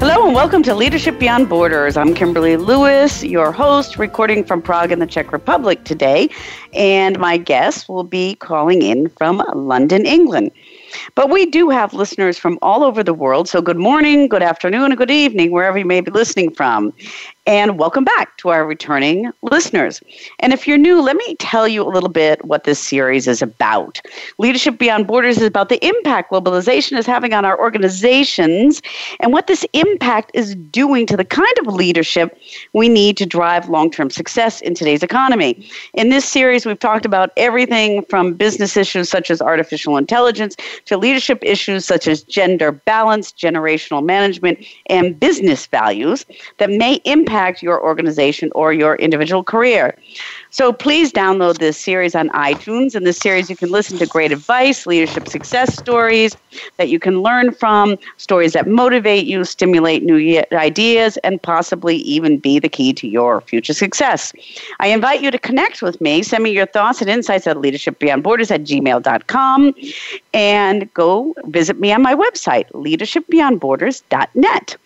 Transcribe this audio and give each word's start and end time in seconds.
Hello 0.00 0.24
and 0.24 0.32
welcome 0.32 0.62
to 0.62 0.76
Leadership 0.76 1.18
Beyond 1.18 1.48
Borders. 1.48 1.96
I'm 1.96 2.14
Kimberly 2.14 2.56
Lewis, 2.56 3.24
your 3.24 3.50
host, 3.50 3.98
recording 3.98 4.44
from 4.44 4.62
Prague 4.62 4.92
in 4.92 5.00
the 5.00 5.08
Czech 5.08 5.32
Republic 5.32 5.82
today. 5.82 6.28
And 6.72 7.18
my 7.18 7.36
guest 7.36 7.88
will 7.88 8.04
be 8.04 8.36
calling 8.36 8.82
in 8.82 9.08
from 9.08 9.42
London, 9.56 10.06
England. 10.06 10.52
But 11.16 11.30
we 11.30 11.46
do 11.46 11.68
have 11.68 11.94
listeners 11.94 12.38
from 12.38 12.60
all 12.62 12.84
over 12.84 13.02
the 13.02 13.12
world. 13.12 13.48
So 13.48 13.60
good 13.60 13.76
morning, 13.76 14.28
good 14.28 14.42
afternoon, 14.42 14.84
and 14.84 14.96
good 14.96 15.10
evening, 15.10 15.50
wherever 15.50 15.76
you 15.76 15.84
may 15.84 16.00
be 16.00 16.12
listening 16.12 16.54
from 16.54 16.92
and 17.48 17.78
welcome 17.78 18.04
back 18.04 18.36
to 18.36 18.50
our 18.50 18.66
returning 18.66 19.32
listeners. 19.40 20.02
And 20.40 20.52
if 20.52 20.68
you're 20.68 20.76
new, 20.76 21.00
let 21.00 21.16
me 21.16 21.34
tell 21.36 21.66
you 21.66 21.82
a 21.82 21.88
little 21.88 22.10
bit 22.10 22.44
what 22.44 22.64
this 22.64 22.78
series 22.78 23.26
is 23.26 23.40
about. 23.40 24.02
Leadership 24.36 24.76
Beyond 24.76 25.06
Borders 25.06 25.38
is 25.38 25.44
about 25.44 25.70
the 25.70 25.82
impact 25.82 26.30
globalization 26.30 26.98
is 26.98 27.06
having 27.06 27.32
on 27.32 27.46
our 27.46 27.58
organizations 27.58 28.82
and 29.20 29.32
what 29.32 29.46
this 29.46 29.64
impact 29.72 30.30
is 30.34 30.56
doing 30.56 31.06
to 31.06 31.16
the 31.16 31.24
kind 31.24 31.58
of 31.60 31.72
leadership 31.72 32.38
we 32.74 32.86
need 32.86 33.16
to 33.16 33.24
drive 33.24 33.70
long 33.70 33.90
term 33.90 34.10
success 34.10 34.60
in 34.60 34.74
today's 34.74 35.02
economy. 35.02 35.66
In 35.94 36.10
this 36.10 36.26
series, 36.26 36.66
we've 36.66 36.78
talked 36.78 37.06
about 37.06 37.30
everything 37.38 38.04
from 38.10 38.34
business 38.34 38.76
issues 38.76 39.08
such 39.08 39.30
as 39.30 39.40
artificial 39.40 39.96
intelligence 39.96 40.54
to 40.84 40.98
leadership 40.98 41.38
issues 41.40 41.86
such 41.86 42.08
as 42.08 42.24
gender 42.24 42.72
balance, 42.72 43.32
generational 43.32 44.04
management, 44.04 44.58
and 44.90 45.18
business 45.18 45.64
values 45.64 46.26
that 46.58 46.68
may 46.68 47.00
impact 47.06 47.37
impact 47.38 47.62
your 47.62 47.80
organization 47.80 48.50
or 48.56 48.72
your 48.72 48.96
individual 48.96 49.44
career. 49.44 49.94
So 50.50 50.72
please 50.72 51.12
download 51.12 51.58
this 51.58 51.76
series 51.76 52.14
on 52.14 52.30
iTunes. 52.30 52.94
In 52.94 53.04
this 53.04 53.18
series, 53.18 53.50
you 53.50 53.56
can 53.56 53.70
listen 53.70 53.98
to 53.98 54.06
great 54.06 54.32
advice, 54.32 54.86
leadership 54.86 55.28
success 55.28 55.76
stories 55.76 56.34
that 56.78 56.88
you 56.88 56.98
can 56.98 57.20
learn 57.20 57.52
from, 57.52 57.98
stories 58.16 58.54
that 58.54 58.66
motivate 58.66 59.26
you, 59.26 59.44
stimulate 59.44 60.02
new 60.02 60.42
ideas, 60.52 61.18
and 61.18 61.42
possibly 61.42 61.96
even 61.96 62.38
be 62.38 62.58
the 62.58 62.68
key 62.68 62.92
to 62.94 63.06
your 63.06 63.42
future 63.42 63.74
success. 63.74 64.32
I 64.80 64.88
invite 64.88 65.22
you 65.22 65.30
to 65.30 65.38
connect 65.38 65.82
with 65.82 66.00
me. 66.00 66.22
Send 66.22 66.44
me 66.44 66.50
your 66.50 66.66
thoughts 66.66 67.02
and 67.02 67.10
insights 67.10 67.46
at 67.46 67.56
leadershipbeyondborders 67.56 68.50
at 68.50 68.62
gmail.com 68.62 69.74
and 70.32 70.94
go 70.94 71.34
visit 71.44 71.78
me 71.78 71.92
on 71.92 72.02
my 72.02 72.14
website, 72.14 72.70
leadershipbeyondborders.net. 72.72 74.76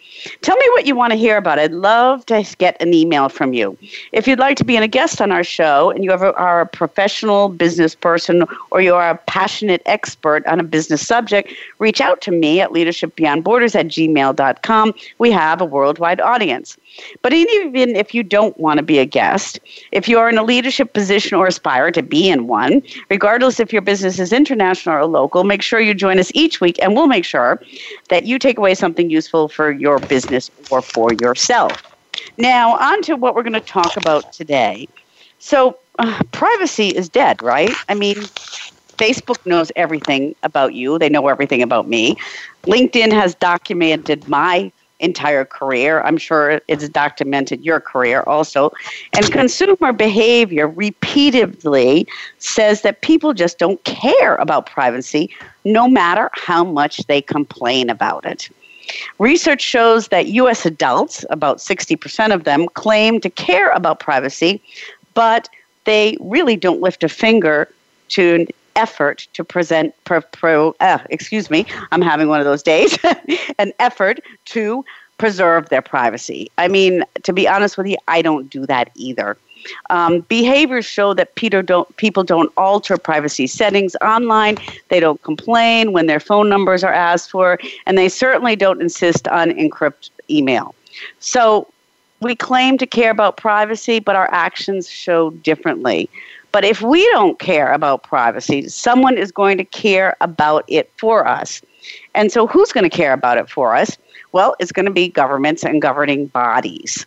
Tell 0.42 0.56
me 0.56 0.68
what 0.70 0.86
you 0.86 0.94
want 0.94 1.12
to 1.12 1.18
hear 1.18 1.36
about. 1.36 1.58
I'd 1.58 1.72
love 1.72 2.24
to 2.26 2.44
get 2.58 2.80
an 2.80 2.94
email 2.94 3.28
from 3.28 3.52
you. 3.52 3.76
If 4.12 4.26
you'd 4.26 4.38
like 4.38 4.56
to 4.58 4.64
be 4.64 4.76
in 4.76 4.82
a 4.82 4.88
guest 4.88 5.20
on 5.20 5.32
our 5.32 5.44
show 5.52 5.90
and 5.90 6.04
you 6.04 6.10
ever 6.10 6.32
are 6.38 6.62
a 6.62 6.66
professional 6.66 7.48
business 7.48 7.94
person 7.94 8.44
or 8.70 8.80
you 8.80 8.94
are 8.94 9.10
a 9.10 9.18
passionate 9.26 9.82
expert 9.86 10.46
on 10.46 10.58
a 10.58 10.62
business 10.62 11.06
subject, 11.06 11.52
reach 11.78 12.00
out 12.00 12.20
to 12.22 12.30
me 12.30 12.60
at 12.60 12.70
leadershipbeyondborders 12.70 13.74
at 13.74 13.86
gmail.com. 13.86 14.94
We 15.18 15.30
have 15.30 15.60
a 15.60 15.64
worldwide 15.64 16.20
audience. 16.20 16.76
But 17.22 17.32
even 17.32 17.96
if 17.96 18.14
you 18.14 18.22
don't 18.22 18.56
want 18.58 18.78
to 18.78 18.82
be 18.82 18.98
a 18.98 19.06
guest, 19.06 19.60
if 19.92 20.08
you 20.08 20.18
are 20.18 20.28
in 20.28 20.38
a 20.38 20.44
leadership 20.44 20.92
position 20.94 21.36
or 21.36 21.46
aspire 21.46 21.90
to 21.90 22.02
be 22.02 22.28
in 22.28 22.46
one, 22.46 22.82
regardless 23.10 23.60
if 23.60 23.72
your 23.72 23.82
business 23.82 24.18
is 24.18 24.32
international 24.32 24.96
or 24.96 25.06
local, 25.06 25.44
make 25.44 25.62
sure 25.62 25.80
you 25.80 25.94
join 25.94 26.18
us 26.18 26.30
each 26.34 26.60
week 26.60 26.78
and 26.82 26.94
we'll 26.94 27.06
make 27.06 27.24
sure 27.24 27.60
that 28.08 28.24
you 28.26 28.38
take 28.38 28.58
away 28.58 28.74
something 28.74 29.10
useful 29.10 29.48
for 29.48 29.70
your 29.70 29.98
business 30.00 30.50
or 30.70 30.82
for 30.82 31.12
yourself. 31.12 31.82
Now, 32.38 32.76
on 32.76 33.02
to 33.02 33.16
what 33.16 33.34
we're 33.34 33.42
going 33.42 33.52
to 33.54 33.60
talk 33.60 33.96
about 33.96 34.32
today. 34.32 34.88
So, 35.42 35.76
uh, 35.98 36.22
privacy 36.30 36.90
is 36.90 37.08
dead, 37.08 37.42
right? 37.42 37.72
I 37.88 37.94
mean, 37.94 38.14
Facebook 38.96 39.44
knows 39.44 39.72
everything 39.74 40.36
about 40.44 40.72
you, 40.72 41.00
they 41.00 41.08
know 41.08 41.26
everything 41.26 41.62
about 41.62 41.88
me. 41.88 42.16
LinkedIn 42.62 43.10
has 43.10 43.34
documented 43.34 44.28
my 44.28 44.70
entire 45.00 45.44
career. 45.44 46.00
I'm 46.02 46.16
sure 46.16 46.60
it's 46.68 46.88
documented 46.88 47.64
your 47.64 47.80
career 47.80 48.22
also. 48.28 48.70
And 49.16 49.32
consumer 49.32 49.92
behavior 49.92 50.68
repeatedly 50.68 52.06
says 52.38 52.82
that 52.82 53.02
people 53.02 53.34
just 53.34 53.58
don't 53.58 53.82
care 53.82 54.36
about 54.36 54.66
privacy 54.66 55.28
no 55.64 55.88
matter 55.88 56.30
how 56.34 56.62
much 56.62 56.98
they 57.08 57.20
complain 57.20 57.90
about 57.90 58.24
it. 58.24 58.48
Research 59.18 59.60
shows 59.60 60.08
that 60.08 60.28
US 60.28 60.64
adults, 60.64 61.24
about 61.30 61.58
60% 61.58 62.32
of 62.32 62.44
them, 62.44 62.68
claim 62.74 63.20
to 63.20 63.30
care 63.30 63.70
about 63.70 63.98
privacy, 63.98 64.62
but 65.14 65.48
they 65.84 66.16
really 66.20 66.56
don't 66.56 66.80
lift 66.80 67.02
a 67.02 67.08
finger 67.08 67.68
to 68.08 68.34
an 68.34 68.46
effort 68.76 69.26
to 69.34 69.44
present 69.44 69.94
pro, 70.04 70.20
pro 70.20 70.74
uh, 70.80 70.98
excuse 71.10 71.50
me 71.50 71.66
i'm 71.90 72.00
having 72.00 72.28
one 72.28 72.40
of 72.40 72.46
those 72.46 72.62
days 72.62 72.98
an 73.58 73.72
effort 73.78 74.20
to 74.46 74.84
preserve 75.18 75.68
their 75.68 75.82
privacy 75.82 76.50
i 76.56 76.66
mean 76.68 77.04
to 77.22 77.32
be 77.32 77.46
honest 77.46 77.76
with 77.76 77.86
you 77.86 77.96
i 78.08 78.22
don't 78.22 78.48
do 78.48 78.64
that 78.64 78.90
either 78.94 79.36
um, 79.90 80.20
behaviors 80.20 80.84
show 80.84 81.14
that 81.14 81.34
don't, 81.34 81.96
people 81.96 82.24
don't 82.24 82.52
alter 82.56 82.96
privacy 82.96 83.46
settings 83.46 83.96
online. 83.96 84.56
They 84.88 85.00
don't 85.00 85.22
complain 85.22 85.92
when 85.92 86.06
their 86.06 86.20
phone 86.20 86.48
numbers 86.48 86.82
are 86.84 86.92
asked 86.92 87.30
for, 87.30 87.58
and 87.86 87.96
they 87.96 88.08
certainly 88.08 88.56
don't 88.56 88.80
insist 88.80 89.28
on 89.28 89.50
encrypt 89.50 90.10
email. 90.30 90.74
So 91.20 91.68
we 92.22 92.34
claim 92.34 92.78
to 92.78 92.86
care 92.86 93.10
about 93.10 93.36
privacy, 93.36 93.98
but 93.98 94.16
our 94.16 94.30
actions 94.32 94.88
show 94.88 95.30
differently. 95.30 96.08
But 96.52 96.64
if 96.64 96.82
we 96.82 97.04
don't 97.10 97.38
care 97.38 97.72
about 97.72 98.02
privacy, 98.02 98.68
someone 98.68 99.16
is 99.16 99.32
going 99.32 99.58
to 99.58 99.64
care 99.64 100.16
about 100.20 100.64
it 100.68 100.92
for 100.98 101.26
us. 101.26 101.62
And 102.14 102.30
so, 102.30 102.46
who's 102.46 102.72
going 102.72 102.88
to 102.88 102.96
care 102.96 103.12
about 103.12 103.38
it 103.38 103.48
for 103.48 103.74
us? 103.74 103.96
Well, 104.32 104.54
it's 104.60 104.72
going 104.72 104.86
to 104.86 104.92
be 104.92 105.08
governments 105.08 105.64
and 105.64 105.82
governing 105.82 106.26
bodies. 106.26 107.06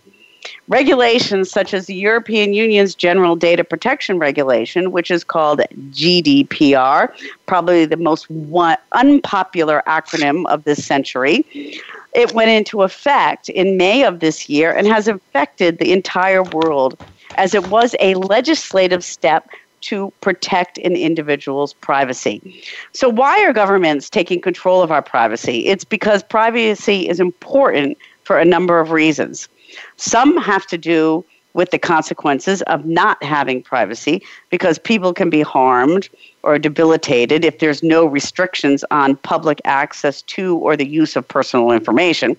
Regulations 0.67 1.51
such 1.51 1.75
as 1.75 1.85
the 1.85 1.93
European 1.93 2.53
Union's 2.53 2.95
General 2.95 3.35
Data 3.35 3.63
Protection 3.63 4.17
Regulation, 4.17 4.91
which 4.91 5.11
is 5.11 5.23
called 5.23 5.61
GDPR, 5.91 7.09
probably 7.45 7.85
the 7.85 7.97
most 7.97 8.29
one, 8.31 8.77
unpopular 8.91 9.83
acronym 9.85 10.47
of 10.47 10.63
this 10.63 10.83
century. 10.83 11.45
It 12.15 12.33
went 12.33 12.49
into 12.49 12.81
effect 12.81 13.49
in 13.49 13.77
May 13.77 14.03
of 14.03 14.21
this 14.21 14.49
year 14.49 14.71
and 14.71 14.87
has 14.87 15.07
affected 15.07 15.77
the 15.77 15.93
entire 15.93 16.43
world 16.43 16.97
as 17.35 17.53
it 17.53 17.65
was 17.65 17.95
a 17.99 18.15
legislative 18.15 19.03
step 19.03 19.47
to 19.81 20.11
protect 20.21 20.79
an 20.79 20.95
individual's 20.95 21.73
privacy. 21.73 22.63
So, 22.93 23.07
why 23.07 23.43
are 23.45 23.53
governments 23.53 24.09
taking 24.09 24.41
control 24.41 24.81
of 24.81 24.91
our 24.91 25.03
privacy? 25.03 25.67
It's 25.67 25.83
because 25.83 26.23
privacy 26.23 27.07
is 27.07 27.19
important 27.19 27.99
for 28.23 28.39
a 28.39 28.45
number 28.45 28.79
of 28.79 28.89
reasons. 28.89 29.47
Some 29.97 30.37
have 30.37 30.65
to 30.67 30.77
do 30.77 31.25
with 31.55 31.71
the 31.71 31.79
consequences 31.79 32.61
of 32.63 32.85
not 32.85 33.21
having 33.23 33.63
privacy 33.63 34.21
because 34.49 34.77
people 34.77 35.13
can 35.13 35.29
be 35.29 35.41
harmed 35.41 36.09
or 36.43 36.59
debilitated 36.59 37.45
if 37.45 37.59
there's 37.59 37.81
no 37.81 38.05
restrictions 38.05 38.83
on 38.91 39.15
public 39.15 39.59
access 39.63 40.21
to 40.23 40.57
or 40.57 40.75
the 40.75 40.85
use 40.85 41.15
of 41.15 41.25
personal 41.27 41.71
information. 41.71 42.35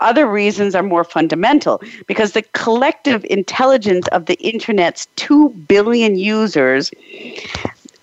Other 0.00 0.26
reasons 0.26 0.74
are 0.74 0.82
more 0.82 1.04
fundamental 1.04 1.80
because 2.06 2.32
the 2.32 2.42
collective 2.52 3.24
intelligence 3.30 4.08
of 4.08 4.26
the 4.26 4.34
internet's 4.34 5.06
2 5.16 5.50
billion 5.50 6.16
users 6.16 6.90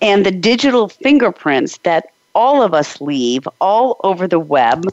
and 0.00 0.24
the 0.24 0.30
digital 0.30 0.88
fingerprints 0.88 1.78
that 1.78 2.06
all 2.34 2.62
of 2.62 2.74
us 2.74 3.00
leave 3.00 3.46
all 3.60 4.00
over 4.04 4.26
the 4.26 4.40
web 4.40 4.84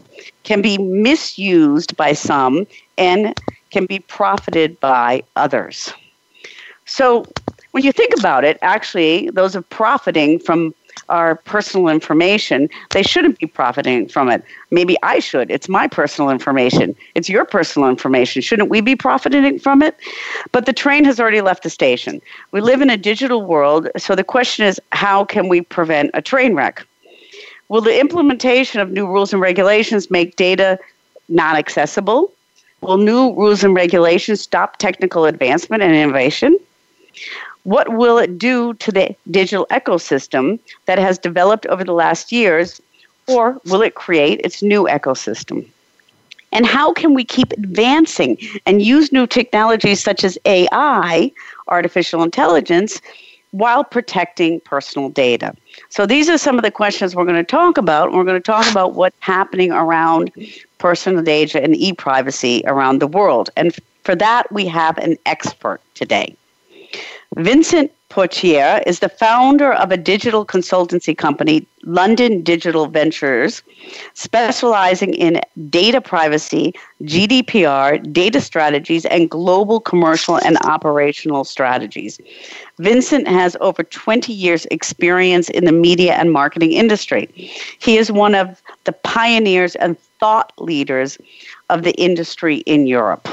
can 0.44 0.62
be 0.62 0.78
misused 0.78 1.96
by 1.98 2.14
some 2.14 2.66
and 2.98 3.38
can 3.74 3.86
be 3.88 4.00
profited 4.00 4.80
by 4.80 5.24
others. 5.36 5.92
So, 6.86 7.26
when 7.72 7.84
you 7.84 7.92
think 7.92 8.14
about 8.20 8.44
it, 8.44 8.60
actually, 8.62 9.32
those 9.32 9.56
are 9.56 9.64
profiting 9.64 10.38
from 10.38 10.76
our 11.10 11.36
personal 11.36 11.88
information, 11.90 12.70
they 12.92 13.02
shouldn't 13.02 13.40
be 13.40 13.48
profiting 13.48 14.08
from 14.08 14.30
it. 14.30 14.44
Maybe 14.70 14.96
I 15.02 15.20
should. 15.20 15.50
It's 15.50 15.68
my 15.68 15.88
personal 15.88 16.30
information. 16.30 16.96
It's 17.16 17.30
your 17.30 17.46
personal 17.46 17.90
information. 17.90 18.42
Shouldn't 18.44 18.70
we 18.70 18.80
be 18.80 18.96
profiting 18.96 19.58
from 19.60 19.82
it? 19.82 19.98
But 20.52 20.68
the 20.68 20.74
train 20.74 21.04
has 21.06 21.20
already 21.20 21.42
left 21.42 21.64
the 21.64 21.70
station. 21.70 22.22
We 22.52 22.62
live 22.62 22.82
in 22.82 22.92
a 22.92 22.98
digital 22.98 23.42
world, 23.42 23.90
so 23.98 24.16
the 24.16 24.24
question 24.24 24.66
is 24.68 24.80
how 24.92 25.26
can 25.26 25.50
we 25.50 25.62
prevent 25.62 26.12
a 26.14 26.22
train 26.22 26.54
wreck? 26.54 26.86
Will 27.70 27.82
the 27.82 28.00
implementation 28.00 28.80
of 28.80 28.92
new 28.92 29.08
rules 29.08 29.34
and 29.34 29.42
regulations 29.42 30.12
make 30.12 30.36
data 30.36 30.78
not 31.28 31.56
accessible? 31.56 32.32
Will 32.84 32.98
new 32.98 33.34
rules 33.34 33.64
and 33.64 33.74
regulations 33.74 34.42
stop 34.42 34.76
technical 34.76 35.24
advancement 35.24 35.82
and 35.82 35.96
innovation? 35.96 36.60
What 37.64 37.94
will 37.94 38.18
it 38.18 38.38
do 38.38 38.74
to 38.74 38.92
the 38.92 39.16
digital 39.32 39.66
ecosystem 39.72 40.60
that 40.86 41.00
has 41.00 41.18
developed 41.18 41.66
over 41.68 41.86
the 41.86 41.94
last 41.94 42.34
years, 42.34 42.82
or 43.26 43.58
will 43.68 43.82
it 43.82 43.96
create 43.96 44.42
its 44.44 44.62
new 44.62 44.84
ecosystem? 44.84 45.66
And 46.52 46.66
how 46.66 46.92
can 46.92 47.14
we 47.14 47.24
keep 47.24 47.54
advancing 47.54 48.38
and 48.66 48.82
use 48.82 49.14
new 49.14 49.28
technologies 49.28 50.04
such 50.04 50.26
as 50.26 50.38
AI, 50.44 51.32
artificial 51.70 52.22
intelligence, 52.22 53.00
while 53.54 53.84
protecting 53.84 54.60
personal 54.62 55.10
data? 55.10 55.56
So 55.90 56.06
these 56.06 56.28
are 56.28 56.38
some 56.38 56.58
of 56.58 56.64
the 56.64 56.72
questions 56.72 57.16
we're 57.16 57.24
going 57.24 57.36
to 57.38 57.44
talk 57.44 57.78
about. 57.78 58.12
We're 58.12 58.24
going 58.24 58.42
to 58.42 58.52
talk 58.52 58.70
about 58.70 58.96
what's 58.96 59.16
happening 59.20 59.72
around 59.72 60.32
personal 60.80 61.24
data 61.24 61.64
and 61.64 61.76
e-privacy 61.76 62.64
around 62.66 63.00
the 63.00 63.08
world. 63.08 63.52
And 63.56 63.74
for 64.04 64.16
that, 64.16 64.52
we 64.52 64.66
have 64.66 64.98
an 64.98 65.18
expert 65.28 65.80
today. 65.94 66.36
Vincent 67.38 67.92
Potier 68.14 68.84
is 68.86 69.00
the 69.00 69.10
founder 69.10 69.74
of 69.74 69.92
a 69.92 69.98
digital 69.98 70.46
consultancy 70.46 71.18
company, 71.18 71.66
London 71.82 72.44
Digital 72.44 72.86
Ventures, 72.86 73.64
specializing 74.14 75.16
in 75.16 75.42
data 75.72 76.00
privacy, 76.00 76.76
GDPR, 77.02 78.14
data 78.14 78.40
strategies, 78.40 79.06
and 79.06 79.32
global 79.32 79.80
commercial 79.80 80.36
and 80.36 80.60
operational 80.64 81.44
strategies. 81.44 82.20
Vincent 82.78 83.28
has 83.28 83.58
over 83.62 83.82
20 83.82 84.32
years' 84.32 84.68
experience 84.70 85.50
in 85.50 85.66
the 85.66 85.72
media 85.72 86.14
and 86.14 86.32
marketing 86.32 86.74
industry. 86.74 87.28
He 87.80 87.98
is 87.98 88.12
one 88.12 88.36
of 88.36 88.62
the 88.84 88.92
pioneers 88.92 89.74
and 89.78 89.98
thought 90.20 90.54
leaders 90.60 91.18
of 91.72 91.82
the 91.82 91.94
industry 91.94 92.58
in 92.68 92.86
Europe. 92.86 93.28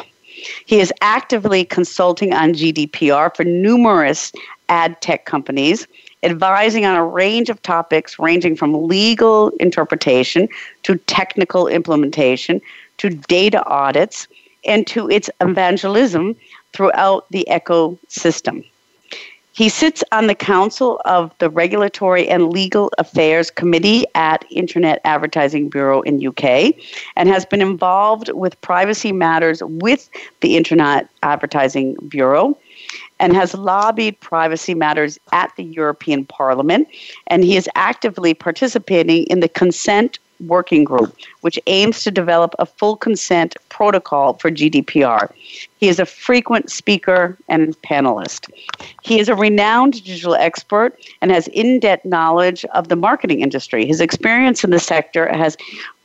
He 0.64 0.80
is 0.80 0.92
actively 1.02 1.64
consulting 1.64 2.32
on 2.32 2.54
GDPR 2.54 3.34
for 3.36 3.44
numerous 3.44 4.32
ad 4.70 4.98
tech 5.02 5.26
companies, 5.26 5.86
advising 6.22 6.86
on 6.86 6.96
a 6.96 7.04
range 7.04 7.50
of 7.50 7.60
topics 7.60 8.18
ranging 8.18 8.56
from 8.56 8.86
legal 8.86 9.50
interpretation 9.60 10.48
to 10.84 10.96
technical 10.96 11.66
implementation 11.66 12.60
to 12.96 13.10
data 13.10 13.62
audits 13.66 14.26
and 14.64 14.86
to 14.86 15.10
its 15.10 15.28
evangelism 15.40 16.36
throughout 16.72 17.26
the 17.30 17.46
ecosystem. 17.50 18.64
He 19.52 19.68
sits 19.68 20.04
on 20.12 20.26
the 20.26 20.34
Council 20.34 21.02
of 21.04 21.32
the 21.38 21.50
Regulatory 21.50 22.28
and 22.28 22.50
Legal 22.50 22.90
Affairs 22.98 23.50
Committee 23.50 24.06
at 24.14 24.44
Internet 24.48 25.00
Advertising 25.04 25.68
Bureau 25.68 26.02
in 26.02 26.24
UK 26.24 26.74
and 27.16 27.28
has 27.28 27.44
been 27.44 27.60
involved 27.60 28.30
with 28.32 28.60
privacy 28.60 29.12
matters 29.12 29.60
with 29.62 30.08
the 30.40 30.56
Internet 30.56 31.10
Advertising 31.22 31.96
Bureau 32.08 32.56
and 33.20 33.34
has 33.34 33.54
lobbied 33.54 34.18
privacy 34.20 34.74
matters 34.74 35.18
at 35.32 35.54
the 35.56 35.64
European 35.64 36.24
Parliament 36.24 36.88
and 37.28 37.44
he 37.44 37.56
is 37.56 37.68
actively 37.76 38.34
participating 38.34 39.24
in 39.24 39.40
the 39.40 39.48
consent 39.48 40.18
working 40.46 40.84
group, 40.84 41.14
which 41.42 41.58
aims 41.66 42.02
to 42.02 42.10
develop 42.10 42.54
a 42.58 42.64
full 42.64 42.96
consent 42.96 43.56
protocol 43.68 44.34
for 44.34 44.50
GDPR. 44.50 45.30
He 45.78 45.88
is 45.88 45.98
a 45.98 46.06
frequent 46.06 46.70
speaker 46.70 47.36
and 47.48 47.80
panelist. 47.82 48.50
He 49.02 49.20
is 49.20 49.28
a 49.28 49.34
renowned 49.34 50.02
digital 50.04 50.34
expert 50.34 50.98
and 51.20 51.30
has 51.30 51.48
in 51.48 51.80
depth 51.80 52.04
knowledge 52.04 52.64
of 52.66 52.88
the 52.88 52.96
marketing 52.96 53.40
industry. 53.40 53.84
His 53.86 54.00
experience 54.00 54.64
in 54.64 54.70
the 54.70 54.78
sector 54.78 55.28
has 55.28 55.56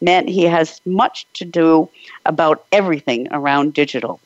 meant 0.02 0.30
he 0.30 0.44
has 0.44 0.82
much 0.86 1.26
to 1.34 1.46
do 1.46 1.90
about 2.26 2.66
everything 2.72 3.28
around 3.32 3.74
digital. 3.74 4.20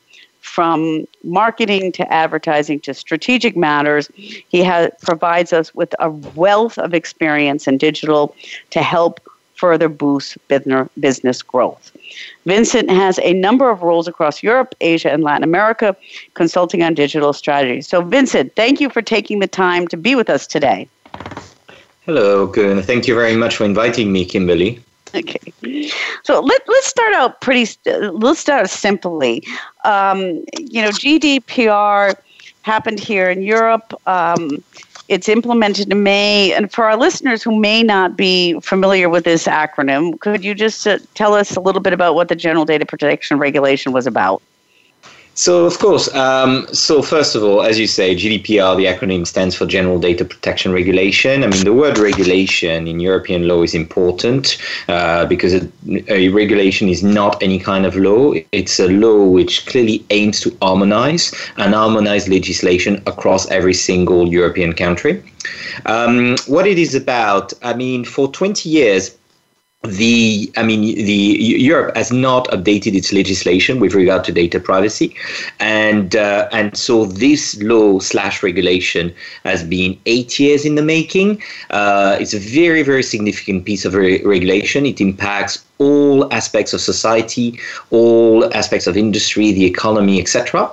From 0.60 1.06
marketing 1.24 1.90
to 1.92 2.12
advertising 2.12 2.80
to 2.80 2.92
strategic 2.92 3.56
matters, 3.56 4.10
he 4.14 4.62
has, 4.62 4.90
provides 5.00 5.54
us 5.54 5.74
with 5.74 5.94
a 6.00 6.10
wealth 6.10 6.76
of 6.76 6.92
experience 6.92 7.66
in 7.66 7.78
digital 7.78 8.36
to 8.68 8.82
help 8.82 9.20
further 9.54 9.88
boost 9.88 10.36
business 10.48 11.40
growth. 11.40 11.96
Vincent 12.44 12.90
has 12.90 13.18
a 13.20 13.32
number 13.32 13.70
of 13.70 13.80
roles 13.80 14.06
across 14.06 14.42
Europe, 14.42 14.74
Asia, 14.82 15.10
and 15.10 15.24
Latin 15.24 15.44
America, 15.44 15.96
consulting 16.34 16.82
on 16.82 16.92
digital 16.92 17.32
strategy. 17.32 17.80
So, 17.80 18.02
Vincent, 18.02 18.54
thank 18.54 18.82
you 18.82 18.90
for 18.90 19.00
taking 19.00 19.38
the 19.38 19.48
time 19.48 19.88
to 19.88 19.96
be 19.96 20.14
with 20.14 20.28
us 20.28 20.46
today. 20.46 20.86
Hello, 22.04 22.46
good. 22.46 22.84
Thank 22.84 23.08
you 23.08 23.14
very 23.14 23.34
much 23.34 23.56
for 23.56 23.64
inviting 23.64 24.12
me, 24.12 24.26
Kimberly. 24.26 24.78
Okay, 25.20 25.90
so 26.22 26.40
let, 26.40 26.62
let's 26.68 26.86
start 26.86 27.14
out 27.14 27.40
pretty. 27.40 27.76
Let's 27.86 28.38
start 28.38 28.70
simply. 28.70 29.44
Um, 29.84 30.44
you 30.58 30.82
know, 30.82 30.90
GDPR 30.90 32.14
happened 32.62 33.00
here 33.00 33.28
in 33.28 33.42
Europe. 33.42 33.92
Um, 34.06 34.62
it's 35.10 35.28
implemented 35.28 35.90
in 35.90 36.04
May. 36.04 36.52
And 36.52 36.72
for 36.72 36.84
our 36.84 36.96
listeners 36.96 37.42
who 37.42 37.58
may 37.58 37.82
not 37.82 38.16
be 38.16 38.58
familiar 38.60 39.08
with 39.08 39.24
this 39.24 39.46
acronym, 39.48 40.18
could 40.20 40.44
you 40.44 40.54
just 40.54 40.86
uh, 40.86 41.00
tell 41.14 41.34
us 41.34 41.56
a 41.56 41.60
little 41.60 41.80
bit 41.80 41.92
about 41.92 42.14
what 42.14 42.28
the 42.28 42.36
General 42.36 42.64
Data 42.64 42.86
Protection 42.86 43.36
Regulation 43.36 43.92
was 43.92 44.06
about? 44.06 44.40
So, 45.34 45.64
of 45.64 45.78
course, 45.78 46.12
um, 46.14 46.66
so 46.72 47.02
first 47.02 47.34
of 47.34 47.42
all, 47.42 47.62
as 47.62 47.78
you 47.78 47.86
say, 47.86 48.14
GDPR, 48.14 48.76
the 48.76 48.84
acronym 48.84 49.26
stands 49.26 49.54
for 49.54 49.64
General 49.64 49.98
Data 49.98 50.24
Protection 50.24 50.72
Regulation. 50.72 51.44
I 51.44 51.46
mean, 51.46 51.64
the 51.64 51.72
word 51.72 51.98
regulation 51.98 52.86
in 52.86 53.00
European 53.00 53.46
law 53.48 53.62
is 53.62 53.74
important 53.74 54.58
uh, 54.88 55.24
because 55.26 55.54
a, 55.54 55.68
a, 56.12 56.28
regulation 56.28 56.88
is 56.88 57.02
not 57.02 57.42
any 57.42 57.58
kind 57.58 57.86
of 57.86 57.96
law. 57.96 58.34
It's 58.52 58.80
a 58.80 58.88
law 58.88 59.24
which 59.24 59.66
clearly 59.66 60.04
aims 60.10 60.40
to 60.40 60.56
harmonize 60.60 61.32
and 61.56 61.74
harmonize 61.74 62.28
legislation 62.28 63.02
across 63.06 63.48
every 63.50 63.74
single 63.74 64.28
European 64.28 64.72
country. 64.72 65.22
Um, 65.86 66.36
what 66.46 66.66
it 66.66 66.78
is 66.78 66.94
about, 66.94 67.52
I 67.62 67.72
mean, 67.72 68.04
for 68.04 68.30
20 68.30 68.68
years, 68.68 69.16
the 69.84 70.52
i 70.58 70.62
mean 70.62 70.82
the 70.82 71.12
europe 71.12 71.96
has 71.96 72.12
not 72.12 72.46
updated 72.48 72.94
its 72.94 73.14
legislation 73.14 73.80
with 73.80 73.94
regard 73.94 74.22
to 74.22 74.30
data 74.30 74.60
privacy. 74.60 75.14
And 75.58 76.14
uh, 76.14 76.48
and 76.52 76.76
so 76.76 77.06
this 77.06 77.60
law 77.62 77.98
slash 77.98 78.42
regulation 78.42 79.14
has 79.44 79.64
been 79.64 79.98
eight 80.04 80.38
years 80.38 80.66
in 80.66 80.74
the 80.74 80.82
making. 80.82 81.42
Uh, 81.70 82.18
it's 82.20 82.34
a 82.34 82.38
very 82.38 82.82
very 82.82 83.02
significant 83.02 83.64
piece 83.64 83.86
of 83.86 83.94
re- 83.94 84.22
regulation. 84.22 84.84
It 84.84 85.00
impacts 85.00 85.64
all 85.80 86.32
aspects 86.32 86.72
of 86.72 86.80
society, 86.80 87.58
all 87.90 88.44
aspects 88.54 88.86
of 88.86 88.96
industry, 88.96 89.50
the 89.50 89.64
economy, 89.64 90.20
etc. 90.20 90.70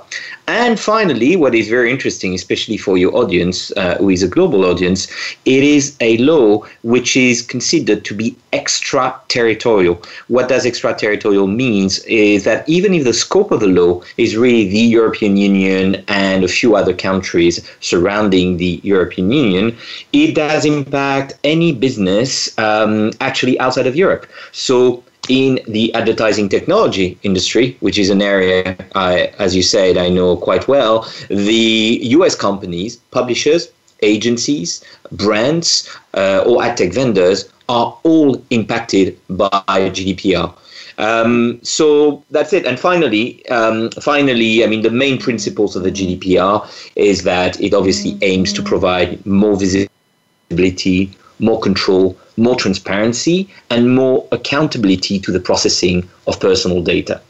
And 0.48 0.80
finally, 0.80 1.36
what 1.36 1.54
is 1.54 1.68
very 1.68 1.90
interesting, 1.90 2.34
especially 2.34 2.78
for 2.78 2.96
your 2.96 3.14
audience, 3.14 3.70
uh, 3.76 3.96
who 3.98 4.08
is 4.08 4.22
a 4.22 4.28
global 4.28 4.64
audience, 4.64 5.06
it 5.44 5.62
is 5.62 5.94
a 6.00 6.16
law 6.18 6.64
which 6.82 7.18
is 7.18 7.42
considered 7.42 8.02
to 8.06 8.14
be 8.14 8.34
extraterritorial. 8.54 10.00
What 10.28 10.48
does 10.48 10.64
extraterritorial 10.64 11.48
means 11.48 11.98
is 12.04 12.44
that 12.44 12.66
even 12.66 12.94
if 12.94 13.04
the 13.04 13.12
scope 13.12 13.50
of 13.50 13.60
the 13.60 13.66
law 13.66 14.00
is 14.16 14.38
really 14.38 14.68
the 14.70 14.78
European 14.78 15.36
Union 15.36 16.02
and 16.08 16.44
a 16.44 16.48
few 16.48 16.76
other 16.76 16.94
countries 16.94 17.60
surrounding 17.80 18.56
the 18.56 18.80
European 18.82 19.30
Union, 19.30 19.76
it 20.14 20.34
does 20.34 20.64
impact 20.64 21.34
any 21.44 21.72
business 21.72 22.56
um, 22.58 23.10
actually 23.20 23.60
outside 23.60 23.86
of 23.86 23.96
Europe. 23.96 24.26
So 24.52 24.97
in 25.28 25.60
the 25.66 25.94
advertising 25.94 26.48
technology 26.48 27.18
industry, 27.22 27.76
which 27.80 27.98
is 27.98 28.10
an 28.10 28.22
area, 28.22 28.76
I, 28.94 29.32
as 29.38 29.54
you 29.54 29.62
said, 29.62 29.96
I 29.96 30.08
know 30.08 30.36
quite 30.36 30.68
well, 30.68 31.08
the 31.28 32.00
US 32.02 32.34
companies, 32.34 32.96
publishers, 33.10 33.68
agencies, 34.02 34.84
brands, 35.12 35.88
uh, 36.14 36.44
or 36.46 36.62
ad 36.62 36.76
tech 36.76 36.92
vendors 36.92 37.50
are 37.68 37.96
all 38.02 38.42
impacted 38.50 39.18
by 39.28 39.50
GDPR. 39.66 40.54
Um, 40.98 41.60
so 41.62 42.24
that's 42.30 42.52
it. 42.52 42.66
And 42.66 42.78
finally, 42.78 43.46
um, 43.50 43.90
finally, 44.02 44.64
I 44.64 44.66
mean, 44.66 44.82
the 44.82 44.90
main 44.90 45.18
principles 45.18 45.76
of 45.76 45.84
the 45.84 45.92
GDPR 45.92 46.66
is 46.96 47.22
that 47.22 47.60
it 47.60 47.72
obviously 47.72 48.18
aims 48.22 48.52
to 48.54 48.62
provide 48.62 49.24
more 49.24 49.56
visibility, 49.56 51.12
more 51.38 51.60
control, 51.60 52.16
more 52.38 52.56
transparency, 52.56 53.48
and 53.70 53.94
more 53.94 54.26
accountability 54.32 55.18
to 55.20 55.32
the 55.32 55.40
processing 55.40 56.08
of 56.26 56.38
personal 56.40 56.82
data. 56.82 57.20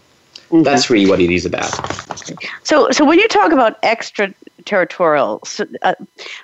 Mm-hmm. 0.51 0.63
That's 0.63 0.89
really 0.89 1.09
what 1.09 1.21
it 1.21 1.31
is 1.31 1.45
about. 1.45 1.71
So, 2.65 2.91
so 2.91 3.05
when 3.05 3.19
you 3.19 3.29
talk 3.29 3.53
about 3.53 3.79
extraterritorial, 3.83 5.41
so, 5.45 5.67
uh, 5.83 5.95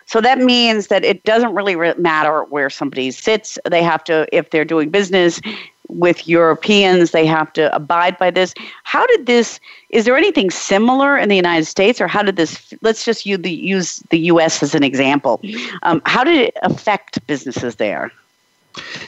so 0.05 0.21
that 0.21 0.39
means 0.39 0.89
that 0.89 1.05
it 1.05 1.25
doesn't 1.25 1.55
really 1.55 1.75
matter 1.95 2.45
where 2.45 2.69
somebody 2.69 3.11
sits. 3.11 3.59
They 3.65 3.83
have 3.83 4.05
to, 4.05 4.27
if 4.31 4.51
they're 4.51 4.65
doing 4.67 4.91
business 4.91 5.41
with 5.89 6.29
Europeans, 6.29 7.13
they 7.13 7.25
have 7.25 7.53
to 7.55 7.75
abide 7.75 8.19
by 8.19 8.31
this. 8.31 8.53
How 8.83 9.07
did 9.07 9.27
this? 9.27 9.59
Is 9.91 10.05
there 10.05 10.17
anything 10.17 10.51
similar 10.51 11.17
in 11.17 11.29
the 11.29 11.37
United 11.37 11.65
States, 11.67 12.01
or 12.01 12.07
how 12.07 12.23
did 12.23 12.37
this? 12.37 12.75
Let's 12.83 13.05
just 13.05 13.25
use 13.25 13.41
the, 13.41 13.53
use 13.53 13.99
the 14.11 14.19
U.S. 14.19 14.63
as 14.63 14.75
an 14.75 14.83
example. 14.83 15.41
Um, 15.83 16.03
how 16.05 16.25
did 16.25 16.37
it 16.37 16.57
affect 16.63 17.25
businesses 17.27 17.77
there? 17.77 18.11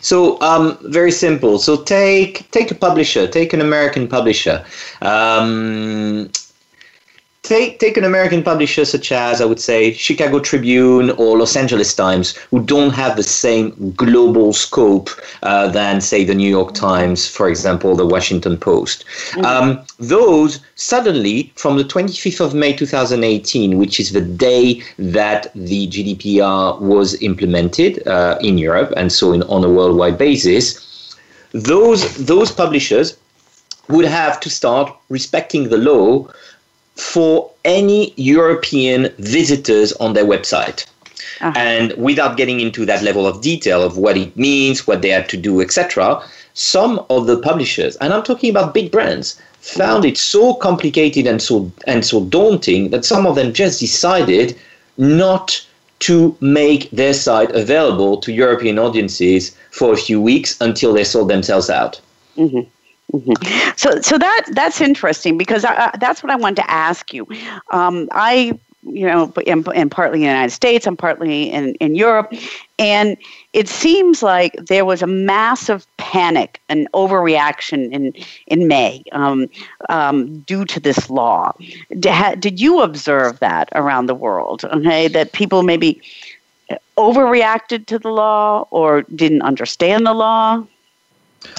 So 0.01 0.41
um, 0.41 0.79
very 0.83 1.11
simple. 1.11 1.59
So 1.59 1.83
take 1.83 2.51
take 2.51 2.71
a 2.71 2.75
publisher, 2.75 3.27
take 3.27 3.53
an 3.53 3.61
American 3.61 4.09
publisher. 4.09 4.65
Um, 5.03 6.31
take 7.49 7.79
take 7.79 7.97
an 7.97 8.05
American 8.05 8.43
publisher 8.43 8.85
such 8.85 9.13
as 9.13 9.41
I 9.41 9.45
would 9.45 9.61
say 9.61 9.93
Chicago 9.93 10.41
Tribune 10.41 11.11
or 11.11 11.39
Los 11.39 11.57
Angeles 11.57 11.95
Times, 11.95 12.37
who 12.51 12.63
don't 12.63 12.91
have 12.91 13.17
the 13.17 13.23
same 13.23 13.93
global 13.97 14.53
scope 14.53 15.11
uh, 15.43 15.69
than 15.69 16.01
say 16.01 16.25
the 16.25 16.35
New 16.35 16.49
York 16.49 16.75
Times, 16.75 17.29
for 17.29 17.49
example, 17.49 17.97
the 17.97 18.07
Washington 18.07 18.57
Post. 18.57 19.05
Mm-hmm. 19.07 19.45
Um, 19.45 19.85
those 19.99 20.61
suddenly, 20.75 21.53
from 21.57 21.77
the 21.77 21.85
25th 21.85 22.41
of 22.41 22.55
May 22.55 22.73
2018, 22.73 23.79
which 23.79 24.01
is 24.01 24.13
the 24.13 24.21
day 24.21 24.83
that 24.99 25.53
the 25.55 25.89
GDPR 25.89 26.81
was 26.81 27.21
implemented 27.23 28.07
uh, 28.07 28.39
in 28.41 28.59
Europe 28.59 28.93
and 28.97 29.13
so 29.13 29.33
in, 29.33 29.43
on 29.45 29.65
a 29.65 29.69
worldwide 29.69 30.19
basis, 30.19 31.17
those 31.53 32.01
those 32.27 32.51
publishers 32.51 33.17
would 33.89 34.05
have 34.05 34.41
to 34.41 34.51
start 34.51 34.93
respecting 35.09 35.69
the 35.69 35.79
law 35.79 36.29
for 36.97 37.51
any 37.65 38.13
European 38.17 39.13
visitors 39.19 39.93
on 39.95 40.15
their 40.15 40.25
website. 40.25 40.87
Uh-huh. 41.41 41.53
And 41.55 41.93
without 41.97 42.37
getting 42.37 42.61
into 42.61 42.87
that 42.87 43.03
level 43.03 43.27
of 43.27 43.43
detail 43.43 43.83
of 43.83 43.99
what 43.99 44.17
it 44.17 44.37
means, 44.37 44.87
what 44.87 45.03
they 45.03 45.11
had 45.11 45.29
to 45.29 45.37
do, 45.37 45.61
etc., 45.61 46.23
some 46.55 47.05
of 47.11 47.27
the 47.27 47.39
publishers, 47.39 47.97
and 47.97 48.15
I'm 48.15 48.23
talking 48.23 48.49
about 48.49 48.73
big 48.73 48.91
brands, 48.91 49.39
found 49.61 50.05
it 50.05 50.17
so 50.17 50.55
complicated 50.55 51.27
and 51.27 51.43
so 51.43 51.71
and 51.87 52.05
so 52.05 52.25
daunting 52.25 52.91
that 52.91 53.05
some 53.05 53.27
of 53.27 53.35
them 53.35 53.53
just 53.53 53.81
decided 53.81 54.57
not 54.97 55.67
to 55.99 56.37
make 56.41 56.91
their 56.91 57.13
site 57.13 57.51
available 57.53 58.17
to 58.19 58.33
European 58.33 58.79
audiences 58.79 59.55
for 59.71 59.93
a 59.93 59.97
few 59.97 60.21
weeks 60.21 60.57
until 60.61 60.93
they 60.93 61.05
sold 61.05 61.29
themselves 61.29 61.69
out. 61.69 62.01
Mm-hmm. 62.37 62.61
Mm-hmm. 63.13 63.71
So, 63.77 64.01
so 64.01 64.19
that 64.19 64.47
that's 64.53 64.81
interesting 64.81 65.39
because 65.39 65.65
I, 65.65 65.91
that's 66.01 66.23
what 66.23 66.33
I 66.33 66.37
wanted 66.37 66.57
to 66.57 66.71
ask 66.71 67.13
you. 67.13 67.27
Um, 67.71 68.09
I, 68.13 68.59
you 68.83 69.07
know, 69.07 69.33
am, 69.47 69.65
am 69.75 69.91
partly 69.91 70.19
in 70.19 70.23
the 70.23 70.29
United 70.29 70.51
States, 70.51 70.87
I'm 70.87 70.97
partly 70.97 71.51
in, 71.51 71.75
in 71.77 71.95
Europe, 71.95 72.33
and 72.79 73.17
it 73.53 73.69
seems 73.69 74.23
like 74.23 74.55
there 74.57 74.85
was 74.85 75.03
a 75.03 75.07
massive 75.07 75.87
panic 75.97 76.61
and 76.69 76.91
overreaction 76.93 77.91
in 77.93 78.13
in 78.49 78.69
May 78.69 79.03
um, 79.13 79.49
um, 79.89 80.41
due 80.41 80.65
to 80.65 80.81
this 80.81 81.09
law. 81.09 81.53
Did, 81.99 82.41
did 82.41 82.61
you 82.61 82.81
observe 82.83 83.39
that 83.39 83.69
around 83.75 84.07
the 84.07 84.15
world? 84.15 84.65
Okay, 84.65 85.09
that 85.09 85.33
people 85.33 85.63
maybe 85.63 86.01
overreacted 86.97 87.87
to 87.87 87.99
the 87.99 88.09
law 88.09 88.67
or 88.71 89.03
didn't 89.15 89.43
understand 89.43 90.07
the 90.07 90.15
law. 90.15 90.65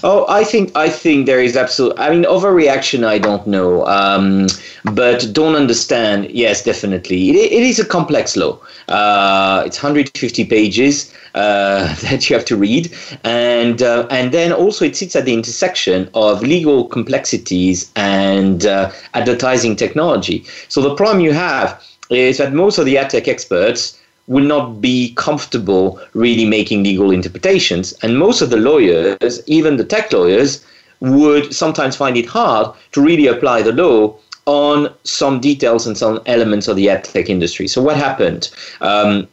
Oh, 0.03 0.25
I 0.29 0.43
think 0.43 0.71
I 0.75 0.89
think 0.89 1.25
there 1.25 1.39
is 1.39 1.57
absolute. 1.57 1.93
I 1.97 2.11
mean, 2.11 2.23
overreaction. 2.23 3.03
I 3.03 3.17
don't 3.17 3.45
know, 3.47 3.85
um, 3.87 4.47
but 4.93 5.27
don't 5.33 5.55
understand. 5.55 6.29
Yes, 6.29 6.63
definitely. 6.63 7.31
It, 7.31 7.51
it 7.51 7.63
is 7.63 7.79
a 7.79 7.85
complex 7.85 8.37
law. 8.37 8.59
Uh, 8.87 9.63
it's 9.65 9.81
150 9.81 10.45
pages 10.45 11.11
uh, 11.35 11.93
that 12.01 12.29
you 12.29 12.35
have 12.35 12.45
to 12.45 12.55
read, 12.55 12.93
and 13.23 13.81
uh, 13.81 14.07
and 14.11 14.31
then 14.31 14.53
also 14.53 14.85
it 14.85 14.95
sits 14.95 15.15
at 15.15 15.25
the 15.25 15.33
intersection 15.33 16.09
of 16.13 16.41
legal 16.41 16.85
complexities 16.85 17.91
and 17.95 18.65
uh, 18.65 18.91
advertising 19.15 19.75
technology. 19.75 20.45
So 20.69 20.81
the 20.81 20.93
problem 20.95 21.23
you 21.23 21.33
have 21.33 21.83
is 22.09 22.37
that 22.37 22.53
most 22.53 22.77
of 22.77 22.85
the 22.85 22.97
ad 22.97 23.09
tech 23.09 23.27
experts 23.27 23.99
will 24.27 24.43
not 24.43 24.81
be 24.81 25.13
comfortable 25.15 25.99
really 26.13 26.45
making 26.45 26.83
legal 26.83 27.11
interpretations. 27.11 27.93
And 28.03 28.17
most 28.17 28.41
of 28.41 28.49
the 28.49 28.57
lawyers, 28.57 29.41
even 29.47 29.77
the 29.77 29.85
tech 29.85 30.11
lawyers, 30.11 30.63
would 30.99 31.53
sometimes 31.53 31.95
find 31.95 32.17
it 32.17 32.25
hard 32.25 32.75
to 32.91 33.01
really 33.01 33.27
apply 33.27 33.61
the 33.61 33.71
law 33.71 34.15
on 34.45 34.93
some 35.03 35.39
details 35.39 35.85
and 35.85 35.97
some 35.97 36.21
elements 36.25 36.67
of 36.67 36.75
the 36.75 36.89
ad 36.89 37.03
tech 37.03 37.29
industry. 37.29 37.67
So, 37.67 37.81
what 37.81 37.97
happened? 37.97 38.49
Um, 38.81 39.27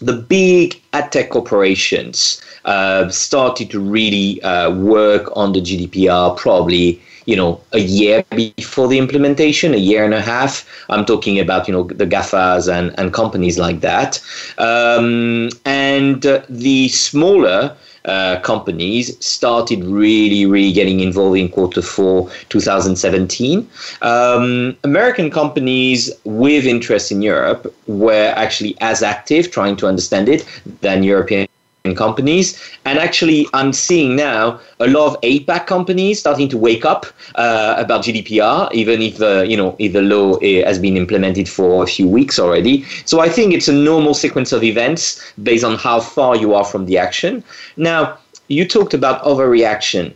the 0.00 0.12
big 0.12 0.80
ad 0.92 1.10
tech 1.10 1.30
corporations 1.30 2.40
uh, 2.64 3.08
started 3.08 3.70
to 3.70 3.80
really 3.80 4.40
uh, 4.42 4.70
work 4.70 5.30
on 5.34 5.52
the 5.52 5.60
GDPR 5.60 6.36
probably 6.36 7.02
you 7.28 7.36
know 7.36 7.60
a 7.72 7.78
year 7.78 8.24
before 8.34 8.88
the 8.88 8.98
implementation, 8.98 9.74
a 9.74 9.82
year 9.90 10.02
and 10.02 10.14
a 10.14 10.20
half. 10.20 10.66
I'm 10.88 11.04
talking 11.04 11.38
about 11.38 11.68
you 11.68 11.74
know 11.74 11.82
the 11.84 12.06
GAFAs 12.06 12.72
and 12.72 12.98
and 12.98 13.12
companies 13.12 13.58
like 13.58 13.80
that, 13.80 14.18
um, 14.56 15.50
and 15.64 16.26
uh, 16.26 16.42
the 16.48 16.88
smaller. 16.88 17.76
Uh, 18.04 18.40
companies 18.40 19.22
started 19.22 19.84
really, 19.84 20.46
really 20.46 20.72
getting 20.72 21.00
involved 21.00 21.36
in 21.36 21.46
quarter 21.46 21.82
four 21.82 22.30
2017. 22.48 23.68
Um, 24.00 24.74
American 24.82 25.30
companies 25.30 26.10
with 26.24 26.64
interest 26.64 27.12
in 27.12 27.20
Europe 27.20 27.74
were 27.86 28.32
actually 28.34 28.76
as 28.80 29.02
active 29.02 29.50
trying 29.50 29.76
to 29.76 29.86
understand 29.86 30.26
it 30.30 30.46
than 30.80 31.02
European 31.02 31.48
companies. 31.94 32.60
And 32.84 32.98
actually, 32.98 33.46
I'm 33.54 33.72
seeing 33.72 34.16
now 34.16 34.60
a 34.80 34.86
lot 34.86 35.06
of 35.14 35.20
APAC 35.22 35.66
companies 35.66 36.18
starting 36.20 36.48
to 36.48 36.58
wake 36.58 36.84
up 36.84 37.06
uh, 37.34 37.74
about 37.78 38.04
GDPR, 38.04 38.72
even 38.72 39.02
if 39.02 39.18
the 39.18 39.46
you 39.48 39.56
know 39.56 39.76
if 39.78 39.92
the 39.92 40.02
law 40.02 40.36
eh, 40.36 40.64
has 40.64 40.78
been 40.78 40.96
implemented 40.96 41.48
for 41.48 41.82
a 41.82 41.86
few 41.86 42.08
weeks 42.08 42.38
already. 42.38 42.84
So 43.04 43.20
I 43.20 43.28
think 43.28 43.54
it's 43.54 43.68
a 43.68 43.72
normal 43.72 44.14
sequence 44.14 44.52
of 44.52 44.62
events 44.62 45.20
based 45.42 45.64
on 45.64 45.76
how 45.76 46.00
far 46.00 46.36
you 46.36 46.54
are 46.54 46.64
from 46.64 46.86
the 46.86 46.98
action. 46.98 47.44
Now, 47.76 48.18
you 48.48 48.66
talked 48.66 48.94
about 48.94 49.22
overreaction. 49.22 50.14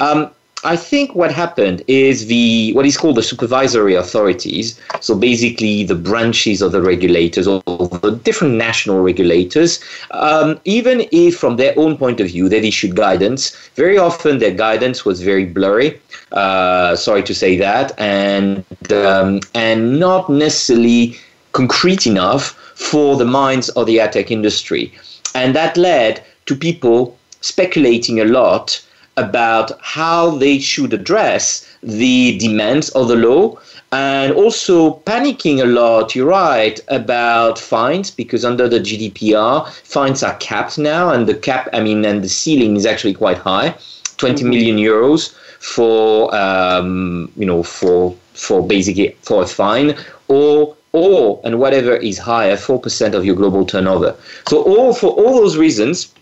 Um, 0.00 0.30
I 0.64 0.76
think 0.76 1.14
what 1.16 1.32
happened 1.32 1.82
is 1.88 2.26
the 2.26 2.72
what 2.74 2.86
is 2.86 2.96
called 2.96 3.16
the 3.16 3.22
supervisory 3.22 3.96
authorities, 3.96 4.78
so 5.00 5.16
basically 5.16 5.82
the 5.82 5.96
branches 5.96 6.62
of 6.62 6.70
the 6.70 6.80
regulators 6.80 7.48
or 7.48 7.60
the 7.66 8.20
different 8.22 8.54
national 8.54 9.02
regulators, 9.02 9.80
um, 10.12 10.60
even 10.64 11.08
if 11.10 11.36
from 11.36 11.56
their 11.56 11.76
own 11.76 11.96
point 11.96 12.20
of 12.20 12.28
view 12.28 12.48
they've 12.48 12.64
issued 12.64 12.94
guidance, 12.94 13.56
very 13.74 13.98
often 13.98 14.38
their 14.38 14.54
guidance 14.54 15.04
was 15.04 15.20
very 15.20 15.44
blurry. 15.44 16.00
Uh, 16.30 16.94
sorry 16.94 17.24
to 17.24 17.34
say 17.34 17.56
that, 17.56 17.92
and 17.98 18.64
um, 18.92 19.40
and 19.54 19.98
not 19.98 20.30
necessarily 20.30 21.16
concrete 21.50 22.06
enough 22.06 22.50
for 22.76 23.16
the 23.16 23.24
minds 23.24 23.68
of 23.70 23.86
the 23.86 23.98
ad 23.98 24.12
tech 24.12 24.30
industry, 24.30 24.92
and 25.34 25.56
that 25.56 25.76
led 25.76 26.22
to 26.46 26.54
people 26.54 27.18
speculating 27.40 28.20
a 28.20 28.24
lot 28.24 28.80
about 29.16 29.72
how 29.80 30.30
they 30.30 30.58
should 30.58 30.92
address 30.92 31.66
the 31.82 32.38
demands 32.38 32.88
of 32.90 33.08
the 33.08 33.16
law 33.16 33.58
and 33.92 34.32
also 34.32 34.94
panicking 35.00 35.60
a 35.60 35.66
lot, 35.66 36.14
you're 36.14 36.26
right, 36.26 36.80
about 36.88 37.58
fines 37.58 38.10
because 38.10 38.42
under 38.42 38.66
the 38.66 38.80
GDPR, 38.80 39.68
fines 39.68 40.22
are 40.22 40.34
capped 40.36 40.78
now, 40.78 41.10
and 41.10 41.28
the 41.28 41.34
cap, 41.34 41.68
I 41.74 41.80
mean, 41.80 42.02
and 42.06 42.24
the 42.24 42.28
ceiling 42.28 42.76
is 42.76 42.86
actually 42.86 43.12
quite 43.12 43.36
high 43.36 43.76
20 44.16 44.44
mm-hmm. 44.44 44.78
euros 44.78 45.34
for, 45.60 46.34
um, 46.34 47.30
you 47.36 47.44
know, 47.44 47.62
for, 47.62 48.16
for 48.32 48.66
basically 48.66 49.14
for 49.20 49.42
a 49.42 49.46
fine 49.46 49.94
or 50.28 50.74
or 50.92 51.40
and 51.44 51.58
whatever 51.58 51.96
is 51.96 52.18
higher, 52.18 52.56
four 52.56 52.78
percent 52.78 53.14
of 53.14 53.24
your 53.24 53.34
global 53.34 53.64
turnover. 53.64 54.14
So 54.46 54.62
all 54.62 54.92
for 54.94 55.10
all 55.10 55.36
those 55.36 55.56
reasons, 55.56 56.12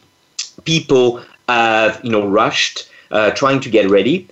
people 0.65 1.21
have 1.53 2.01
you 2.05 2.11
know 2.11 2.27
rushed, 2.27 2.89
uh, 3.11 3.31
trying 3.31 3.61
to 3.61 3.71
get 3.71 3.89
ready. 3.91 4.29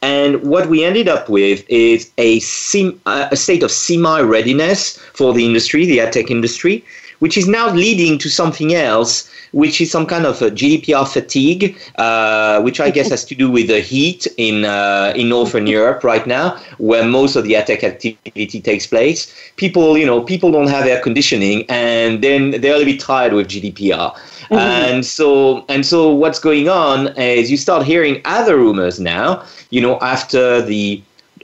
And 0.00 0.42
what 0.42 0.68
we 0.68 0.84
ended 0.84 1.08
up 1.08 1.28
with 1.28 1.68
is 1.68 2.10
a, 2.18 2.38
sim, 2.38 3.00
a 3.06 3.34
state 3.34 3.64
of 3.64 3.70
semi 3.72 4.20
readiness 4.20 4.96
for 5.12 5.34
the 5.34 5.44
industry, 5.44 5.86
the 5.86 6.00
ad 6.00 6.12
tech 6.12 6.30
industry, 6.30 6.84
which 7.18 7.36
is 7.36 7.48
now 7.48 7.70
leading 7.70 8.16
to 8.18 8.28
something 8.28 8.74
else, 8.74 9.28
which 9.50 9.80
is 9.80 9.90
some 9.90 10.06
kind 10.06 10.24
of 10.24 10.40
a 10.40 10.50
GDPR 10.50 11.06
fatigue, 11.08 11.76
uh, 11.96 12.60
which 12.60 12.80
I 12.80 12.90
guess 12.90 13.10
has 13.14 13.24
to 13.24 13.34
do 13.34 13.50
with 13.50 13.66
the 13.66 13.80
heat 13.80 14.28
in 14.36 14.64
uh, 14.64 15.12
in 15.16 15.30
Northern 15.30 15.66
Europe 15.66 16.04
right 16.04 16.26
now, 16.26 16.56
where 16.78 17.04
most 17.04 17.34
of 17.34 17.42
the 17.44 17.56
ad 17.56 17.66
tech 17.66 17.82
activity 17.82 18.60
takes 18.60 18.86
place. 18.86 19.34
People, 19.56 19.98
you 19.98 20.06
know, 20.06 20.22
people 20.22 20.52
don't 20.52 20.68
have 20.68 20.86
air 20.86 21.00
conditioning, 21.00 21.64
and 21.68 22.22
then 22.22 22.52
they're 22.60 22.74
a 22.74 22.78
little 22.78 22.92
bit 22.92 23.00
tired 23.00 23.32
with 23.32 23.48
GDPR. 23.48 24.16
Mm-hmm. 24.50 24.56
And 24.56 25.06
so 25.06 25.64
and 25.68 25.84
so 25.84 26.12
what's 26.12 26.38
going 26.38 26.68
on 26.68 27.08
is 27.18 27.50
you 27.50 27.56
start 27.56 27.84
hearing 27.84 28.20
other 28.24 28.56
rumors 28.56 28.98
now, 28.98 29.44
you 29.70 29.80
know, 29.80 29.98
after 30.00 30.62
the 30.62 31.02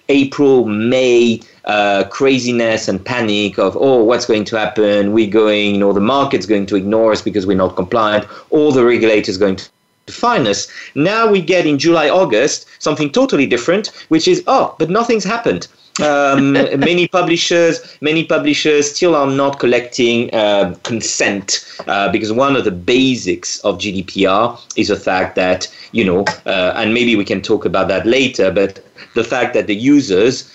April, 0.08 0.66
May 0.66 1.40
uh, 1.64 2.04
craziness 2.11 2.88
and 2.88 3.04
panic 3.04 3.58
of, 3.58 3.76
oh, 3.76 4.02
what's 4.04 4.26
going 4.26 4.44
to 4.44 4.58
happen? 4.58 5.12
We're 5.12 5.30
going, 5.30 5.75
you 5.75 5.80
know, 5.80 5.92
the 5.92 6.00
market's 6.00 6.46
going 6.46 6.66
to 6.66 6.76
ignore 6.76 7.12
us 7.12 7.23
because 7.23 7.46
we're 7.46 7.56
not 7.56 7.76
compliant, 7.76 8.26
all 8.50 8.70
the 8.70 8.84
regulator's 8.84 9.38
going 9.38 9.56
to 9.56 9.68
fine 10.08 10.46
us. 10.46 10.68
Now 10.94 11.30
we 11.30 11.40
get 11.40 11.66
in 11.66 11.78
July, 11.78 12.11
August, 12.11 12.66
something 12.78 13.11
totally 13.11 13.46
different, 13.46 13.88
which 14.08 14.28
is, 14.28 14.42
oh, 14.46 14.75
but 14.78 14.90
nothing's 14.90 15.25
happened. 15.25 15.68
Um, 16.02 16.52
many 16.78 17.08
publishers, 17.08 17.80
many 18.00 18.24
publishers 18.24 18.94
still 18.94 19.14
are 19.14 19.30
not 19.30 19.58
collecting 19.58 20.32
uh, 20.34 20.74
consent 20.82 21.64
uh, 21.86 22.10
because 22.10 22.32
one 22.32 22.56
of 22.56 22.64
the 22.64 22.70
basics 22.70 23.60
of 23.60 23.78
GDPR 23.78 24.58
is 24.76 24.88
the 24.88 24.96
fact 24.96 25.36
that 25.36 25.68
you 25.92 26.04
know, 26.04 26.24
uh, 26.44 26.72
and 26.74 26.92
maybe 26.92 27.14
we 27.14 27.24
can 27.24 27.40
talk 27.40 27.64
about 27.64 27.86
that 27.88 28.04
later, 28.04 28.50
but 28.50 28.84
the 29.14 29.22
fact 29.22 29.54
that 29.54 29.68
the 29.68 29.76
users 29.76 30.50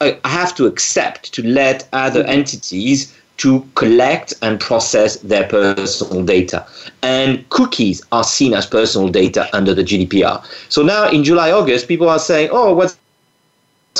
uh, 0.00 0.12
have 0.24 0.54
to 0.54 0.66
accept 0.66 1.32
to 1.34 1.42
let 1.46 1.88
other 1.92 2.22
entities 2.24 3.12
to 3.38 3.68
collect 3.74 4.32
and 4.42 4.60
process 4.60 5.16
their 5.16 5.48
personal 5.48 6.24
data. 6.24 6.64
And 7.02 7.48
cookies 7.50 8.02
are 8.12 8.22
seen 8.22 8.54
as 8.54 8.66
personal 8.66 9.08
data 9.08 9.48
under 9.52 9.74
the 9.74 9.82
GDPR. 9.82 10.44
So 10.68 10.82
now 10.82 11.08
in 11.10 11.24
July, 11.24 11.50
August, 11.50 11.88
people 11.88 12.08
are 12.08 12.20
saying, 12.20 12.50
oh, 12.52 12.72
what's 12.72 12.96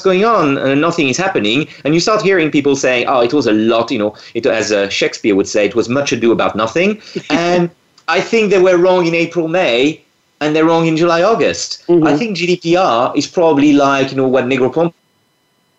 going 0.00 0.24
on? 0.24 0.58
And 0.58 0.80
nothing 0.80 1.08
is 1.08 1.16
happening. 1.16 1.68
And 1.84 1.94
you 1.94 2.00
start 2.00 2.22
hearing 2.22 2.50
people 2.50 2.76
saying 2.76 3.06
oh 3.08 3.20
it 3.20 3.32
was 3.32 3.46
a 3.46 3.52
lot 3.52 3.90
you 3.90 3.98
know 3.98 4.14
it 4.34 4.46
as 4.46 4.72
uh, 4.72 4.88
shakespeare 4.88 5.34
would 5.34 5.48
say 5.48 5.66
it 5.66 5.74
was 5.74 5.88
much 5.88 6.12
ado 6.12 6.32
about 6.32 6.56
nothing. 6.56 7.00
And 7.30 7.70
i 8.08 8.20
think 8.20 8.50
they 8.50 8.60
were 8.60 8.76
wrong 8.76 9.06
in 9.06 9.14
april 9.14 9.48
may 9.48 10.00
and 10.40 10.54
they're 10.54 10.64
wrong 10.64 10.86
in 10.86 10.96
july 10.96 11.22
august. 11.22 11.84
Mm-hmm. 11.86 12.06
i 12.06 12.16
think 12.16 12.36
gdpr 12.36 13.16
is 13.16 13.26
probably 13.26 13.72
like 13.72 14.10
you 14.10 14.16
know 14.16 14.28
what 14.28 14.46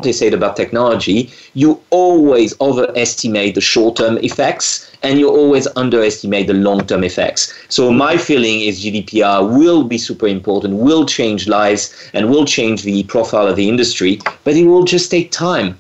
negroponte 0.02 0.14
said 0.14 0.34
about 0.34 0.56
technology, 0.56 1.30
you 1.54 1.82
always 1.90 2.54
overestimate 2.60 3.56
the 3.56 3.62
short 3.62 3.98
term 3.98 4.18
effects 4.20 4.92
and 5.04 5.20
you 5.20 5.30
always 5.30 5.68
underestimate 5.76 6.48
the 6.48 6.54
long 6.54 6.86
term 6.86 7.04
effects. 7.04 7.54
So, 7.70 7.92
my 7.92 8.18
feeling 8.18 8.62
is 8.62 8.84
GDPR 8.84 9.58
will 9.58 9.84
be 9.84 9.98
super 9.98 10.28
important, 10.28 10.76
will 10.76 11.06
change 11.06 11.48
lives, 11.48 11.94
and 12.14 12.30
will 12.30 12.46
change 12.46 12.84
the 12.84 13.04
profile 13.04 13.48
of 13.48 13.56
the 13.56 13.70
industry, 13.70 14.20
but 14.44 14.56
it 14.56 14.66
will 14.66 14.84
just 14.84 15.12
take 15.12 15.32
time. 15.32 15.78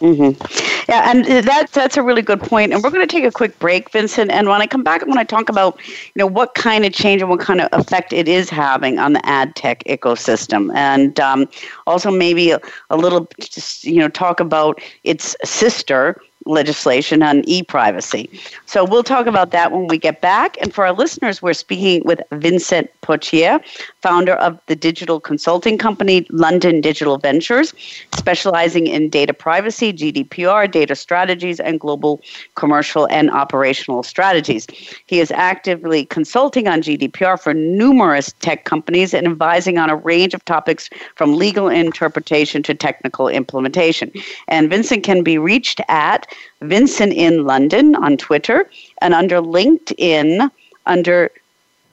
Mm-hmm. 0.00 0.65
Yeah, 0.88 1.10
and 1.10 1.24
that 1.46 1.72
that's 1.72 1.96
a 1.96 2.02
really 2.02 2.22
good 2.22 2.40
point. 2.40 2.72
And 2.72 2.82
we're 2.82 2.90
going 2.90 3.06
to 3.06 3.12
take 3.12 3.24
a 3.24 3.32
quick 3.32 3.58
break, 3.58 3.90
Vincent. 3.90 4.30
And 4.30 4.48
when 4.48 4.62
I 4.62 4.66
come 4.66 4.84
back, 4.84 5.02
I 5.02 5.06
want 5.06 5.18
to 5.18 5.24
talk 5.24 5.48
about 5.48 5.78
you 5.86 6.12
know 6.16 6.26
what 6.26 6.54
kind 6.54 6.84
of 6.84 6.92
change 6.92 7.20
and 7.20 7.30
what 7.30 7.40
kind 7.40 7.60
of 7.60 7.68
effect 7.72 8.12
it 8.12 8.28
is 8.28 8.48
having 8.50 8.98
on 8.98 9.12
the 9.12 9.26
ad 9.26 9.56
tech 9.56 9.82
ecosystem, 9.84 10.74
and 10.76 11.18
um, 11.18 11.48
also 11.86 12.10
maybe 12.10 12.52
a, 12.52 12.60
a 12.90 12.96
little 12.96 13.28
just 13.40 13.84
you 13.84 13.98
know 13.98 14.08
talk 14.08 14.38
about 14.38 14.80
its 15.02 15.34
sister 15.44 16.20
legislation 16.46 17.22
on 17.22 17.42
e 17.48 17.62
privacy. 17.62 18.30
So 18.66 18.84
we'll 18.84 19.02
talk 19.02 19.26
about 19.26 19.50
that 19.50 19.72
when 19.72 19.88
we 19.88 19.98
get 19.98 20.20
back. 20.20 20.56
And 20.60 20.72
for 20.72 20.86
our 20.86 20.92
listeners, 20.92 21.42
we're 21.42 21.52
speaking 21.54 22.02
with 22.04 22.20
Vincent 22.32 22.88
Potier, 23.02 23.60
founder 24.06 24.34
of 24.34 24.60
the 24.66 24.76
digital 24.76 25.18
consulting 25.18 25.76
company 25.76 26.24
London 26.30 26.80
Digital 26.80 27.18
Ventures, 27.18 27.74
specializing 28.16 28.86
in 28.86 29.10
data 29.10 29.34
privacy, 29.34 29.92
GDPR, 29.92 30.70
data 30.70 30.94
strategies, 30.94 31.58
and 31.58 31.80
global 31.80 32.22
commercial 32.54 33.08
and 33.08 33.32
operational 33.32 34.04
strategies. 34.04 34.68
He 35.06 35.18
is 35.18 35.32
actively 35.32 36.04
consulting 36.04 36.68
on 36.68 36.82
GDPR 36.82 37.36
for 37.36 37.52
numerous 37.52 38.32
tech 38.38 38.64
companies 38.64 39.12
and 39.12 39.26
advising 39.26 39.76
on 39.76 39.90
a 39.90 39.96
range 39.96 40.34
of 40.34 40.44
topics 40.44 40.88
from 41.16 41.34
legal 41.34 41.66
interpretation 41.66 42.62
to 42.62 42.74
technical 42.74 43.26
implementation. 43.26 44.12
And 44.46 44.70
Vincent 44.70 45.02
can 45.02 45.24
be 45.24 45.36
reached 45.36 45.80
at 45.88 46.28
Vincent 46.60 47.12
in 47.12 47.44
London 47.44 47.96
on 47.96 48.16
Twitter 48.16 48.70
and 49.02 49.14
under 49.14 49.40
LinkedIn 49.42 50.48
under 50.86 51.32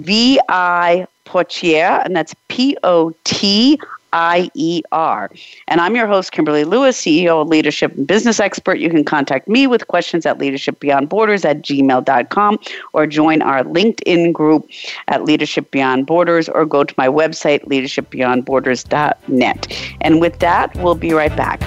VI 0.02 1.08
Potier, 1.26 2.02
and 2.04 2.16
that's 2.16 2.36
P 2.48 2.78
O 2.84 3.14
T 3.24 3.80
I 4.14 4.50
E 4.54 4.82
R. 4.92 5.30
And 5.68 5.82
I'm 5.82 5.96
your 5.96 6.06
host, 6.08 6.32
Kimberly 6.32 6.64
Lewis, 6.64 7.02
CEO 7.02 7.42
of 7.42 7.50
Leadership 7.50 7.98
and 7.98 8.08
Business 8.08 8.40
Expert. 8.40 8.80
You 8.80 8.90
can 8.90 9.04
contact 9.04 9.50
me 9.50 9.68
with 9.68 9.88
questions 9.88 10.26
at 10.26 10.38
leadershipbeyondborders 10.38 11.44
at 11.44 11.64
gmail.com 11.64 12.60
or 12.94 13.08
join 13.08 13.42
our 13.42 13.64
LinkedIn 13.64 14.32
group 14.32 14.70
at 15.08 15.26
Leadership 15.26 15.72
Beyond 15.72 16.06
Borders 16.06 16.48
or 16.48 16.66
go 16.66 16.84
to 16.84 16.94
my 16.98 17.08
website, 17.08 17.66
leadershipbeyondborders.net. 17.66 19.96
And 20.02 20.22
with 20.22 20.40
that, 20.40 20.76
we'll 20.78 20.96
be 20.96 21.14
right 21.14 21.36
back. 21.36 21.62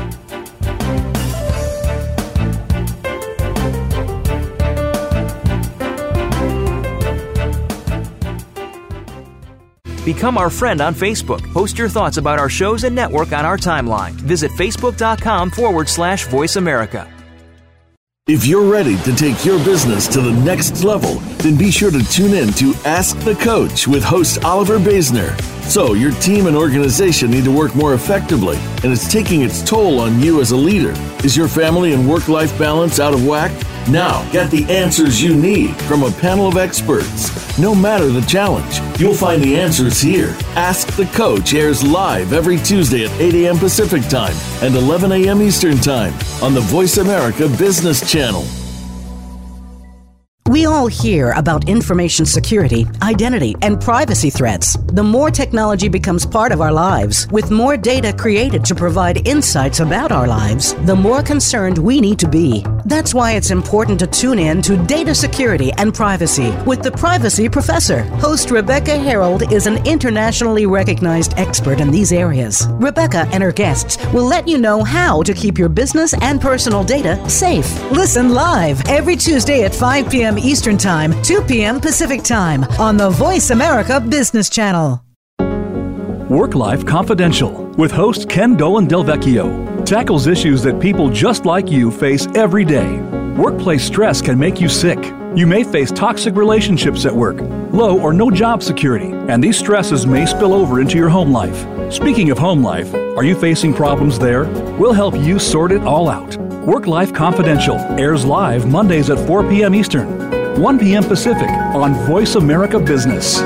Become 10.06 10.38
our 10.38 10.50
friend 10.50 10.80
on 10.80 10.94
Facebook. 10.94 11.42
Post 11.52 11.76
your 11.76 11.88
thoughts 11.88 12.16
about 12.16 12.38
our 12.38 12.48
shows 12.48 12.84
and 12.84 12.94
network 12.94 13.32
on 13.32 13.44
our 13.44 13.58
timeline. 13.58 14.12
Visit 14.12 14.52
facebook.com 14.52 15.50
forward 15.50 15.88
slash 15.88 16.28
voice 16.28 16.54
America. 16.54 17.12
If 18.28 18.46
you're 18.46 18.68
ready 18.70 18.96
to 18.98 19.14
take 19.14 19.44
your 19.44 19.58
business 19.64 20.06
to 20.08 20.20
the 20.20 20.32
next 20.32 20.84
level, 20.84 21.14
then 21.38 21.56
be 21.56 21.72
sure 21.72 21.90
to 21.90 22.02
tune 22.08 22.34
in 22.34 22.52
to 22.54 22.72
Ask 22.84 23.18
the 23.20 23.34
Coach 23.34 23.88
with 23.88 24.04
host 24.04 24.44
Oliver 24.44 24.78
Basner. 24.78 25.40
So, 25.62 25.94
your 25.94 26.12
team 26.12 26.46
and 26.46 26.56
organization 26.56 27.32
need 27.32 27.44
to 27.44 27.56
work 27.56 27.74
more 27.74 27.94
effectively, 27.94 28.58
and 28.84 28.92
it's 28.92 29.10
taking 29.10 29.42
its 29.42 29.62
toll 29.62 30.00
on 30.00 30.20
you 30.20 30.40
as 30.40 30.52
a 30.52 30.56
leader. 30.56 30.92
Is 31.24 31.36
your 31.36 31.48
family 31.48 31.94
and 31.94 32.08
work 32.08 32.28
life 32.28 32.56
balance 32.56 33.00
out 33.00 33.14
of 33.14 33.26
whack? 33.26 33.50
Now, 33.88 34.28
get 34.32 34.50
the 34.50 34.64
answers 34.64 35.22
you 35.22 35.36
need 35.36 35.76
from 35.82 36.02
a 36.02 36.10
panel 36.10 36.48
of 36.48 36.56
experts. 36.56 37.56
No 37.56 37.72
matter 37.72 38.08
the 38.08 38.22
challenge, 38.22 38.80
you'll 38.98 39.14
find 39.14 39.40
the 39.40 39.56
answers 39.56 40.00
here. 40.00 40.36
Ask 40.56 40.88
the 40.96 41.06
Coach 41.06 41.54
airs 41.54 41.84
live 41.84 42.32
every 42.32 42.58
Tuesday 42.58 43.04
at 43.04 43.20
8 43.20 43.34
a.m. 43.34 43.58
Pacific 43.58 44.02
Time 44.08 44.34
and 44.60 44.74
11 44.74 45.12
a.m. 45.12 45.40
Eastern 45.40 45.76
Time 45.76 46.12
on 46.42 46.52
the 46.52 46.62
Voice 46.62 46.96
America 46.96 47.48
Business 47.56 48.10
Channel. 48.10 48.44
We 50.48 50.64
all 50.64 50.86
hear 50.86 51.32
about 51.32 51.68
information 51.68 52.24
security, 52.24 52.86
identity, 53.02 53.54
and 53.62 53.80
privacy 53.80 54.30
threats. 54.30 54.76
The 54.92 55.02
more 55.02 55.30
technology 55.30 55.88
becomes 55.88 56.24
part 56.24 56.50
of 56.50 56.60
our 56.60 56.72
lives, 56.72 57.28
with 57.30 57.50
more 57.50 57.76
data 57.76 58.12
created 58.12 58.64
to 58.66 58.74
provide 58.74 59.26
insights 59.28 59.80
about 59.80 60.12
our 60.12 60.26
lives, 60.26 60.74
the 60.86 60.96
more 60.96 61.22
concerned 61.22 61.78
we 61.78 62.00
need 62.00 62.18
to 62.20 62.28
be. 62.28 62.64
That's 62.86 63.12
why 63.12 63.32
it's 63.32 63.50
important 63.50 63.98
to 63.98 64.06
tune 64.06 64.38
in 64.38 64.62
to 64.62 64.76
Data 64.76 65.12
Security 65.12 65.72
and 65.72 65.92
Privacy 65.92 66.52
with 66.66 66.82
the 66.82 66.92
Privacy 66.92 67.48
Professor. 67.48 68.02
Host 68.22 68.52
Rebecca 68.52 68.92
Herold 68.92 69.50
is 69.50 69.66
an 69.66 69.84
internationally 69.84 70.66
recognized 70.66 71.34
expert 71.36 71.80
in 71.80 71.90
these 71.90 72.12
areas. 72.12 72.68
Rebecca 72.74 73.28
and 73.32 73.42
her 73.42 73.50
guests 73.50 73.96
will 74.12 74.24
let 74.24 74.46
you 74.46 74.56
know 74.56 74.84
how 74.84 75.20
to 75.24 75.34
keep 75.34 75.58
your 75.58 75.68
business 75.68 76.14
and 76.22 76.40
personal 76.40 76.84
data 76.84 77.18
safe. 77.28 77.66
Listen 77.90 78.32
live 78.32 78.80
every 78.88 79.16
Tuesday 79.16 79.64
at 79.64 79.74
5 79.74 80.08
p.m. 80.08 80.38
Eastern 80.38 80.78
Time, 80.78 81.20
2 81.24 81.42
p.m. 81.42 81.80
Pacific 81.80 82.22
Time 82.22 82.62
on 82.78 82.96
the 82.96 83.10
Voice 83.10 83.50
America 83.50 84.00
Business 84.00 84.48
Channel. 84.48 85.02
Work 86.30 86.54
Life 86.54 86.86
Confidential 86.86 87.66
with 87.78 87.90
host 87.90 88.28
Ken 88.28 88.56
Dolan 88.56 88.86
Del 88.86 89.02
Vecchio 89.02 89.75
tackles 89.86 90.26
issues 90.26 90.62
that 90.64 90.80
people 90.80 91.08
just 91.08 91.46
like 91.46 91.70
you 91.70 91.90
face 91.92 92.26
every 92.34 92.64
day. 92.64 92.98
Workplace 93.38 93.84
stress 93.84 94.20
can 94.20 94.36
make 94.36 94.60
you 94.60 94.68
sick. 94.68 94.98
You 95.36 95.46
may 95.46 95.62
face 95.62 95.92
toxic 95.92 96.34
relationships 96.34 97.06
at 97.06 97.14
work, 97.14 97.36
low 97.72 98.00
or 98.00 98.12
no 98.12 98.30
job 98.30 98.62
security, 98.62 99.12
and 99.12 99.42
these 99.42 99.56
stresses 99.56 100.06
may 100.06 100.26
spill 100.26 100.54
over 100.54 100.80
into 100.80 100.96
your 100.96 101.08
home 101.08 101.30
life. 101.30 101.66
Speaking 101.92 102.30
of 102.30 102.38
home 102.38 102.64
life, 102.64 102.92
are 102.94 103.22
you 103.22 103.38
facing 103.38 103.74
problems 103.74 104.18
there? 104.18 104.44
We'll 104.76 104.92
help 104.92 105.14
you 105.14 105.38
sort 105.38 105.70
it 105.70 105.82
all 105.82 106.08
out. 106.08 106.36
Work 106.66 106.88
Life 106.88 107.14
Confidential 107.14 107.76
airs 107.76 108.24
live 108.24 108.66
Mondays 108.66 109.08
at 109.08 109.24
4 109.26 109.48
p.m. 109.48 109.74
Eastern, 109.74 110.60
1 110.60 110.78
p.m. 110.80 111.04
Pacific 111.04 111.48
on 111.48 111.94
Voice 112.06 112.34
America 112.34 112.80
Business. 112.80 113.40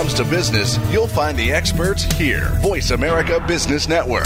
Comes 0.00 0.14
to 0.14 0.24
business, 0.24 0.78
you'll 0.90 1.06
find 1.06 1.36
the 1.36 1.52
experts 1.52 2.04
here. 2.04 2.48
Voice 2.62 2.90
America 2.90 3.38
Business 3.46 3.86
Network. 3.86 4.24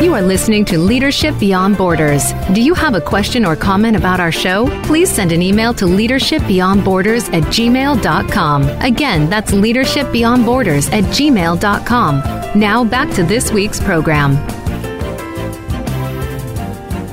You 0.00 0.14
are 0.14 0.22
listening 0.22 0.64
to 0.66 0.78
Leadership 0.78 1.36
Beyond 1.40 1.76
Borders. 1.76 2.32
Do 2.52 2.62
you 2.62 2.74
have 2.74 2.94
a 2.94 3.00
question 3.00 3.44
or 3.44 3.56
comment 3.56 3.96
about 3.96 4.20
our 4.20 4.30
show? 4.30 4.68
Please 4.84 5.10
send 5.10 5.32
an 5.32 5.42
email 5.42 5.74
to 5.74 5.84
leadershipbeyondborders 5.86 7.34
at 7.34 7.42
gmail.com. 7.42 8.68
Again, 8.82 9.28
that's 9.28 9.50
leadershipbeyondborders 9.50 10.92
at 10.92 11.02
gmail.com. 11.06 12.22
Now 12.56 12.84
back 12.84 13.12
to 13.16 13.24
this 13.24 13.50
week's 13.50 13.80
program. 13.80 14.36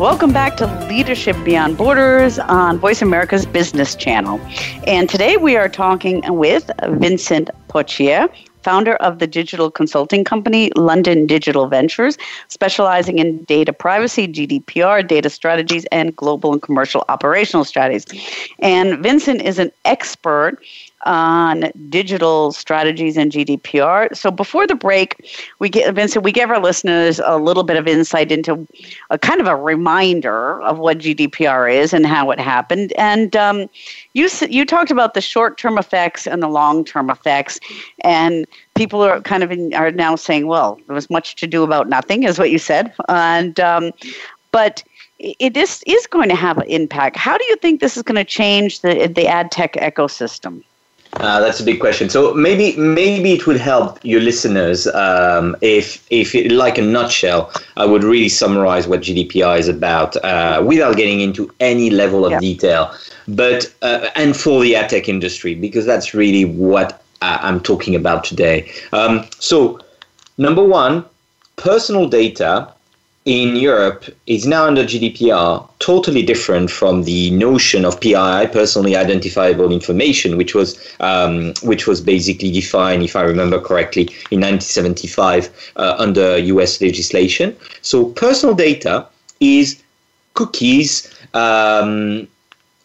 Welcome 0.03 0.33
back 0.33 0.57
to 0.57 0.65
Leadership 0.89 1.37
Beyond 1.45 1.77
Borders 1.77 2.37
on 2.37 2.77
Voice 2.77 3.01
America's 3.01 3.45
Business 3.45 3.95
Channel. 3.95 4.37
And 4.85 5.09
today 5.09 5.37
we 5.37 5.55
are 5.55 5.69
talking 5.69 6.21
with 6.27 6.69
Vincent 6.89 7.49
Potier, 7.69 8.27
founder 8.63 8.95
of 8.95 9.19
the 9.19 9.27
digital 9.27 9.71
consulting 9.71 10.25
company 10.25 10.71
London 10.75 11.25
Digital 11.25 11.67
Ventures, 11.67 12.17
specializing 12.49 13.19
in 13.19 13.45
data 13.45 13.71
privacy, 13.71 14.27
GDPR, 14.27 15.07
data 15.07 15.29
strategies, 15.29 15.85
and 15.85 16.13
global 16.13 16.51
and 16.51 16.61
commercial 16.61 17.05
operational 17.07 17.63
strategies. 17.63 18.05
And 18.59 19.01
Vincent 19.01 19.41
is 19.41 19.57
an 19.57 19.71
expert 19.85 20.61
on 21.05 21.71
digital 21.89 22.51
strategies 22.51 23.17
and 23.17 23.31
GDPR. 23.31 24.15
So 24.15 24.31
before 24.31 24.67
the 24.67 24.75
break, 24.75 25.29
we 25.59 25.69
get 25.69 25.93
Vincent, 25.93 26.23
we 26.23 26.31
gave 26.31 26.49
our 26.49 26.59
listeners 26.59 27.19
a 27.23 27.37
little 27.37 27.63
bit 27.63 27.77
of 27.77 27.87
insight 27.87 28.31
into 28.31 28.67
a 29.09 29.17
kind 29.17 29.41
of 29.41 29.47
a 29.47 29.55
reminder 29.55 30.61
of 30.61 30.79
what 30.79 30.99
GDPR 30.99 31.73
is 31.73 31.93
and 31.93 32.05
how 32.05 32.31
it 32.31 32.39
happened. 32.39 32.93
And 32.97 33.35
um, 33.35 33.69
you 34.13 34.29
you 34.49 34.65
talked 34.65 34.91
about 34.91 35.13
the 35.13 35.21
short 35.21 35.57
term 35.57 35.77
effects 35.77 36.27
and 36.27 36.41
the 36.41 36.47
long 36.47 36.85
term 36.85 37.09
effects, 37.09 37.59
and 38.03 38.45
people 38.75 39.01
are 39.01 39.21
kind 39.21 39.43
of 39.43 39.51
in, 39.51 39.73
are 39.73 39.91
now 39.91 40.15
saying, 40.15 40.47
well, 40.47 40.79
there 40.87 40.95
was 40.95 41.09
much 41.09 41.35
to 41.35 41.47
do 41.47 41.63
about 41.63 41.89
nothing, 41.89 42.23
is 42.23 42.39
what 42.39 42.51
you 42.51 42.59
said, 42.59 42.93
and 43.09 43.59
um, 43.59 43.91
but 44.51 44.83
it 45.19 45.55
is, 45.55 45.83
is 45.87 46.05
going 46.07 46.27
to 46.29 46.35
have 46.35 46.57
an 46.57 46.67
impact. 46.67 47.15
How 47.15 47.37
do 47.37 47.45
you 47.45 47.55
think 47.57 47.79
this 47.79 47.95
is 47.95 48.03
going 48.03 48.17
to 48.17 48.25
change 48.25 48.81
the 48.81 49.07
the 49.07 49.27
ad 49.27 49.51
tech 49.51 49.73
ecosystem? 49.73 50.63
Uh, 51.17 51.39
that's 51.39 51.60
a 51.60 51.63
big 51.63 51.80
question. 51.80 52.10
So 52.10 52.34
maybe 52.34 52.76
maybe 52.76 53.34
it 53.34 53.45
would 53.45 53.60
help 53.60 53.99
your 54.04 54.19
listeners 54.19 54.88
um, 54.88 55.56
if 55.62 56.06
if 56.10 56.34
it, 56.34 56.52
like 56.52 56.78
a 56.78 56.82
nutshell, 56.82 57.52
I 57.78 57.86
would 57.86 58.04
really 58.04 58.30
summarize 58.30 58.88
what 58.88 59.02
GDPR 59.02 59.60
is 59.60 59.67
about 59.67 60.15
uh, 60.17 60.63
without 60.65 60.97
getting 60.97 61.21
into 61.21 61.52
any 61.60 61.89
level 61.89 62.26
of 62.26 62.32
yeah. 62.32 62.39
detail. 62.39 62.93
But 63.28 63.73
uh, 63.82 64.10
and 64.15 64.36
for 64.36 64.62
the 64.62 64.76
ad 64.76 64.89
tech 64.89 65.08
industry 65.08 65.56
because 65.56 65.86
that's 65.86 66.13
really 66.13 66.45
what 66.45 67.04
I'm 67.21 67.60
talking 67.62 67.95
about 67.95 68.23
today. 68.23 68.71
Um, 68.91 69.26
so 69.39 69.80
number 70.38 70.63
one, 70.63 71.06
personal 71.56 72.10
data 72.10 72.73
in 73.25 73.55
Europe 73.55 74.05
is 74.27 74.45
now 74.45 74.65
under 74.65 74.83
GDPR 74.83 75.67
totally 75.79 76.23
different 76.23 76.69
from 76.69 77.03
the 77.03 77.31
notion 77.31 77.86
of 77.86 77.99
PII, 78.01 78.47
personally 78.51 78.95
identifiable 78.97 79.71
information, 79.71 80.36
which 80.36 80.53
was 80.53 80.77
um, 80.99 81.53
which 81.63 81.88
was 81.88 82.01
basically 82.01 82.51
defined, 82.51 83.03
if 83.03 83.15
I 83.15 83.21
remember 83.21 83.62
correctly, 83.62 84.03
in 84.31 84.41
1975 84.41 85.71
uh, 85.77 85.95
under 85.97 86.38
U.S. 86.38 86.81
legislation. 86.81 87.55
So 87.81 88.05
personal 88.05 88.55
data 88.55 89.07
is 89.39 89.81
cookies, 90.33 91.13
um, 91.33 92.27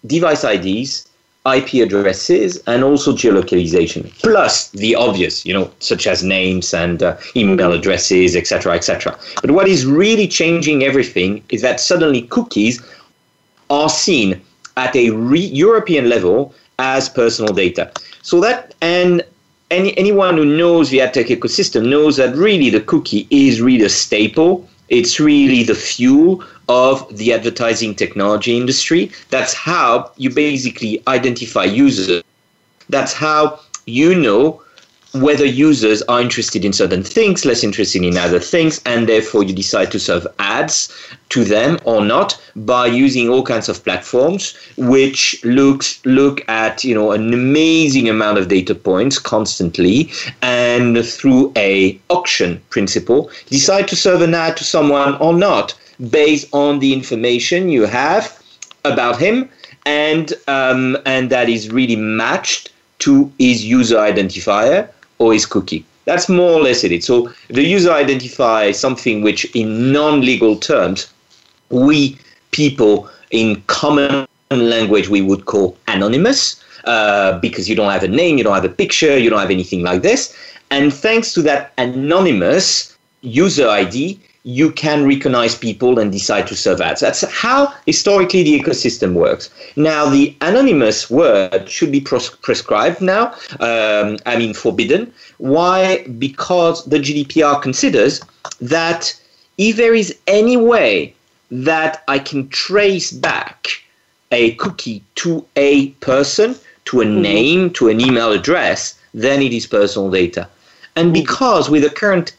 device 0.07 0.45
IDs, 0.45 1.08
IP 1.57 1.75
addresses 1.87 2.63
and 2.67 2.85
also 2.85 3.13
geolocalization, 3.13 4.13
plus 4.21 4.71
the 4.71 4.95
obvious, 4.95 5.45
you 5.47 5.53
know, 5.53 5.71
such 5.81 6.07
as 6.07 6.23
names 6.23 6.75
and 6.75 7.03
uh, 7.03 7.17
email 7.37 7.73
addresses, 7.73 8.37
etc., 8.37 8.75
etc. 8.75 9.19
But 9.41 9.53
what 9.53 9.69
is 9.69 9.87
really 9.87 10.29
changing 10.29 10.83
everything 10.83 11.43
is 11.49 11.63
that 11.63 11.81
suddenly 11.81 12.23
cookies 12.23 12.83
are 13.71 13.89
seen 13.89 14.41
at 14.77 14.95
a 14.95 15.11
re- 15.11 15.41
European 15.41 16.09
level 16.09 16.55
as 16.79 17.09
personal 17.09 17.53
data. 17.53 17.91
So 18.23 18.41
that 18.41 18.75
and 18.81 19.25
any, 19.71 19.97
anyone 19.99 20.37
who 20.37 20.45
knows 20.45 20.91
the 20.91 21.01
ad 21.01 21.15
tech 21.15 21.27
ecosystem 21.27 21.89
knows 21.89 22.17
that 22.17 22.35
really 22.35 22.71
the 22.71 22.81
cookie 22.81 23.27
is 23.31 23.61
really 23.61 23.85
a 23.85 23.91
staple. 23.91 24.69
It's 24.89 25.21
really 25.21 25.63
the 25.65 25.75
fuel 25.75 26.43
of 26.69 27.17
the 27.17 27.33
advertising 27.33 27.95
technology 27.95 28.57
industry. 28.57 29.11
That's 29.31 29.55
how 29.55 30.11
you 30.17 30.31
basically 30.31 31.03
identify 31.09 31.65
users. 31.65 32.23
That's 32.89 33.13
how 33.13 33.61
you 33.87 34.15
know 34.15 34.63
whether 35.15 35.45
users 35.45 36.03
are 36.03 36.21
interested 36.21 36.65
in 36.65 36.73
certain 36.73 37.03
things, 37.03 37.45
less 37.45 37.65
interested 37.65 38.05
in 38.05 38.17
other 38.19 38.39
things, 38.39 38.81
and 38.85 39.09
therefore 39.09 39.43
you 39.43 39.55
decide 39.55 39.91
to 39.91 39.99
serve 39.99 40.27
ads 40.39 40.93
to 41.31 41.45
them 41.45 41.79
or 41.85 42.05
not 42.05 42.41
by 42.57 42.87
using 42.87 43.29
all 43.29 43.43
kinds 43.43 43.69
of 43.69 43.83
platforms 43.85 44.55
which 44.77 45.43
looks 45.45 46.05
look 46.05 46.47
at 46.49 46.85
you 46.85 46.95
know 46.95 47.13
an 47.13 47.35
amazing 47.35 48.09
amount 48.09 48.39
of 48.39 48.49
data 48.49 48.75
points 48.75 49.19
constantly 49.19 50.11
and 50.41 51.05
through 51.05 51.53
a 51.57 51.99
auction 52.09 52.61
principle 52.71 53.31
decide 53.47 53.87
to 53.87 53.95
serve 53.95 54.23
an 54.23 54.35
ad 54.35 54.57
to 54.57 54.65
someone 54.65 55.15
or 55.17 55.35
not 55.35 55.75
based 56.11 56.47
on 56.53 56.79
the 56.79 56.93
information 56.93 57.69
you 57.69 57.85
have 57.85 58.43
about 58.85 59.19
him 59.19 59.49
and 59.87 60.35
um, 60.47 60.97
and 61.07 61.31
that 61.31 61.49
is 61.49 61.71
really 61.71 61.97
matched 61.97 62.73
to 62.99 63.33
his 63.39 63.65
user 63.65 63.97
identifier 63.97 64.89
or 65.19 65.33
his 65.33 65.47
cookie. 65.47 65.85
That's 66.05 66.29
more 66.29 66.53
or 66.53 66.63
less 66.63 66.85
it. 66.85 67.05
So 67.05 67.33
the 67.49 67.63
user 67.63 67.91
identifier 67.91 68.71
is 68.71 68.79
something 68.79 69.23
which, 69.23 69.45
in 69.55 69.93
non-legal 69.93 70.57
terms, 70.57 71.13
we 71.71 72.19
people 72.51 73.11
in 73.31 73.63
common 73.67 74.27
language 74.51 75.09
we 75.09 75.21
would 75.21 75.45
call 75.45 75.77
anonymous, 75.87 76.63
uh, 76.85 77.39
because 77.39 77.69
you 77.69 77.77
don't 77.77 77.91
have 77.91 78.03
a 78.03 78.09
name, 78.09 78.39
you 78.39 78.45
don't 78.45 78.55
have 78.55 78.65
a 78.65 78.71
picture, 78.71 79.19
you 79.19 79.29
don't 79.29 79.41
have 79.41 79.51
anything 79.51 79.83
like 79.83 80.03
this. 80.03 80.35
And 80.71 80.93
thanks 80.93 81.35
to 81.35 81.43
that 81.43 81.73
anonymous 81.77 82.97
user 83.21 83.69
ID, 83.69 84.19
you 84.45 84.71
can 84.71 85.07
recognize 85.07 85.55
people 85.55 85.99
and 85.99 86.13
decide 86.13 86.47
to 86.47 86.57
serve 86.57 86.81
ads. 86.81 87.01
That's 87.01 87.23
how 87.31 87.75
historically 87.87 88.43
the 88.43 88.59
ecosystem 88.59 89.15
works. 89.15 89.51
Now, 89.77 90.09
the 90.09 90.35
anonymous 90.41 91.11
word 91.11 91.69
should 91.69 91.93
be 91.93 92.01
pros- 92.01 92.31
prescribed 92.31 93.01
now, 93.01 93.35
um, 93.61 94.19
I 94.27 94.37
mean, 94.39 94.55
forbidden. 94.55 95.13
Why? 95.39 96.05
Because 96.19 96.85
the 96.87 96.99
GDPR 96.99 97.61
considers 97.61 98.21
that 98.61 99.15
if 99.59 99.77
there 99.77 99.95
is 99.95 100.17
any 100.27 100.57
way 100.57 101.15
that 101.51 102.05
I 102.09 102.19
can 102.19 102.49
trace 102.49 103.11
back 103.11 103.69
a 104.31 104.55
cookie 104.55 105.03
to 105.17 105.45
a 105.57 105.89
person, 106.01 106.55
to 106.87 107.01
a 107.01 107.05
mm-hmm. 107.05 107.23
name, 107.23 107.71
to 107.71 107.89
an 107.89 108.01
email 108.01 108.33
address, 108.33 108.99
then 109.15 109.43
it 109.43 109.53
is 109.53 109.67
personal 109.67 110.11
data. 110.11 110.49
And 110.97 111.07
mm-hmm. 111.07 111.23
because 111.23 111.69
with 111.69 111.83
the 111.83 111.91
current 111.91 112.39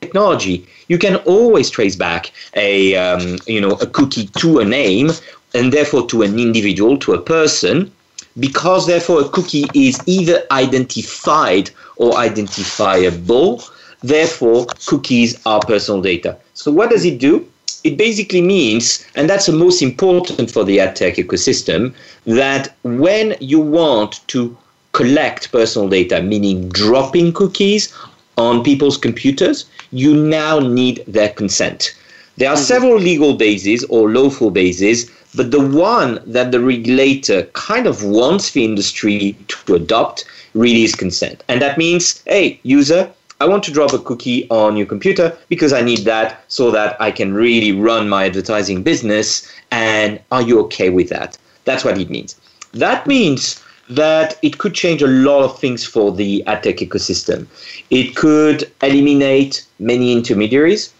technology, 0.00 0.66
you 0.88 0.98
can 0.98 1.16
always 1.16 1.70
trace 1.70 1.96
back 1.96 2.32
a 2.54 2.96
um, 2.96 3.38
you 3.46 3.60
know 3.60 3.72
a 3.72 3.86
cookie 3.86 4.26
to 4.38 4.58
a 4.58 4.64
name 4.64 5.10
and 5.54 5.72
therefore 5.72 6.06
to 6.06 6.22
an 6.22 6.38
individual, 6.38 6.96
to 6.98 7.12
a 7.12 7.20
person, 7.20 7.90
because 8.38 8.86
therefore 8.86 9.20
a 9.20 9.28
cookie 9.28 9.64
is 9.74 10.00
either 10.06 10.42
identified 10.50 11.70
or 11.96 12.16
identifiable. 12.16 13.62
Therefore, 14.02 14.66
cookies 14.86 15.44
are 15.44 15.60
personal 15.60 16.00
data. 16.00 16.38
So 16.54 16.72
what 16.72 16.88
does 16.88 17.04
it 17.04 17.18
do? 17.18 17.46
It 17.84 17.98
basically 17.98 18.40
means, 18.40 19.04
and 19.14 19.28
that's 19.28 19.46
the 19.46 19.52
most 19.52 19.82
important 19.82 20.50
for 20.50 20.64
the 20.64 20.80
ad 20.80 20.96
tech 20.96 21.16
ecosystem, 21.16 21.94
that 22.24 22.74
when 22.82 23.36
you 23.40 23.60
want 23.60 24.26
to 24.28 24.56
collect 24.92 25.52
personal 25.52 25.88
data, 25.88 26.22
meaning 26.22 26.68
dropping 26.70 27.32
cookies 27.32 27.94
on 28.40 28.64
people's 28.64 28.96
computers, 28.96 29.66
you 29.92 30.14
now 30.14 30.58
need 30.58 31.04
their 31.06 31.28
consent. 31.28 31.94
There 32.38 32.48
are 32.48 32.56
mm-hmm. 32.56 32.72
several 32.74 32.98
legal 32.98 33.34
bases 33.34 33.84
or 33.84 34.10
lawful 34.10 34.50
bases, 34.50 35.10
but 35.34 35.50
the 35.50 35.66
one 35.66 36.20
that 36.26 36.50
the 36.50 36.60
regulator 36.60 37.42
kind 37.52 37.86
of 37.86 38.02
wants 38.02 38.52
the 38.52 38.64
industry 38.64 39.36
to 39.48 39.74
adopt 39.74 40.24
really 40.54 40.84
is 40.84 40.94
consent. 40.94 41.44
And 41.48 41.60
that 41.60 41.76
means, 41.76 42.22
hey, 42.26 42.58
user, 42.62 43.12
I 43.40 43.46
want 43.46 43.62
to 43.64 43.72
drop 43.72 43.92
a 43.92 43.98
cookie 43.98 44.48
on 44.50 44.76
your 44.76 44.86
computer 44.86 45.36
because 45.48 45.72
I 45.72 45.82
need 45.82 46.00
that 46.04 46.42
so 46.48 46.70
that 46.70 47.00
I 47.00 47.10
can 47.10 47.32
really 47.34 47.72
run 47.72 48.08
my 48.08 48.26
advertising 48.26 48.82
business. 48.82 49.46
And 49.70 50.20
are 50.30 50.42
you 50.42 50.60
okay 50.64 50.90
with 50.90 51.08
that? 51.10 51.38
That's 51.64 51.84
what 51.84 51.98
it 51.98 52.10
means. 52.10 52.36
That 52.72 53.06
means 53.06 53.62
that 53.90 54.38
it 54.42 54.58
could 54.58 54.74
change 54.74 55.02
a 55.02 55.06
lot 55.06 55.42
of 55.42 55.58
things 55.58 55.84
for 55.84 56.12
the 56.12 56.44
ad 56.46 56.62
tech 56.62 56.76
ecosystem. 56.76 57.46
It 57.90 58.14
could 58.16 58.70
eliminate 58.82 59.66
many 59.78 60.12
intermediaries. 60.12 60.94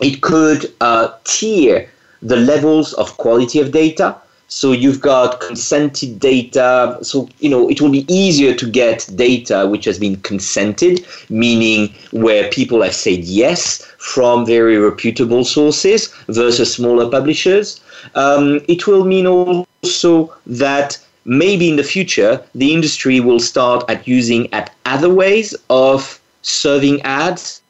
It 0.00 0.20
could 0.22 0.72
uh, 0.80 1.12
tier 1.24 1.90
the 2.22 2.36
levels 2.36 2.92
of 2.94 3.16
quality 3.16 3.60
of 3.60 3.72
data. 3.72 4.16
So 4.46 4.72
you've 4.72 5.00
got 5.00 5.40
consented 5.40 6.20
data. 6.20 6.98
So, 7.02 7.28
you 7.40 7.48
know, 7.48 7.68
it 7.70 7.80
will 7.80 7.90
be 7.90 8.04
easier 8.12 8.54
to 8.54 8.70
get 8.70 9.08
data 9.16 9.66
which 9.66 9.86
has 9.86 9.98
been 9.98 10.16
consented, 10.16 11.06
meaning 11.30 11.92
where 12.10 12.50
people 12.50 12.82
have 12.82 12.94
said 12.94 13.24
yes 13.24 13.82
from 13.98 14.44
very 14.44 14.76
reputable 14.76 15.44
sources 15.44 16.14
versus 16.28 16.74
smaller 16.74 17.10
publishers. 17.10 17.80
Um, 18.14 18.60
it 18.68 18.86
will 18.86 19.04
mean 19.04 19.26
also 19.26 20.34
that 20.46 20.98
maybe 21.24 21.68
in 21.68 21.76
the 21.76 21.84
future 21.84 22.42
the 22.54 22.72
industry 22.72 23.20
will 23.20 23.40
start 23.40 23.84
at 23.88 24.06
using 24.06 24.52
at 24.52 24.74
other 24.86 25.12
ways 25.12 25.54
of 25.70 26.20
serving 26.42 27.00
ads 27.02 27.62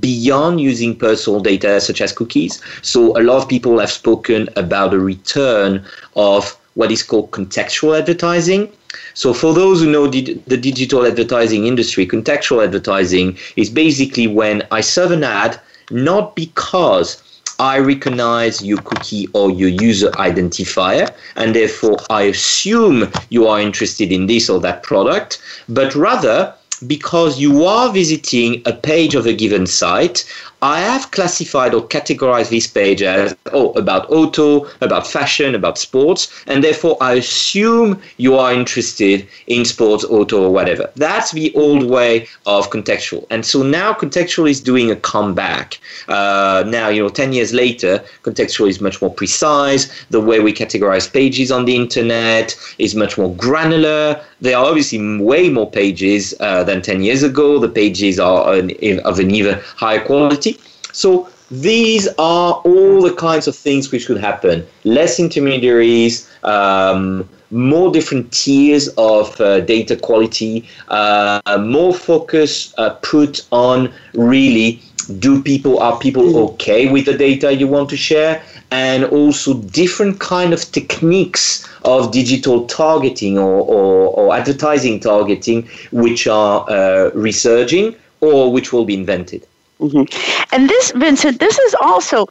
beyond 0.00 0.60
using 0.60 0.96
personal 0.96 1.40
data 1.40 1.80
such 1.80 2.00
as 2.00 2.12
cookies. 2.12 2.60
So 2.82 3.16
a 3.18 3.22
lot 3.22 3.42
of 3.42 3.48
people 3.48 3.78
have 3.78 3.90
spoken 3.90 4.48
about 4.56 4.94
a 4.94 4.98
return 4.98 5.84
of 6.16 6.56
what 6.74 6.90
is 6.90 7.02
called 7.02 7.30
contextual 7.30 7.98
advertising. 7.98 8.70
So, 9.14 9.32
for 9.34 9.52
those 9.54 9.80
who 9.80 9.90
know 9.90 10.06
the, 10.06 10.34
the 10.46 10.56
digital 10.56 11.06
advertising 11.06 11.66
industry, 11.66 12.06
contextual 12.06 12.64
advertising 12.64 13.36
is 13.56 13.70
basically 13.70 14.26
when 14.26 14.62
I 14.70 14.80
serve 14.80 15.10
an 15.10 15.24
ad 15.24 15.60
not 15.90 16.34
because 16.34 17.22
I 17.58 17.78
recognize 17.78 18.64
your 18.64 18.78
cookie 18.78 19.28
or 19.32 19.50
your 19.50 19.68
user 19.68 20.10
identifier, 20.12 21.12
and 21.36 21.54
therefore 21.54 21.98
I 22.10 22.22
assume 22.22 23.10
you 23.30 23.46
are 23.46 23.60
interested 23.60 24.10
in 24.12 24.26
this 24.26 24.50
or 24.50 24.60
that 24.60 24.82
product, 24.82 25.40
but 25.68 25.94
rather 25.94 26.54
because 26.86 27.38
you 27.38 27.64
are 27.64 27.92
visiting 27.92 28.62
a 28.66 28.72
page 28.72 29.14
of 29.14 29.26
a 29.26 29.32
given 29.32 29.66
site, 29.66 30.24
I 30.64 30.80
have 30.80 31.10
classified 31.10 31.74
or 31.74 31.86
categorized 31.86 32.48
this 32.48 32.66
page 32.66 33.02
as 33.02 33.36
oh 33.52 33.72
about 33.72 34.10
auto, 34.10 34.66
about 34.80 35.06
fashion, 35.06 35.54
about 35.54 35.76
sports, 35.76 36.32
and 36.46 36.64
therefore 36.64 36.96
I 37.02 37.12
assume 37.14 38.00
you 38.16 38.38
are 38.38 38.50
interested 38.50 39.28
in 39.46 39.66
sports, 39.66 40.04
auto, 40.04 40.42
or 40.42 40.50
whatever. 40.50 40.90
That's 40.96 41.32
the 41.32 41.54
old 41.54 41.82
way 41.90 42.28
of 42.46 42.70
contextual, 42.70 43.26
and 43.28 43.44
so 43.44 43.62
now 43.62 43.92
contextual 43.92 44.48
is 44.48 44.58
doing 44.58 44.90
a 44.90 44.96
comeback. 44.96 45.78
Uh, 46.08 46.64
now 46.66 46.88
you 46.88 47.02
know, 47.02 47.10
ten 47.10 47.34
years 47.34 47.52
later, 47.52 48.02
contextual 48.22 48.66
is 48.66 48.80
much 48.80 49.02
more 49.02 49.12
precise. 49.12 50.06
The 50.08 50.22
way 50.22 50.40
we 50.40 50.54
categorize 50.54 51.12
pages 51.12 51.52
on 51.52 51.66
the 51.66 51.76
internet 51.76 52.56
is 52.78 52.94
much 52.94 53.18
more 53.18 53.34
granular. 53.34 54.18
There 54.40 54.56
are 54.56 54.64
obviously 54.64 55.18
way 55.18 55.50
more 55.50 55.70
pages 55.70 56.32
uh, 56.40 56.64
than 56.64 56.80
ten 56.80 57.02
years 57.02 57.22
ago. 57.22 57.58
The 57.58 57.68
pages 57.68 58.18
are 58.18 58.54
an, 58.54 58.70
of 59.00 59.18
an 59.18 59.30
even 59.30 59.60
higher 59.76 60.00
quality. 60.00 60.53
So 60.94 61.28
these 61.50 62.06
are 62.18 62.54
all 62.54 63.02
the 63.02 63.14
kinds 63.14 63.48
of 63.48 63.56
things 63.56 63.90
which 63.90 64.06
could 64.06 64.18
happen. 64.18 64.64
Less 64.84 65.18
intermediaries, 65.18 66.30
um, 66.44 67.28
more 67.50 67.90
different 67.90 68.30
tiers 68.32 68.86
of 68.96 69.40
uh, 69.40 69.60
data 69.60 69.96
quality, 69.96 70.68
uh, 70.88 71.40
more 71.60 71.92
focus 71.92 72.72
uh, 72.78 72.90
put 73.02 73.44
on 73.50 73.92
really 74.14 74.80
do 75.18 75.42
people 75.42 75.80
are 75.80 75.98
people 75.98 76.38
okay 76.50 76.90
with 76.90 77.06
the 77.06 77.18
data 77.18 77.52
you 77.52 77.66
want 77.66 77.90
to 77.90 77.96
share? 77.96 78.40
And 78.70 79.04
also 79.04 79.54
different 79.62 80.20
kind 80.20 80.54
of 80.54 80.60
techniques 80.70 81.68
of 81.84 82.12
digital 82.12 82.66
targeting 82.66 83.36
or, 83.36 83.62
or, 83.62 84.14
or 84.16 84.34
advertising 84.34 85.00
targeting 85.00 85.68
which 85.90 86.28
are 86.28 86.64
uh, 86.70 87.10
resurging 87.14 87.96
or 88.20 88.52
which 88.52 88.72
will 88.72 88.84
be 88.84 88.94
invented 88.94 89.44
Mm-hmm. 89.84 90.54
And 90.54 90.70
this, 90.70 90.92
Vincent, 90.92 91.40
this 91.40 91.58
is 91.58 91.74
also 91.78 92.26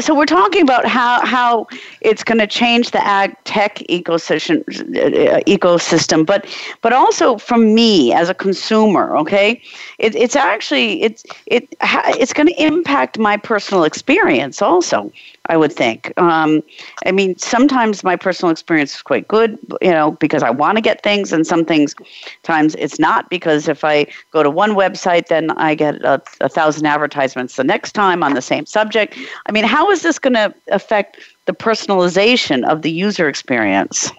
so 0.00 0.14
we're 0.14 0.26
talking 0.26 0.60
about 0.60 0.84
how 0.86 1.24
how 1.24 1.66
it's 2.02 2.22
going 2.22 2.38
to 2.38 2.46
change 2.46 2.90
the 2.90 3.02
ad 3.06 3.34
tech 3.44 3.76
ecosystem 3.88 4.60
uh, 4.68 5.40
ecosystem, 5.46 6.26
but 6.26 6.44
but 6.82 6.92
also 6.92 7.38
from 7.38 7.74
me 7.74 8.12
as 8.12 8.28
a 8.28 8.34
consumer, 8.34 9.16
okay, 9.16 9.62
it, 9.98 10.14
it's 10.14 10.36
actually 10.36 11.02
it's 11.02 11.24
it 11.46 11.74
it's 11.80 12.34
going 12.34 12.48
to 12.48 12.62
impact 12.62 13.18
my 13.18 13.38
personal 13.38 13.84
experience 13.84 14.60
also. 14.60 15.10
I 15.48 15.56
would 15.56 15.72
think. 15.72 16.12
Um, 16.18 16.62
I 17.06 17.12
mean, 17.12 17.36
sometimes 17.38 18.04
my 18.04 18.16
personal 18.16 18.50
experience 18.50 18.94
is 18.94 19.02
quite 19.02 19.26
good, 19.28 19.58
you 19.80 19.90
know, 19.90 20.12
because 20.12 20.42
I 20.42 20.50
want 20.50 20.76
to 20.76 20.82
get 20.82 21.02
things, 21.02 21.32
and 21.32 21.46
some 21.46 21.64
things, 21.64 21.94
times 22.42 22.74
it's 22.76 22.98
not 22.98 23.30
because 23.30 23.68
if 23.68 23.84
I 23.84 24.06
go 24.30 24.42
to 24.42 24.50
one 24.50 24.72
website, 24.72 25.28
then 25.28 25.50
I 25.52 25.74
get 25.74 26.02
a, 26.02 26.22
a 26.40 26.48
thousand 26.48 26.86
advertisements 26.86 27.56
the 27.56 27.64
next 27.64 27.92
time 27.92 28.22
on 28.22 28.34
the 28.34 28.42
same 28.42 28.66
subject. 28.66 29.16
I 29.46 29.52
mean, 29.52 29.64
how 29.64 29.90
is 29.90 30.02
this 30.02 30.18
going 30.18 30.34
to 30.34 30.54
affect 30.68 31.18
the 31.46 31.54
personalization 31.54 32.68
of 32.68 32.82
the 32.82 32.90
user 32.90 33.28
experience? 33.28 34.10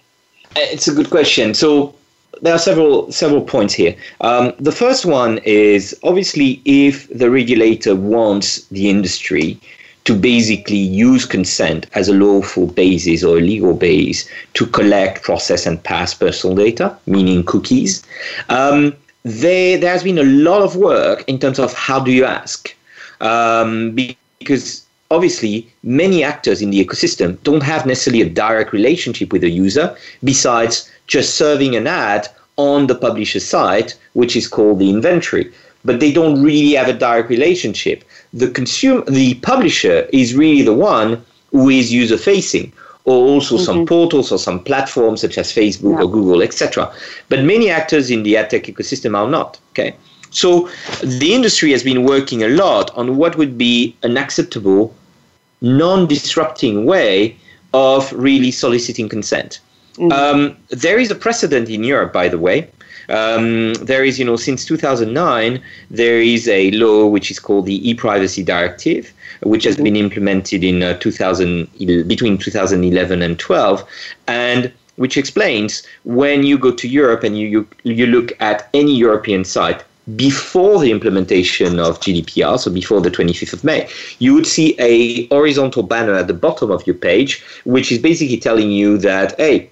It's 0.55 0.87
a 0.87 0.93
good 0.93 1.11
question. 1.11 1.53
So 1.53 1.93
there 2.41 2.53
are 2.53 2.59
several 2.59 3.11
several 3.11 3.41
points 3.41 3.73
here. 3.73 3.95
Um, 4.21 4.53
the 4.59 4.71
first 4.71 5.05
one 5.05 5.39
is 5.39 5.97
obviously 6.03 6.61
if 6.65 7.07
the 7.09 7.29
regulator 7.29 7.95
wants 7.95 8.63
the 8.67 8.89
industry 8.89 9.59
to 10.09 10.15
basically 10.15 10.75
use 10.75 11.23
consent 11.23 11.85
as 11.93 12.09
a 12.09 12.13
lawful 12.13 12.65
basis 12.65 13.23
or 13.23 13.37
a 13.37 13.41
legal 13.41 13.75
base 13.75 14.27
to 14.55 14.65
collect, 14.65 15.21
process, 15.21 15.67
and 15.67 15.83
pass 15.83 16.15
personal 16.15 16.55
data, 16.55 16.97
meaning 17.05 17.43
cookies. 17.43 18.03
Um, 18.49 18.95
there, 19.21 19.77
there 19.77 19.91
has 19.91 20.01
been 20.01 20.17
a 20.17 20.23
lot 20.23 20.63
of 20.63 20.75
work 20.75 21.23
in 21.27 21.37
terms 21.37 21.59
of 21.59 21.73
how 21.73 21.99
do 21.99 22.11
you 22.11 22.25
ask, 22.25 22.75
um, 23.21 23.91
because 23.91 24.83
obviously 25.11 25.71
many 25.83 26.23
actors 26.23 26.59
in 26.59 26.71
the 26.71 26.83
ecosystem 26.83 27.37
don't 27.43 27.61
have 27.61 27.85
necessarily 27.85 28.23
a 28.23 28.29
direct 28.31 28.73
relationship 28.73 29.31
with 29.31 29.43
the 29.43 29.51
user 29.51 29.95
besides 30.23 30.89
just 31.05 31.35
serving 31.35 31.75
an 31.75 31.85
ad 31.85 32.27
on 32.57 32.87
the 32.87 32.95
publisher's 32.95 33.45
site, 33.45 33.95
which 34.13 34.35
is 34.35 34.47
called 34.47 34.79
the 34.79 34.89
inventory. 34.89 35.53
But 35.85 35.99
they 35.99 36.11
don't 36.11 36.41
really 36.41 36.73
have 36.73 36.87
a 36.87 36.93
direct 36.93 37.29
relationship 37.29 38.03
the 38.33 38.49
consumer, 38.49 39.03
the 39.05 39.35
publisher 39.35 40.07
is 40.13 40.35
really 40.35 40.61
the 40.63 40.73
one 40.73 41.23
who 41.51 41.69
is 41.69 41.91
user 41.91 42.17
facing, 42.17 42.71
or 43.05 43.25
also 43.25 43.55
mm-hmm. 43.55 43.65
some 43.65 43.85
portals 43.85 44.31
or 44.31 44.37
some 44.37 44.63
platforms 44.63 45.21
such 45.21 45.37
as 45.37 45.51
Facebook 45.51 45.97
yeah. 45.97 46.03
or 46.03 46.11
Google, 46.11 46.41
etc. 46.41 46.91
But 47.29 47.43
many 47.43 47.69
actors 47.69 48.11
in 48.11 48.23
the 48.23 48.37
ad 48.37 48.49
tech 48.49 48.63
ecosystem 48.63 49.17
are 49.17 49.27
not. 49.27 49.59
Okay, 49.71 49.95
so 50.29 50.69
the 51.01 51.33
industry 51.33 51.71
has 51.71 51.83
been 51.83 52.05
working 52.05 52.43
a 52.43 52.49
lot 52.49 52.95
on 52.95 53.17
what 53.17 53.35
would 53.37 53.57
be 53.57 53.95
an 54.03 54.17
acceptable, 54.17 54.93
non-disrupting 55.61 56.85
way 56.85 57.35
of 57.73 58.11
really 58.13 58.51
soliciting 58.51 59.09
consent. 59.09 59.59
Mm-hmm. 59.95 60.11
Um, 60.11 60.57
there 60.69 60.99
is 60.99 61.11
a 61.11 61.15
precedent 61.15 61.69
in 61.69 61.83
Europe, 61.83 62.13
by 62.13 62.29
the 62.29 62.37
way, 62.37 62.69
um, 63.09 63.73
there 63.75 64.03
is, 64.03 64.19
you 64.19 64.25
know, 64.25 64.35
since 64.35 64.65
2009, 64.65 65.61
there 65.89 66.21
is 66.21 66.47
a 66.47 66.71
law 66.71 67.07
which 67.07 67.31
is 67.31 67.39
called 67.39 67.65
the 67.65 67.89
e-privacy 67.89 68.43
directive, 68.43 69.11
which 69.43 69.63
has 69.63 69.77
been 69.77 69.95
implemented 69.95 70.63
in 70.63 70.83
uh, 70.83 70.97
2000 70.97 71.67
between 72.07 72.37
2011 72.37 73.21
and 73.21 73.39
12, 73.39 73.87
and 74.27 74.71
which 74.97 75.17
explains 75.17 75.83
when 76.03 76.43
you 76.43 76.57
go 76.57 76.71
to 76.71 76.87
Europe 76.87 77.23
and 77.23 77.37
you, 77.37 77.47
you, 77.47 77.67
you 77.83 78.05
look 78.05 78.33
at 78.41 78.69
any 78.73 78.95
European 78.95 79.43
site, 79.43 79.83
before 80.15 80.79
the 80.79 80.91
implementation 80.91 81.79
of 81.79 81.99
GDPR, 81.99 82.59
so 82.59 82.71
before 82.71 83.01
the 83.01 83.11
25th 83.11 83.53
of 83.53 83.63
May, 83.63 83.87
you 84.19 84.33
would 84.33 84.47
see 84.47 84.75
a 84.79 85.27
horizontal 85.27 85.83
banner 85.83 86.13
at 86.13 86.27
the 86.27 86.33
bottom 86.33 86.71
of 86.71 86.85
your 86.87 86.95
page, 86.95 87.43
which 87.63 87.91
is 87.91 87.99
basically 87.99 88.37
telling 88.37 88.71
you 88.71 88.97
that, 88.97 89.35
hey, 89.37 89.69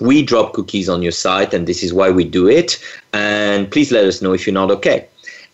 we 0.00 0.22
drop 0.22 0.52
cookies 0.52 0.88
on 0.88 1.02
your 1.02 1.12
site 1.12 1.54
and 1.54 1.66
this 1.66 1.82
is 1.82 1.92
why 1.92 2.10
we 2.10 2.24
do 2.24 2.48
it. 2.48 2.82
And 3.12 3.70
please 3.70 3.92
let 3.92 4.04
us 4.04 4.22
know 4.22 4.32
if 4.32 4.46
you're 4.46 4.54
not 4.54 4.70
okay. 4.70 5.06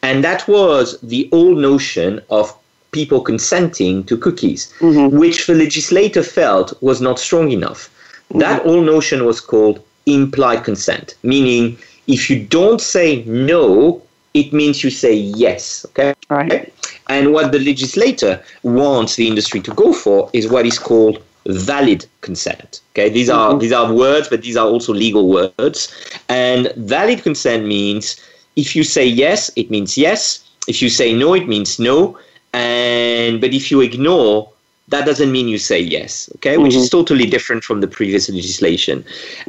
And 0.02 0.24
that 0.24 0.48
was 0.48 0.98
the 1.00 1.28
old 1.32 1.58
notion 1.58 2.20
of 2.30 2.54
people 2.92 3.20
consenting 3.20 4.04
to 4.04 4.16
cookies 4.16 4.72
mm-hmm. 4.78 5.16
which 5.16 5.46
the 5.46 5.54
legislator 5.54 6.22
felt 6.22 6.80
was 6.82 7.00
not 7.00 7.18
strong 7.18 7.52
enough. 7.52 7.88
Mm-hmm. 8.30 8.38
that 8.40 8.64
old 8.64 8.86
notion 8.86 9.24
was 9.24 9.40
called 9.40 9.82
implied 10.06 10.62
consent 10.62 11.16
meaning 11.24 11.76
if 12.06 12.30
you 12.30 12.44
don't 12.46 12.80
say 12.80 13.24
no 13.24 14.00
it 14.34 14.52
means 14.52 14.84
you 14.84 14.90
say 14.90 15.12
yes 15.12 15.84
okay? 15.86 16.14
Right. 16.28 16.72
And 17.08 17.32
what 17.32 17.50
the 17.50 17.58
legislator 17.58 18.40
wants 18.62 19.16
the 19.16 19.26
industry 19.26 19.60
to 19.62 19.74
go 19.74 19.92
for 19.92 20.30
is 20.32 20.48
what 20.48 20.64
is 20.64 20.78
called 20.78 21.20
valid 21.52 22.06
consent. 22.20 22.80
Okay, 22.92 23.08
these 23.08 23.28
are 23.28 23.50
mm-hmm. 23.50 23.58
these 23.58 23.72
are 23.72 23.92
words, 23.92 24.28
but 24.28 24.42
these 24.42 24.56
are 24.56 24.66
also 24.66 24.92
legal 24.92 25.28
words. 25.28 25.94
And 26.28 26.72
valid 26.76 27.22
consent 27.22 27.66
means 27.66 28.20
if 28.56 28.74
you 28.76 28.84
say 28.84 29.06
yes, 29.06 29.50
it 29.56 29.70
means 29.70 29.96
yes. 29.96 30.44
If 30.68 30.82
you 30.82 30.88
say 30.88 31.12
no, 31.12 31.34
it 31.34 31.48
means 31.48 31.78
no. 31.78 32.18
And 32.52 33.40
but 33.40 33.54
if 33.54 33.70
you 33.70 33.80
ignore, 33.80 34.50
that 34.88 35.06
doesn't 35.06 35.30
mean 35.30 35.48
you 35.48 35.58
say 35.58 35.80
yes. 35.80 36.28
Okay, 36.36 36.54
mm-hmm. 36.54 36.62
which 36.62 36.74
is 36.74 36.86
mm-hmm. 36.86 36.98
totally 36.98 37.26
different 37.26 37.64
from 37.64 37.80
the 37.80 37.88
previous 37.88 38.28
legislation. 38.28 39.04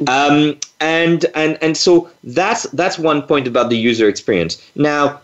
Um, 0.06 0.58
and 0.80 1.26
and 1.34 1.58
and 1.60 1.76
so 1.76 2.10
that's 2.24 2.64
that's 2.70 2.98
one 2.98 3.22
point 3.22 3.46
about 3.46 3.70
the 3.70 3.76
user 3.76 4.08
experience. 4.08 4.62
Now, 4.76 5.20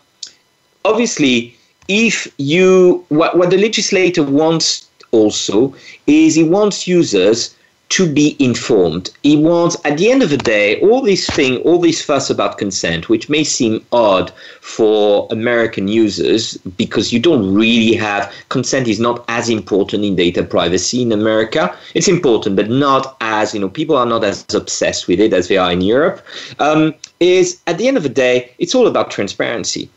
obviously, 0.85 1.57
if 1.89 2.27
you 2.39 3.05
what 3.09 3.39
what 3.39 3.51
the 3.51 3.59
legislator 3.59 4.23
wants 4.23 4.88
also 5.13 5.75
is 6.07 6.35
he 6.35 6.45
wants 6.45 6.87
users 6.87 7.55
to 7.91 8.13
be 8.13 8.37
informed. 8.39 9.11
He 9.23 9.37
wants, 9.37 9.77
at 9.85 9.97
the 9.97 10.11
end 10.11 10.23
of 10.23 10.29
the 10.29 10.37
day, 10.37 10.79
all 10.81 11.01
this 11.01 11.27
thing, 11.31 11.57
all 11.59 11.79
this 11.79 12.03
fuss 12.05 12.29
about 12.29 12.59
consent, 12.59 13.09
which 13.09 13.31
may 13.31 13.45
seem 13.45 13.85
odd 13.93 14.31
for 14.61 15.27
American 15.31 15.89
users 15.89 16.59
because 16.77 17.13
you 17.13 17.19
don't 17.19 17.55
really 17.55 17.95
have 17.97 18.31
consent 18.51 18.89
is 18.89 19.01
not 19.01 19.25
as 19.29 19.49
important 19.49 20.05
in 20.05 20.17
data 20.17 20.43
privacy 20.43 21.01
in 21.01 21.13
America. 21.13 21.75
It's 21.95 22.09
important, 22.09 22.57
but 22.57 22.69
not 22.69 23.17
as 23.23 23.55
you 23.55 23.61
know, 23.61 23.71
people 23.71 23.97
are 23.97 24.07
not 24.07 24.23
as 24.23 24.45
obsessed 24.55 25.09
with 25.09 25.19
it 25.19 25.33
as 25.33 25.49
they 25.49 25.57
are 25.57 25.73
in 25.73 25.81
Europe. 25.81 26.25
Um, 26.59 26.95
is 27.21 27.59
at 27.67 27.79
the 27.79 27.89
end 27.89 27.97
of 27.97 28.03
the 28.03 28.09
day, 28.11 28.53
it's 28.59 28.75
all 28.75 28.87
about 28.87 29.11
transparency. 29.11 29.89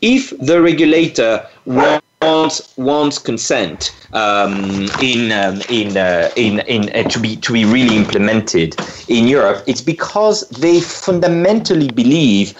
If 0.00 0.30
the 0.38 0.62
regulator 0.62 1.46
wants 1.66 2.06
wants 2.22 2.76
wants 2.76 3.18
consent 3.18 3.96
um, 4.12 4.88
in 5.02 5.32
um, 5.32 5.62
in 5.70 5.96
uh, 5.96 6.30
in 6.36 6.60
in 6.60 6.90
uh, 6.94 7.08
to 7.08 7.18
be 7.18 7.36
to 7.36 7.52
be 7.52 7.64
really 7.64 7.96
implemented 7.96 8.76
in 9.08 9.26
Europe, 9.26 9.64
it's 9.66 9.80
because 9.80 10.46
they 10.50 10.80
fundamentally 10.80 11.90
believe 11.90 12.54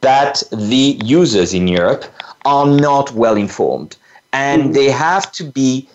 that 0.00 0.42
the 0.52 0.98
users 1.04 1.52
in 1.52 1.68
Europe 1.68 2.04
are 2.46 2.66
not 2.66 3.12
well 3.12 3.36
informed, 3.36 3.96
and 4.32 4.62
mm-hmm. 4.62 4.72
they 4.72 4.90
have 4.90 5.30
to 5.32 5.44
be 5.44 5.86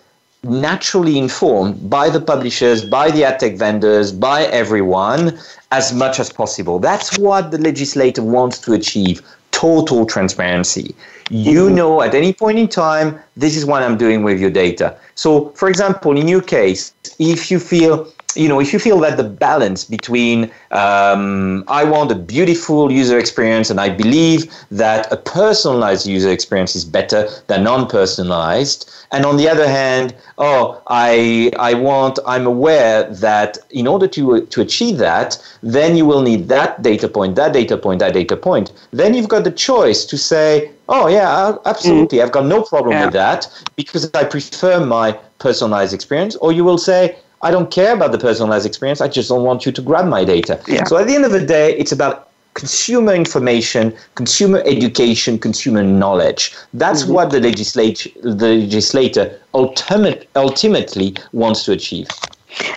naturally 0.42 1.18
informed 1.18 1.90
by 1.90 2.08
the 2.08 2.20
publishers, 2.20 2.84
by 2.84 3.10
the 3.10 3.24
ad 3.24 3.38
tech 3.40 3.56
vendors, 3.56 4.12
by 4.12 4.44
everyone 4.44 5.38
as 5.70 5.92
much 5.92 6.18
as 6.18 6.32
possible. 6.32 6.78
That's 6.78 7.18
what 7.18 7.50
the 7.50 7.58
legislator 7.58 8.22
wants 8.22 8.58
to 8.60 8.72
achieve 8.72 9.22
total 9.50 10.06
transparency. 10.06 10.94
You 11.30 11.66
mm-hmm. 11.66 11.74
know 11.74 12.02
at 12.02 12.14
any 12.14 12.32
point 12.32 12.58
in 12.58 12.68
time, 12.68 13.18
this 13.36 13.56
is 13.56 13.64
what 13.64 13.82
I'm 13.82 13.96
doing 13.96 14.22
with 14.22 14.40
your 14.40 14.50
data. 14.50 14.96
So, 15.14 15.50
for 15.50 15.68
example, 15.68 16.16
in 16.16 16.26
your 16.26 16.42
case, 16.42 16.92
if 17.18 17.50
you 17.50 17.58
feel 17.58 18.10
you 18.36 18.48
know, 18.48 18.60
if 18.60 18.72
you 18.72 18.78
feel 18.78 18.98
that 19.00 19.16
the 19.16 19.24
balance 19.24 19.84
between 19.84 20.50
um, 20.70 21.64
I 21.68 21.84
want 21.84 22.12
a 22.12 22.14
beautiful 22.14 22.92
user 22.92 23.18
experience 23.18 23.70
and 23.70 23.80
I 23.80 23.88
believe 23.88 24.52
that 24.70 25.10
a 25.12 25.16
personalized 25.16 26.06
user 26.06 26.30
experience 26.30 26.76
is 26.76 26.84
better 26.84 27.28
than 27.48 27.64
non-personalized, 27.64 28.90
and 29.12 29.26
on 29.26 29.36
the 29.36 29.48
other 29.48 29.68
hand, 29.68 30.14
oh, 30.38 30.80
I 30.86 31.50
I 31.58 31.74
want 31.74 32.18
I'm 32.26 32.46
aware 32.46 33.04
that 33.14 33.58
in 33.70 33.86
order 33.86 34.06
to 34.08 34.46
to 34.46 34.60
achieve 34.60 34.98
that, 34.98 35.38
then 35.62 35.96
you 35.96 36.06
will 36.06 36.22
need 36.22 36.48
that 36.48 36.82
data 36.82 37.08
point, 37.08 37.34
that 37.36 37.52
data 37.52 37.76
point, 37.76 37.98
that 38.00 38.14
data 38.14 38.36
point. 38.36 38.72
Then 38.92 39.14
you've 39.14 39.28
got 39.28 39.44
the 39.44 39.50
choice 39.50 40.04
to 40.04 40.16
say, 40.16 40.70
oh 40.88 41.08
yeah, 41.08 41.56
absolutely, 41.64 42.18
mm. 42.18 42.22
I've 42.22 42.32
got 42.32 42.46
no 42.46 42.62
problem 42.62 42.92
yeah. 42.92 43.06
with 43.06 43.14
that 43.14 43.48
because 43.76 44.08
I 44.14 44.24
prefer 44.24 44.84
my 44.84 45.18
personalized 45.38 45.94
experience. 45.94 46.36
Or 46.36 46.52
you 46.52 46.64
will 46.64 46.78
say 46.78 47.16
I 47.42 47.50
don't 47.50 47.70
care 47.70 47.94
about 47.94 48.12
the 48.12 48.18
personalized 48.18 48.66
experience. 48.66 49.00
I 49.00 49.08
just 49.08 49.28
don't 49.28 49.44
want 49.44 49.64
you 49.64 49.72
to 49.72 49.82
grab 49.82 50.06
my 50.06 50.24
data. 50.24 50.60
Yeah. 50.68 50.84
So 50.84 50.98
at 50.98 51.06
the 51.06 51.14
end 51.14 51.24
of 51.24 51.32
the 51.32 51.44
day, 51.44 51.76
it's 51.76 51.92
about 51.92 52.28
consumer 52.54 53.14
information, 53.14 53.96
consumer 54.14 54.62
education, 54.66 55.38
consumer 55.38 55.82
knowledge. 55.82 56.54
That's 56.74 57.04
mm-hmm. 57.04 57.14
what 57.14 57.30
the 57.30 57.40
legislature, 57.40 58.10
the 58.22 58.56
legislator 58.64 59.40
ultimate, 59.54 60.28
ultimately 60.36 61.16
wants 61.32 61.64
to 61.64 61.72
achieve. 61.72 62.08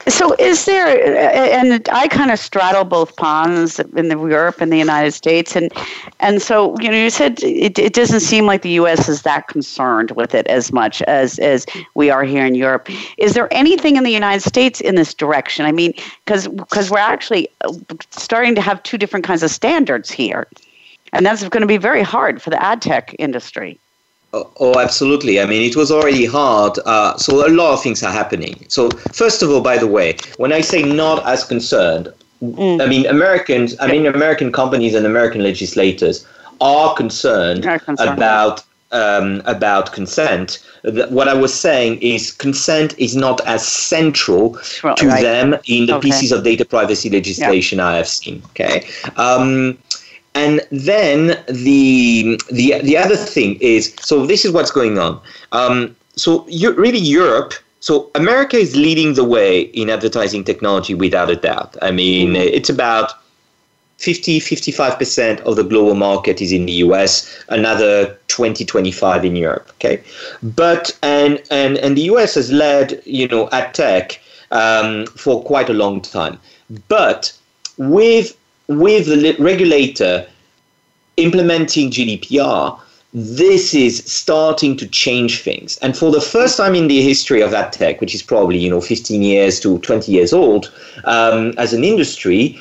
So, 0.07 0.35
is 0.37 0.65
there, 0.65 0.87
and 1.63 1.87
I 1.91 2.07
kind 2.07 2.31
of 2.31 2.39
straddle 2.39 2.83
both 2.83 3.15
ponds 3.15 3.79
in 3.79 4.09
Europe 4.09 4.61
and 4.61 4.71
the 4.71 4.77
United 4.77 5.13
States, 5.13 5.55
and 5.55 5.71
and 6.19 6.41
so 6.41 6.77
you 6.79 6.89
know, 6.89 6.97
you 6.97 7.09
said 7.09 7.41
it, 7.43 7.79
it 7.79 7.93
doesn't 7.93 8.19
seem 8.19 8.45
like 8.45 8.61
the 8.61 8.71
U.S. 8.71 9.09
is 9.09 9.23
that 9.23 9.47
concerned 9.47 10.11
with 10.11 10.35
it 10.35 10.45
as 10.47 10.71
much 10.71 11.01
as 11.03 11.39
as 11.39 11.65
we 11.95 12.09
are 12.09 12.23
here 12.23 12.45
in 12.45 12.55
Europe. 12.55 12.89
Is 13.17 13.33
there 13.33 13.51
anything 13.51 13.95
in 13.95 14.03
the 14.03 14.11
United 14.11 14.41
States 14.41 14.79
in 14.81 14.95
this 14.95 15.13
direction? 15.13 15.65
I 15.65 15.71
mean, 15.71 15.93
because 16.25 16.47
because 16.47 16.91
we're 16.91 16.99
actually 16.99 17.49
starting 18.11 18.55
to 18.55 18.61
have 18.61 18.83
two 18.83 18.97
different 18.97 19.25
kinds 19.25 19.41
of 19.41 19.49
standards 19.49 20.11
here, 20.11 20.47
and 21.13 21.25
that's 21.25 21.47
going 21.49 21.61
to 21.61 21.67
be 21.67 21.77
very 21.77 22.03
hard 22.03 22.41
for 22.41 22.49
the 22.49 22.61
ad 22.61 22.81
tech 22.81 23.15
industry. 23.17 23.79
Oh, 24.33 24.49
oh, 24.59 24.79
absolutely. 24.79 25.39
I 25.39 25.45
mean, 25.45 25.61
it 25.61 25.75
was 25.75 25.91
already 25.91 26.25
hard. 26.25 26.79
Uh, 26.85 27.15
so 27.17 27.47
a 27.47 27.49
lot 27.49 27.73
of 27.73 27.83
things 27.83 28.01
are 28.01 28.11
happening. 28.11 28.65
So 28.67 28.89
first 29.13 29.43
of 29.43 29.51
all, 29.51 29.61
by 29.61 29.77
the 29.77 29.87
way, 29.87 30.17
when 30.37 30.51
I 30.51 30.61
say 30.61 30.81
not 30.81 31.23
as 31.27 31.43
concerned, 31.43 32.11
mm. 32.41 32.81
I 32.81 32.87
mean 32.87 33.05
Americans. 33.05 33.75
I 33.79 33.87
mean 33.87 34.07
American 34.07 34.51
companies 34.51 34.95
and 34.95 35.05
American 35.05 35.43
legislators 35.43 36.25
are 36.61 36.95
concerned, 36.95 37.65
are 37.67 37.77
concerned. 37.77 38.09
about 38.09 38.63
um, 38.91 39.41
about 39.45 39.91
consent. 39.91 40.59
What 40.83 41.27
I 41.27 41.33
was 41.33 41.53
saying 41.53 42.01
is 42.01 42.31
consent 42.31 42.97
is 42.97 43.15
not 43.15 43.39
as 43.45 43.67
central 43.67 44.57
well, 44.83 44.95
to 44.95 45.07
right. 45.07 45.21
them 45.21 45.55
in 45.67 45.85
the 45.87 45.95
okay. 45.95 46.09
pieces 46.09 46.31
of 46.31 46.43
data 46.43 46.65
privacy 46.65 47.09
legislation 47.09 47.77
yeah. 47.77 47.87
I 47.87 47.97
have 47.97 48.07
seen. 48.07 48.41
Okay. 48.51 48.87
Um, 49.17 49.77
and 50.35 50.61
then 50.71 51.43
the 51.47 52.39
the 52.51 52.79
the 52.81 52.97
other 52.97 53.15
thing 53.15 53.57
is 53.59 53.93
so 53.99 54.25
this 54.25 54.45
is 54.45 54.51
what's 54.51 54.71
going 54.71 54.97
on. 54.97 55.19
Um, 55.51 55.95
so 56.15 56.45
you, 56.47 56.73
really 56.73 56.99
Europe. 56.99 57.53
So 57.79 58.09
America 58.15 58.55
is 58.55 58.75
leading 58.75 59.15
the 59.15 59.25
way 59.25 59.61
in 59.61 59.89
advertising 59.89 60.45
technology 60.45 60.93
without 60.93 61.29
a 61.29 61.35
doubt. 61.35 61.75
I 61.81 61.91
mean, 61.91 62.29
mm-hmm. 62.29 62.37
it's 62.37 62.69
about 62.69 63.11
50 63.97 64.39
55% 64.39 65.39
of 65.41 65.55
the 65.55 65.63
global 65.63 65.95
market 65.95 66.41
is 66.41 66.51
in 66.51 66.65
the 66.65 66.73
US, 66.87 67.43
another 67.49 68.17
20 68.27 68.65
25 68.65 69.25
in 69.25 69.35
Europe, 69.35 69.69
okay? 69.75 70.01
But 70.41 70.97
and 71.03 71.41
and 71.51 71.77
and 71.77 71.95
the 71.95 72.03
US 72.13 72.35
has 72.35 72.51
led, 72.51 73.01
you 73.05 73.27
know, 73.27 73.49
ad 73.51 73.73
tech 73.73 74.19
um, 74.51 75.05
for 75.07 75.43
quite 75.43 75.69
a 75.69 75.73
long 75.73 76.01
time. 76.01 76.39
But 76.87 77.33
with 77.77 78.35
with 78.67 79.07
the 79.07 79.35
regulator 79.39 80.25
implementing 81.17 81.91
GDPR, 81.91 82.79
this 83.13 83.75
is 83.75 84.03
starting 84.05 84.75
to 84.77 84.87
change 84.87 85.41
things. 85.41 85.77
And 85.79 85.95
for 85.95 86.11
the 86.11 86.21
first 86.21 86.57
time 86.57 86.73
in 86.73 86.87
the 86.87 87.01
history 87.01 87.41
of 87.41 87.53
ad 87.53 87.71
tech, 87.71 88.01
which 88.01 88.15
is 88.15 88.23
probably 88.23 88.57
you 88.57 88.69
know 88.69 88.81
15 88.81 89.21
years 89.21 89.59
to 89.59 89.77
20 89.79 90.11
years 90.11 90.33
old, 90.33 90.71
um, 91.05 91.53
as 91.57 91.73
an 91.73 91.83
industry, 91.83 92.59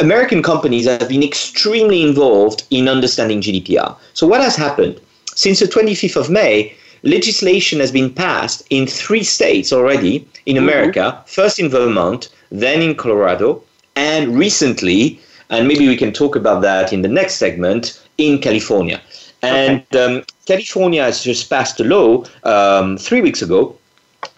American 0.00 0.42
companies 0.42 0.86
have 0.86 1.08
been 1.08 1.22
extremely 1.22 2.02
involved 2.02 2.64
in 2.70 2.88
understanding 2.88 3.40
GDPR. 3.40 3.96
So 4.14 4.26
what 4.26 4.40
has 4.40 4.56
happened 4.56 5.00
since 5.34 5.60
the 5.60 5.66
25th 5.66 6.16
of 6.16 6.30
May? 6.30 6.74
Legislation 7.02 7.78
has 7.78 7.92
been 7.92 8.12
passed 8.12 8.66
in 8.70 8.86
three 8.86 9.22
states 9.22 9.72
already 9.72 10.26
in 10.46 10.56
mm-hmm. 10.56 10.64
America. 10.64 11.00
Mm-hmm. 11.00 11.26
First 11.26 11.60
in 11.60 11.68
Vermont, 11.68 12.30
then 12.50 12.82
in 12.82 12.96
Colorado, 12.96 13.62
and 13.96 14.36
recently, 14.38 15.20
and 15.50 15.66
maybe 15.66 15.88
we 15.88 15.96
can 15.96 16.12
talk 16.12 16.36
about 16.36 16.62
that 16.62 16.92
in 16.92 17.02
the 17.02 17.08
next 17.08 17.36
segment, 17.36 18.00
in 18.18 18.38
California. 18.40 19.00
And 19.42 19.84
um, 19.96 20.22
California 20.46 21.02
has 21.02 21.22
just 21.22 21.48
passed 21.50 21.80
a 21.80 21.84
law 21.84 22.24
um, 22.44 22.98
three 22.98 23.20
weeks 23.20 23.42
ago 23.42 23.76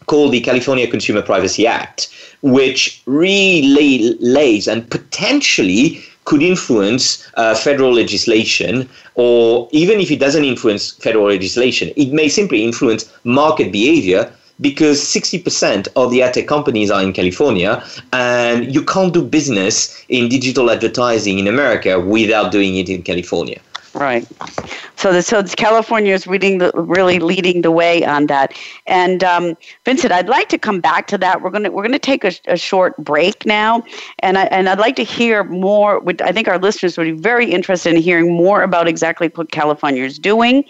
called 0.06 0.32
the 0.32 0.40
California 0.40 0.86
Consumer 0.86 1.22
Privacy 1.22 1.66
Act, 1.66 2.08
which 2.42 3.02
really 3.06 4.16
lays 4.20 4.66
and 4.66 4.90
potentially 4.90 6.02
could 6.24 6.42
influence 6.42 7.26
uh, 7.34 7.54
federal 7.54 7.92
legislation, 7.92 8.88
or 9.14 9.68
even 9.72 9.98
if 9.98 10.10
it 10.10 10.20
doesn't 10.20 10.44
influence 10.44 10.92
federal 10.92 11.26
legislation, 11.26 11.90
it 11.96 12.12
may 12.12 12.28
simply 12.28 12.62
influence 12.62 13.10
market 13.24 13.72
behavior 13.72 14.30
because 14.60 15.00
60% 15.00 15.88
of 15.96 16.10
the 16.10 16.22
ad 16.22 16.34
tech 16.34 16.46
companies 16.46 16.90
are 16.90 17.02
in 17.02 17.12
California, 17.12 17.82
and 18.12 18.74
you 18.74 18.84
can't 18.84 19.14
do 19.14 19.22
business 19.22 20.04
in 20.08 20.28
digital 20.28 20.70
advertising 20.70 21.38
in 21.38 21.46
America 21.46 22.00
without 22.00 22.50
doing 22.50 22.76
it 22.76 22.88
in 22.88 23.02
California. 23.02 23.60
Right. 23.98 24.26
So, 24.94 25.12
the, 25.12 25.22
so 25.22 25.42
California 25.42 26.14
is 26.14 26.26
reading 26.26 26.58
the, 26.58 26.70
really 26.74 27.18
leading 27.18 27.62
the 27.62 27.70
way 27.70 28.04
on 28.04 28.26
that. 28.26 28.52
And 28.86 29.24
um, 29.24 29.56
Vincent, 29.84 30.12
I'd 30.12 30.28
like 30.28 30.48
to 30.50 30.58
come 30.58 30.80
back 30.80 31.08
to 31.08 31.18
that. 31.18 31.42
We're 31.42 31.50
gonna 31.50 31.70
we're 31.70 31.82
gonna 31.82 31.98
take 31.98 32.24
a, 32.24 32.32
a 32.46 32.56
short 32.56 32.96
break 32.96 33.44
now, 33.44 33.82
and 34.20 34.38
I 34.38 34.44
and 34.46 34.68
I'd 34.68 34.78
like 34.78 34.96
to 34.96 35.04
hear 35.04 35.44
more. 35.44 36.02
I 36.22 36.32
think 36.32 36.48
our 36.48 36.58
listeners 36.58 36.96
would 36.96 37.04
be 37.04 37.10
very 37.12 37.50
interested 37.50 37.94
in 37.94 38.00
hearing 38.00 38.32
more 38.32 38.62
about 38.62 38.86
exactly 38.86 39.28
what 39.34 39.50
California 39.50 40.04
is 40.04 40.18
doing, 40.18 40.64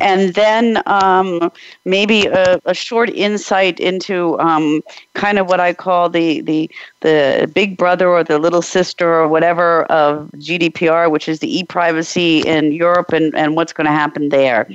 and 0.00 0.34
then 0.34 0.82
um, 0.86 1.52
maybe 1.84 2.26
a, 2.26 2.60
a, 2.64 2.74
short 2.74 3.10
insight 3.10 3.80
into 3.80 4.38
um, 4.38 4.82
kind 5.14 5.38
of 5.38 5.48
what 5.48 5.60
I 5.60 5.72
call 5.72 6.08
the 6.08 6.40
the 6.40 6.70
the 7.00 7.50
big 7.54 7.76
brother 7.76 8.08
or 8.08 8.24
the 8.24 8.38
little 8.38 8.62
sister 8.62 9.12
or 9.12 9.28
whatever 9.28 9.84
of 9.84 10.30
GDPR, 10.36 11.10
which 11.10 11.28
is 11.28 11.40
the 11.40 11.58
e-privacy 11.58 12.46
in 12.56 12.72
Europe 12.72 13.12
and, 13.12 13.34
and 13.36 13.54
what's 13.54 13.72
going 13.72 13.86
to 13.86 13.92
happen 13.92 14.30
there. 14.30 14.68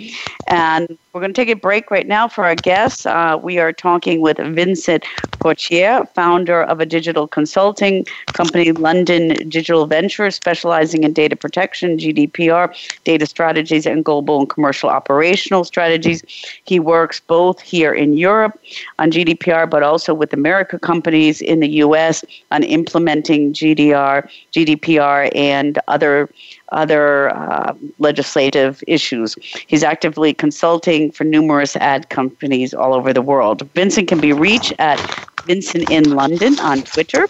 And 0.47 0.97
we're 1.13 1.21
going 1.21 1.33
to 1.33 1.41
take 1.41 1.49
a 1.49 1.59
break 1.59 1.91
right 1.91 2.07
now 2.07 2.27
for 2.27 2.45
our 2.45 2.55
guests. 2.55 3.05
Uh, 3.05 3.37
we 3.41 3.59
are 3.59 3.73
talking 3.73 4.21
with 4.21 4.37
Vincent 4.37 5.03
Potier, 5.41 6.07
founder 6.13 6.61
of 6.61 6.79
a 6.79 6.85
digital 6.85 7.27
consulting 7.27 8.05
company, 8.33 8.71
London 8.71 9.49
Digital 9.49 9.87
Ventures, 9.87 10.35
specializing 10.35 11.03
in 11.03 11.13
data 11.13 11.35
protection, 11.35 11.97
GDPR, 11.97 12.73
data 13.03 13.25
strategies, 13.25 13.87
and 13.87 14.05
global 14.05 14.39
and 14.39 14.49
commercial 14.49 14.89
operational 14.89 15.63
strategies. 15.63 16.23
He 16.65 16.79
works 16.79 17.19
both 17.19 17.59
here 17.59 17.91
in 17.91 18.13
Europe 18.13 18.59
on 18.99 19.11
GDPR, 19.11 19.67
but 19.67 19.81
also 19.81 20.13
with 20.13 20.31
America 20.31 20.77
companies 20.77 21.41
in 21.41 21.59
the 21.59 21.69
U.S. 21.85 22.23
on 22.51 22.61
implementing 22.63 23.51
GDR, 23.51 24.29
GDPR, 24.53 25.35
and 25.35 25.79
other 25.87 26.29
other 26.71 27.36
uh, 27.36 27.73
legislative 27.99 28.84
issues. 28.88 29.36
He's 29.67 29.84
actively 29.84 30.34
consulting 30.34 31.11
for 31.11 31.24
numerous 31.24 31.76
ad 31.76 32.09
companies 32.09 32.74
all 32.74 32.93
over 32.93 33.13
the 33.13 33.22
world. 33.22 33.67
Vincent 33.74 34.07
can 34.07 34.19
be 34.19 34.34
reached 34.34 34.74
at 34.80 34.99
Vincent 35.45 35.89
in 35.89 36.15
London 36.15 36.59
on 36.59 36.84
Twitter 36.84 37.28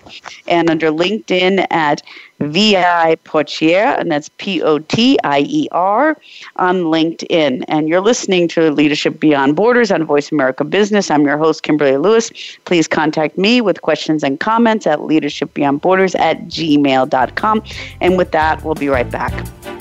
and 0.47 0.69
under 0.69 0.91
LinkedIn 0.91 1.65
at 1.71 2.01
VI 2.41 3.15
Potier, 3.23 3.99
and 3.99 4.11
that's 4.11 4.29
P 4.37 4.61
O 4.61 4.79
T 4.79 5.17
I 5.23 5.39
E 5.47 5.67
R, 5.71 6.17
on 6.57 6.83
LinkedIn. 6.83 7.63
And 7.67 7.87
you're 7.87 8.01
listening 8.01 8.47
to 8.49 8.71
Leadership 8.71 9.19
Beyond 9.19 9.55
Borders 9.55 9.91
on 9.91 10.05
Voice 10.05 10.31
America 10.31 10.63
Business. 10.63 11.11
I'm 11.11 11.23
your 11.23 11.37
host, 11.37 11.63
Kimberly 11.63 11.97
Lewis. 11.97 12.31
Please 12.65 12.87
contact 12.87 13.37
me 13.37 13.61
with 13.61 13.81
questions 13.81 14.23
and 14.23 14.39
comments 14.39 14.87
at 14.87 14.99
leadershipbeyondborders 14.99 16.19
at 16.19 16.45
gmail.com. 16.45 17.63
And 17.99 18.17
with 18.17 18.31
that, 18.31 18.63
we'll 18.63 18.75
be 18.75 18.89
right 18.89 19.09
back. 19.09 19.80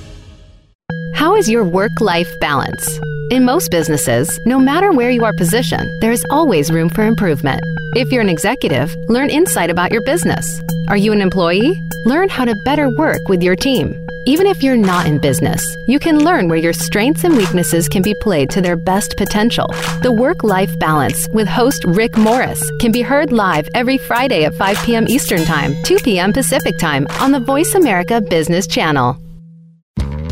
How 1.13 1.35
is 1.35 1.49
your 1.49 1.63
work 1.63 2.01
life 2.01 2.29
balance? 2.39 2.99
In 3.29 3.45
most 3.45 3.71
businesses, 3.71 4.39
no 4.45 4.59
matter 4.59 4.91
where 4.91 5.09
you 5.09 5.23
are 5.23 5.33
positioned, 5.33 5.89
there 6.01 6.11
is 6.11 6.25
always 6.29 6.71
room 6.71 6.89
for 6.89 7.05
improvement. 7.05 7.61
If 7.95 8.11
you're 8.11 8.21
an 8.21 8.29
executive, 8.29 8.95
learn 9.07 9.29
insight 9.29 9.69
about 9.69 9.91
your 9.91 10.01
business. 10.03 10.61
Are 10.89 10.97
you 10.97 11.11
an 11.13 11.21
employee? 11.21 11.79
Learn 12.05 12.29
how 12.29 12.45
to 12.45 12.55
better 12.65 12.89
work 12.97 13.27
with 13.29 13.41
your 13.41 13.55
team. 13.55 13.95
Even 14.25 14.45
if 14.45 14.61
you're 14.61 14.77
not 14.77 15.07
in 15.07 15.17
business, 15.17 15.63
you 15.87 15.97
can 15.99 16.23
learn 16.23 16.47
where 16.47 16.59
your 16.59 16.73
strengths 16.73 17.23
and 17.23 17.35
weaknesses 17.35 17.89
can 17.89 18.01
be 18.01 18.15
played 18.21 18.49
to 18.51 18.61
their 18.61 18.75
best 18.75 19.17
potential. 19.17 19.67
The 20.03 20.11
Work 20.11 20.43
Life 20.43 20.77
Balance 20.79 21.27
with 21.29 21.47
host 21.47 21.83
Rick 21.85 22.17
Morris 22.17 22.61
can 22.79 22.91
be 22.91 23.01
heard 23.01 23.31
live 23.31 23.67
every 23.73 23.97
Friday 23.97 24.45
at 24.45 24.53
5 24.55 24.77
p.m. 24.83 25.07
Eastern 25.07 25.43
Time, 25.43 25.73
2 25.83 25.97
p.m. 25.99 26.33
Pacific 26.33 26.77
Time 26.77 27.07
on 27.19 27.31
the 27.31 27.39
Voice 27.39 27.73
America 27.75 28.21
Business 28.21 28.67
Channel. 28.67 29.17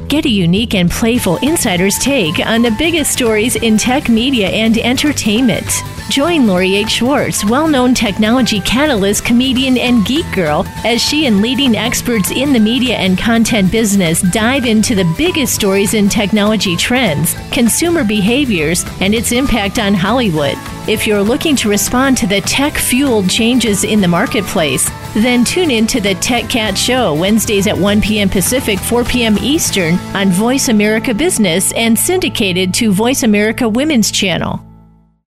Get 0.10 0.26
a 0.26 0.30
unique 0.30 0.74
and 0.74 0.90
playful 0.90 1.38
insider's 1.44 2.00
take 2.00 2.44
on 2.44 2.64
the 2.64 2.76
biggest 2.80 3.12
stories 3.12 3.56
in 3.56 3.78
tech 3.78 4.10
media 4.10 4.50
and 4.50 4.76
entertainment. 4.80 5.70
Join 6.10 6.48
Lori 6.48 6.78
H. 6.78 6.90
Schwartz, 6.90 7.46
well 7.46 7.68
known 7.68 7.94
technology 7.94 8.60
catalyst, 8.62 9.24
comedian, 9.24 9.78
and 9.78 10.04
geek 10.08 10.26
girl, 10.34 10.66
as 10.84 11.00
she 11.00 11.28
and 11.28 11.44
leading 11.44 11.78
experts 11.78 12.32
in 12.32 12.54
the 12.54 12.60
media 12.60 12.96
and 12.96 13.20
content 13.20 13.72
business 13.72 14.24
dive 14.32 14.66
into 14.66 14.96
the 14.96 15.14
biggest 15.16 15.54
stories 15.54 15.94
in 15.94 16.10
technology 16.10 16.76
trends, 16.76 17.36
consumer 17.52 18.04
behaviors, 18.04 18.84
and 19.02 19.14
its 19.14 19.32
impact 19.32 19.78
on 19.78 19.94
Hollywood. 19.94 20.56
If 20.88 21.06
you're 21.06 21.22
looking 21.22 21.56
to 21.58 21.70
respond 21.70 22.18
to 22.18 22.26
the 22.26 22.42
tech 22.42 22.74
fueled 22.74 23.30
changes 23.30 23.84
in 23.84 24.02
the 24.02 24.08
marketplace, 24.08 24.90
then 25.16 25.44
tune 25.44 25.72
in 25.72 25.88
to 25.88 26.00
the 26.00 26.16
Tech 26.16 26.50
Cat 26.50 26.78
Show 26.78 27.14
Wednesdays 27.16 27.68
at 27.68 27.78
1 27.78 28.02
p.m. 28.02 28.30
Pacific, 28.30 28.80
4 28.80 29.04
p.m. 29.04 29.38
Eastern 29.40 29.96
on 30.16 30.30
Voice 30.30 30.70
America 30.70 31.14
Business 31.14 31.72
and 31.74 31.98
syndicated 31.98 32.74
to 32.76 32.92
Voice 32.92 33.24
America 33.24 33.68
Women's 33.68 34.12
Channel. 34.12 34.69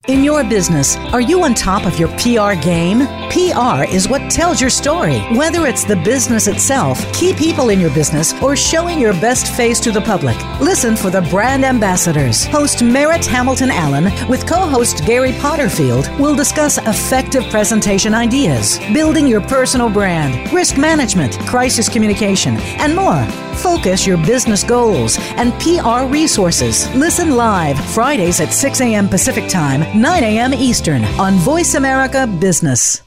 In 0.07 0.23
your 0.23 0.45
business, 0.45 0.97
are 1.15 1.21
you 1.23 1.43
on 1.45 1.55
top 1.55 1.87
of 1.87 1.99
your 1.99 2.09
PR 2.19 2.61
game? 2.63 3.07
PR 3.31 3.85
is 3.91 4.07
what 4.07 4.31
tells 4.31 4.61
your 4.61 4.69
story, 4.69 5.21
whether 5.35 5.67
it's 5.67 5.85
the 5.85 5.97
business 5.97 6.47
itself, 6.47 7.01
key 7.15 7.33
people 7.33 7.71
in 7.71 7.81
your 7.81 7.89
business, 7.95 8.35
or 8.43 8.55
showing 8.55 9.01
your 9.01 9.15
best 9.15 9.55
face 9.55 9.81
to 9.81 9.91
the 9.91 10.03
public. 10.03 10.37
Listen 10.61 10.95
for 10.95 11.09
the 11.09 11.23
brand 11.23 11.65
ambassadors. 11.65 12.45
Host 12.45 12.83
Merritt 12.83 13.25
Hamilton 13.25 13.71
Allen 13.71 14.05
with 14.29 14.47
co 14.47 14.67
host 14.67 15.07
Gary 15.07 15.33
Potterfield 15.33 16.07
will 16.21 16.37
discuss 16.37 16.77
effective 16.77 17.45
presentation 17.45 18.13
ideas, 18.13 18.79
building 18.93 19.27
your 19.27 19.41
personal 19.41 19.89
brand, 19.89 20.53
risk 20.53 20.77
management, 20.77 21.39
crisis 21.47 21.89
communication, 21.89 22.59
and 22.79 22.95
more. 22.95 23.25
Focus 23.55 24.07
your 24.07 24.19
business 24.19 24.65
goals 24.65 25.17
and 25.37 25.53
PR 25.61 26.13
resources. 26.13 26.93
Listen 26.95 27.37
live 27.37 27.79
Fridays 27.95 28.41
at 28.41 28.53
6 28.53 28.81
a.m. 28.81 29.09
Pacific 29.09 29.49
Time, 29.49 29.94
9 29.95 30.25
a.m. 30.25 30.53
Eastern 30.53 31.05
on 31.21 31.35
Voice 31.35 31.75
America 31.75 32.27
Business. 32.27 33.01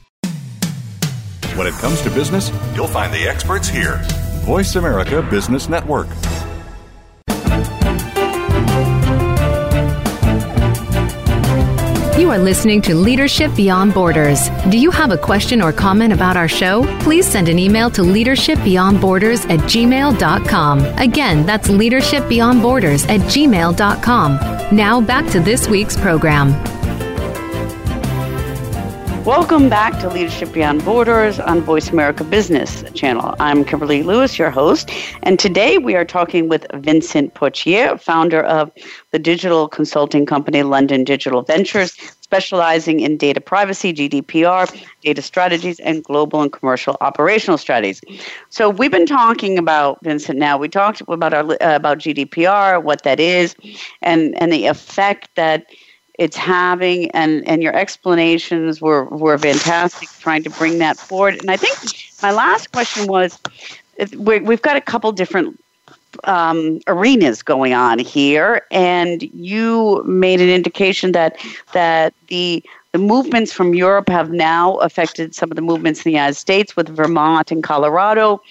When 1.56 1.68
it 1.68 1.74
comes 1.74 2.02
to 2.04 2.10
business, 2.10 2.50
you'll 2.76 2.88
find 2.88 3.14
the 3.14 3.28
experts 3.28 3.68
here. 3.68 4.00
Voice 4.46 4.76
America 4.78 5.22
Business 5.22 5.68
Network. 5.68 6.08
You 12.18 12.32
are 12.32 12.40
listening 12.40 12.82
to 12.84 12.96
Leadership 12.96 13.54
Beyond 13.56 13.94
Borders. 13.94 14.50
Do 14.70 14.78
you 14.78 14.90
have 14.92 15.12
a 15.12 15.18
question 15.18 15.62
or 15.62 15.74
comment 15.74 16.14
about 16.14 16.38
our 16.38 16.48
show? 16.48 16.84
Please 17.02 17.28
send 17.28 17.50
an 17.50 17.60
email 17.60 17.90
to 17.92 18.02
leadershipbeyondborders 18.02 19.50
at 19.50 19.60
gmail.com. 19.60 20.86
Again, 20.98 21.46
that's 21.46 21.68
leadershipbeyondborders 21.68 23.10
at 23.10 23.22
gmail.com. 23.22 24.76
Now 24.76 25.02
back 25.02 25.30
to 25.32 25.40
this 25.40 25.68
week's 25.68 25.96
program. 25.96 26.77
Welcome 29.28 29.68
back 29.68 30.00
to 30.00 30.10
Leadership 30.10 30.54
Beyond 30.54 30.86
Borders 30.86 31.38
on 31.38 31.60
Voice 31.60 31.90
America 31.90 32.24
Business 32.24 32.82
Channel. 32.94 33.36
I'm 33.42 33.66
Kimberly 33.66 34.02
Lewis, 34.02 34.40
your 34.40 34.50
host, 34.50 34.90
and 35.22 35.38
today 35.38 35.78
we 35.78 35.96
are 35.96 36.06
talking 36.06 36.48
with 36.48 36.66
Vincent 36.76 37.34
Potier, 37.34 38.00
founder 38.00 38.42
of 38.44 38.72
the 39.12 39.20
digital 39.20 39.68
consulting 39.68 40.26
company 40.26 40.64
London 40.64 41.04
Digital 41.04 41.42
Ventures, 41.42 41.92
specializing 42.22 43.02
in 43.02 43.18
data 43.18 43.42
privacy, 43.42 43.94
GDPR, 43.94 44.74
data 45.02 45.22
strategies, 45.22 45.82
and 45.82 46.06
global 46.06 46.42
and 46.42 46.54
commercial 46.54 46.96
operational 47.02 47.58
strategies. 47.58 48.00
So 48.48 48.70
we've 48.70 48.92
been 48.92 49.06
talking 49.06 49.58
about 49.58 50.02
Vincent. 50.06 50.40
Now 50.40 50.58
we 50.58 50.70
talked 50.70 51.02
about 51.06 51.34
our 51.34 51.44
uh, 51.62 51.76
about 51.76 51.98
GDPR, 51.98 52.82
what 52.82 53.04
that 53.04 53.20
is, 53.20 53.58
and 54.02 54.42
and 54.42 54.54
the 54.54 54.68
effect 54.68 55.28
that 55.36 55.66
it's 56.18 56.36
having 56.36 57.10
and 57.12 57.48
and 57.48 57.62
your 57.62 57.76
explanations 57.76 58.82
were 58.82 59.06
were 59.06 59.38
fantastic 59.38 60.10
trying 60.20 60.44
to 60.44 60.50
bring 60.52 60.80
that 60.80 60.98
forward 60.98 61.36
and 61.40 61.52
i 61.52 61.58
think 61.58 61.78
my 62.22 62.32
last 62.32 62.72
question 62.72 63.08
was 63.08 63.40
we've 64.18 64.62
got 64.62 64.76
a 64.76 64.82
couple 64.82 65.12
different 65.12 65.60
um, 66.24 66.80
arenas 66.88 67.44
going 67.44 67.74
on 67.74 68.00
here 68.00 68.64
and 68.72 69.24
you 69.34 70.04
made 70.06 70.42
an 70.42 70.50
indication 70.50 71.12
that 71.12 71.38
that 71.74 72.14
the 72.28 72.64
the 72.94 73.00
movements 73.00 73.52
from 73.54 73.76
Europe 73.76 74.10
have 74.10 74.32
now 74.32 74.78
affected 74.78 75.36
some 75.36 75.52
of 75.52 75.56
the 75.56 75.62
movements 75.62 76.00
in 76.00 76.06
the 76.06 76.14
United 76.14 76.36
States, 76.36 76.76
with 76.76 76.88
Vermont 76.90 77.52
and 77.52 77.62
Colorado 77.62 78.42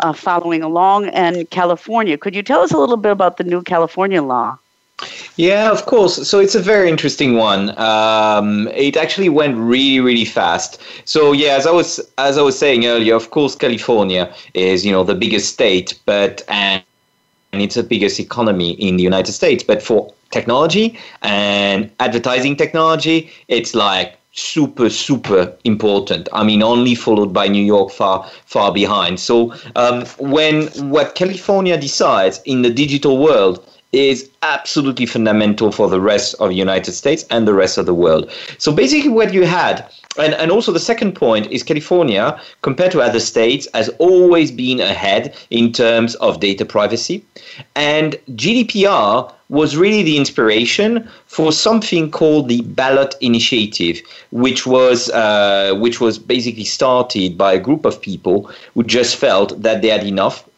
uh, 0.00 0.12
following 0.12 0.62
along, 0.62 1.06
and 1.10 1.48
California. 1.50 2.16
Could 2.18 2.34
you 2.34 2.42
tell 2.42 2.62
us 2.62 2.72
a 2.72 2.78
little 2.78 2.96
bit 2.96 3.12
about 3.12 3.36
the 3.36 3.44
new 3.44 3.62
California 3.62 4.22
law? 4.22 4.58
Yeah, 5.36 5.70
of 5.70 5.86
course. 5.86 6.28
So 6.28 6.38
it's 6.38 6.54
a 6.54 6.60
very 6.60 6.88
interesting 6.88 7.36
one. 7.36 7.76
Um, 7.78 8.68
it 8.68 8.96
actually 8.96 9.28
went 9.28 9.56
really, 9.56 10.00
really 10.00 10.24
fast. 10.24 10.80
So 11.04 11.32
yeah, 11.32 11.56
as 11.56 11.66
I 11.66 11.70
was 11.70 12.00
as 12.18 12.36
I 12.38 12.42
was 12.42 12.58
saying 12.58 12.86
earlier, 12.86 13.14
of 13.14 13.30
course, 13.30 13.54
California 13.54 14.32
is 14.54 14.84
you 14.84 14.92
know 14.92 15.04
the 15.04 15.14
biggest 15.14 15.52
state, 15.52 15.98
but 16.04 16.42
and 16.48 16.82
it's 17.52 17.76
the 17.76 17.82
biggest 17.82 18.20
economy 18.20 18.72
in 18.72 18.96
the 18.96 19.02
United 19.02 19.32
States. 19.32 19.62
But 19.64 19.82
for 19.82 20.12
technology 20.30 20.98
and 21.22 21.90
advertising 22.00 22.56
technology, 22.56 23.30
it's 23.48 23.74
like 23.74 24.18
super 24.34 24.88
super 24.88 25.54
important 25.64 26.26
i 26.32 26.42
mean 26.42 26.62
only 26.62 26.94
followed 26.94 27.34
by 27.34 27.46
new 27.46 27.62
york 27.62 27.90
far 27.92 28.26
far 28.46 28.72
behind 28.72 29.20
so 29.20 29.52
um, 29.76 30.06
when 30.18 30.68
what 30.90 31.14
california 31.14 31.76
decides 31.76 32.40
in 32.46 32.62
the 32.62 32.70
digital 32.70 33.18
world 33.18 33.62
is 33.92 34.30
absolutely 34.42 35.06
fundamental 35.06 35.70
for 35.70 35.88
the 35.88 36.00
rest 36.00 36.34
of 36.40 36.48
the 36.48 36.54
United 36.54 36.92
States 36.92 37.24
and 37.30 37.46
the 37.46 37.54
rest 37.54 37.76
of 37.78 37.86
the 37.86 37.94
world. 37.94 38.30
So 38.58 38.72
basically, 38.72 39.10
what 39.10 39.34
you 39.34 39.44
had, 39.44 39.86
and, 40.18 40.34
and 40.34 40.50
also 40.50 40.72
the 40.72 40.80
second 40.80 41.12
point 41.14 41.50
is 41.50 41.62
California, 41.62 42.40
compared 42.62 42.92
to 42.92 43.00
other 43.00 43.20
states, 43.20 43.68
has 43.74 43.88
always 43.98 44.50
been 44.50 44.80
ahead 44.80 45.34
in 45.50 45.72
terms 45.72 46.14
of 46.16 46.40
data 46.40 46.64
privacy. 46.64 47.24
And 47.76 48.16
GDPR 48.30 49.32
was 49.50 49.76
really 49.76 50.02
the 50.02 50.16
inspiration 50.16 51.06
for 51.26 51.52
something 51.52 52.10
called 52.10 52.48
the 52.48 52.62
ballot 52.62 53.14
initiative, 53.20 54.00
which 54.30 54.66
was 54.66 55.10
uh, 55.10 55.74
which 55.76 56.00
was 56.00 56.18
basically 56.18 56.64
started 56.64 57.36
by 57.36 57.52
a 57.52 57.60
group 57.60 57.84
of 57.84 58.00
people 58.00 58.50
who 58.72 58.82
just 58.82 59.16
felt 59.16 59.60
that 59.60 59.82
they 59.82 59.88
had 59.88 60.04
enough 60.04 60.48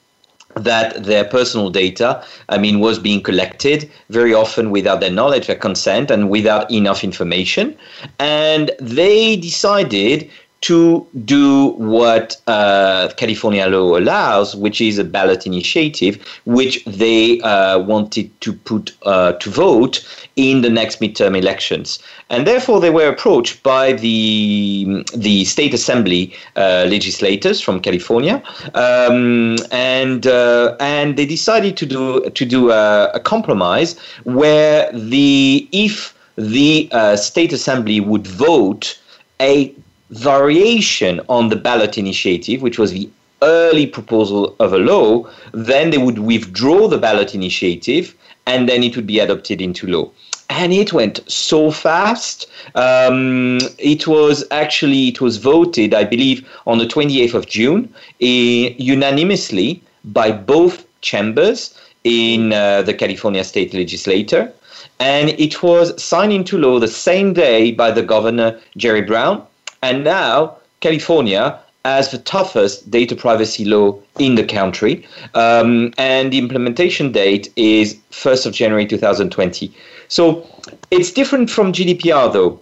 that 0.57 1.05
their 1.05 1.25
personal 1.25 1.71
data, 1.71 2.25
I 2.49 2.59
mean, 2.59 2.81
was 2.81 2.99
being 2.99 3.23
collected 3.23 3.91
very 4.11 4.35
often 4.35 4.71
without 4.71 5.01
their 5.01 5.11
knowledge, 5.11 5.47
their 5.47 5.57
consent, 5.57 6.11
and 6.11 6.31
without 6.31 6.71
enough 6.71 7.05
information. 7.05 7.77
And 8.19 8.71
they 8.81 9.37
decided 9.37 10.31
to 10.65 11.07
do 11.27 11.75
what 11.77 12.41
uh, 12.47 13.11
California 13.19 13.67
law 13.67 13.99
allows, 13.99 14.57
which 14.57 14.81
is 14.81 14.99
a 14.99 15.05
ballot 15.05 15.45
initiative, 15.47 16.15
which 16.47 16.83
they 16.87 17.39
uh, 17.41 17.79
wanted 17.81 18.31
to 18.41 18.55
put 18.55 18.97
uh, 19.03 19.33
to 19.33 19.51
vote 19.51 20.03
in 20.37 20.63
the 20.63 20.71
next 20.71 21.01
midterm 21.03 21.37
elections. 21.37 21.99
And 22.31 22.47
therefore, 22.47 22.81
they 22.81 22.89
were 22.89 23.09
approached 23.09 23.63
by 23.63 23.93
the 23.93 25.05
the 25.15 25.45
state 25.45 25.75
assembly 25.75 26.35
uh, 26.57 26.87
legislators 26.89 27.61
from 27.61 27.81
California, 27.81 28.43
um, 28.75 29.59
and 29.71 30.27
uh, 30.27 30.77
and 30.81 31.19
they 31.19 31.27
decided 31.27 31.77
to 31.77 31.85
do 31.85 32.31
to 32.31 32.45
do 32.47 32.71
a, 32.71 33.11
a 33.13 33.21
compromise 33.21 33.99
where 34.25 34.91
the 34.93 35.69
if 35.73 36.15
the 36.37 36.89
uh, 36.93 37.17
state 37.17 37.53
assembly 37.53 38.01
would 38.01 38.27
vote 38.27 38.99
a 39.41 39.75
variation 40.11 41.21
on 41.29 41.49
the 41.49 41.57
ballot 41.57 41.99
initiative, 41.99 42.63
which 42.63 42.79
was 42.79 42.93
the 42.93 43.09
early 43.43 43.87
proposal 43.87 44.57
of 44.61 44.73
a 44.73 44.79
law, 44.79 45.29
then 45.53 45.91
they 45.91 45.99
would 45.99 46.19
withdraw 46.19 46.89
the 46.89 46.99
ballot 46.99 47.35
initiative 47.35 48.15
and 48.47 48.69
then 48.69 48.83
it 48.83 48.97
would 48.97 49.07
be 49.07 49.19
adopted 49.19 49.61
into 49.61 49.87
law. 49.87 50.11
And 50.51 50.73
it 50.73 50.93
went 50.93 51.21
so 51.31 51.71
fast. 51.71 52.47
Um, 52.75 53.59
it 53.79 54.07
was 54.07 54.45
actually 54.51 55.09
it 55.09 55.21
was 55.21 55.39
voted, 55.39 55.95
I 55.95 56.05
believe, 56.05 56.47
on 56.67 56.79
the 56.79 56.87
28th 56.87 57.35
of 57.35 57.47
June, 57.47 57.93
eh, 58.21 58.75
unanimously 58.77 59.83
by 60.05 60.31
both 60.31 60.87
chambers 61.01 61.75
in 62.05 62.53
uh, 62.53 62.83
the 62.83 62.93
California 62.93 63.43
state 63.43 63.73
legislature, 63.73 64.53
and 65.01 65.31
it 65.31 65.63
was 65.63 66.01
signed 66.03 66.33
into 66.33 66.59
law 66.59 66.79
the 66.79 66.89
same 66.89 67.33
day 67.33 67.73
by 67.73 67.91
the 67.91 68.03
governor 68.03 68.61
Jerry 68.77 69.01
Brown 69.01 69.43
and 69.85 70.03
now 70.03 70.57
California 70.81 71.61
has 71.85 72.11
the 72.11 72.19
toughest 72.19 72.91
data 72.91 73.15
privacy 73.15 73.67
law 73.67 73.95
in 74.19 74.37
the 74.37 74.45
country. 74.45 75.07
Um, 75.35 75.93
and 75.99 76.33
the 76.33 76.39
implementation 76.39 77.13
date 77.13 77.53
is 77.57 77.95
1st 78.11 78.47
of 78.47 78.53
January 78.55 78.87
2020. 78.87 79.71
So 80.09 80.47
it's 80.91 81.13
different 81.13 81.51
from 81.51 81.73
GDPR, 81.73 82.33
though. 82.33 82.59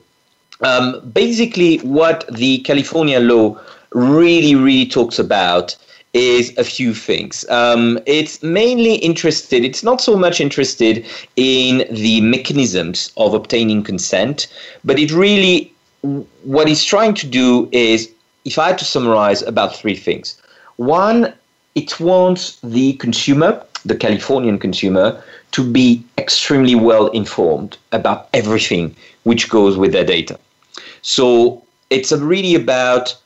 Um, 0.63 1.09
basically, 1.11 1.79
what 1.79 2.25
the 2.33 2.59
California 2.59 3.21
law 3.21 3.57
really, 3.93 4.57
really 4.57 4.87
talks 4.87 5.21
about 5.21 5.77
is 6.15 6.57
a 6.59 6.65
few 6.65 6.93
things. 6.93 7.49
Um, 7.49 8.01
it's 8.07 8.43
mainly 8.43 8.97
interested, 8.97 9.65
it's 9.65 9.83
not 9.83 10.01
so 10.01 10.17
much 10.17 10.41
interested 10.41 11.07
in 11.37 11.87
the 11.91 12.21
mechanisms 12.21 13.13
of 13.17 13.33
obtaining 13.33 13.83
consent, 13.83 14.47
but 14.85 14.99
it 14.99 15.11
really 15.13 15.72
what 16.03 16.69
he's 16.69 16.85
trying 16.85 17.15
to 17.15 17.27
do 17.27 17.69
is, 17.73 18.11
if 18.45 18.59
I 18.59 18.69
had 18.69 18.79
to 18.79 18.85
summarize, 18.85 19.43
about 19.43 19.77
three 19.77 19.97
things. 19.97 20.41
One, 20.77 21.33
it 21.75 21.99
wants 22.01 22.59
the 22.63 22.95
consumer, 22.95 23.65
the 23.85 23.97
Californian 23.97 24.59
consumer, 24.59 25.23
to 25.53 25.71
be 25.71 26.05
extremely 26.19 26.75
well 26.75 27.09
informed 27.09 27.77
about 27.93 28.29
everything 28.33 28.95
which 29.25 29.49
goes 29.49 29.77
with 29.77 29.93
their 29.93 30.05
data. 30.05 30.39
So 31.03 31.63
it's 31.91 32.13
really 32.13 32.55
about 32.55 33.17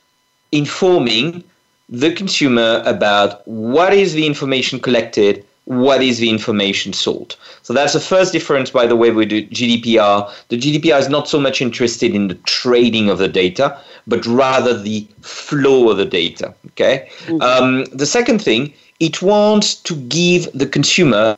informing 0.53 1.45
the 1.89 2.13
consumer 2.13 2.83
about 2.85 3.47
what 3.47 3.95
is 3.95 4.13
the 4.15 4.27
information 4.27 4.81
collected, 4.81 5.45
what 5.67 6.01
is 6.01 6.19
the 6.19 6.31
information 6.31 6.93
sold. 6.93 7.37
So 7.63 7.73
that's 7.73 7.93
the 7.93 8.01
first 8.01 8.33
difference, 8.33 8.71
by 8.71 8.87
the 8.87 8.97
way, 8.97 9.11
with 9.11 9.31
the 9.31 9.47
GDPR. 9.49 10.33
The 10.49 10.59
GDPR 10.59 10.99
is 10.99 11.09
not 11.09 11.29
so 11.29 11.41
much 11.41 11.61
interested 11.61 12.15
in 12.15 12.29
the 12.29 12.37
trading 12.47 13.11
of 13.11 13.19
the 13.19 13.29
data, 13.29 13.79
but 14.07 14.25
rather 14.27 14.81
the 14.81 15.07
flow 15.23 15.91
of 15.91 15.97
the 15.97 16.05
data. 16.05 16.55
Okay. 16.69 17.09
Mm-hmm. 17.27 17.43
Um, 17.43 17.85
the 17.87 18.07
second 18.07 18.41
thing, 18.41 18.73
it 19.01 19.23
wants 19.23 19.75
to 19.75 19.97
give 19.97 20.49
the 20.53 20.67
consumer 20.67 21.37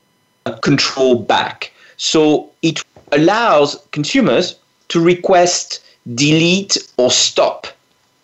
control 0.61 1.23
back. 1.23 1.73
So 1.97 2.51
it 2.63 2.85
allows 3.13 3.83
consumers 3.93 4.57
to 4.89 5.01
request 5.01 5.83
delete 6.15 6.77
or 6.99 7.11
stop 7.11 7.67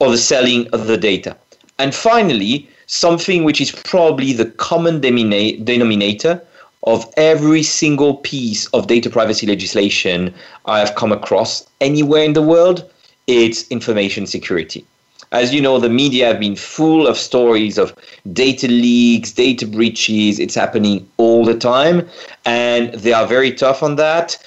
of 0.00 0.12
the 0.12 0.18
selling 0.18 0.68
of 0.68 0.86
the 0.86 0.98
data. 0.98 1.36
And 1.78 1.94
finally, 1.94 2.68
something 2.87 3.45
which 3.45 3.61
is 3.61 3.70
probably 3.70 4.32
the 4.32 4.47
common 4.47 5.01
denominator 5.01 6.41
of 6.85 7.11
every 7.16 7.62
single 7.62 8.16
piece 8.16 8.66
of 8.68 8.87
data 8.87 9.09
privacy 9.09 9.47
legislation 9.47 10.35
I 10.66 10.78
have 10.80 10.95
come 10.95 11.12
across 11.12 11.66
anywhere 11.80 12.24
in 12.24 12.35
the 12.35 12.43
world, 12.43 12.91
it's 13.26 13.66
information 13.68 14.26
security. 14.26 14.85
As 15.32 15.53
you 15.53 15.61
know, 15.61 15.80
the 15.80 15.89
media 15.89 16.26
have 16.26 16.39
been 16.39 16.55
full 16.55 17.07
of 17.07 17.16
stories 17.16 17.78
of 17.78 17.95
data 18.32 18.68
leaks, 18.68 19.32
data 19.32 19.66
breaches. 19.66 20.39
It's 20.39 20.55
happening 20.55 21.09
all 21.16 21.45
the 21.45 21.59
time, 21.59 22.09
and 22.45 22.93
they 22.95 23.12
are 23.12 23.26
very 23.26 23.51
tough 23.53 23.82
on 23.82 23.97
that. 23.97 24.39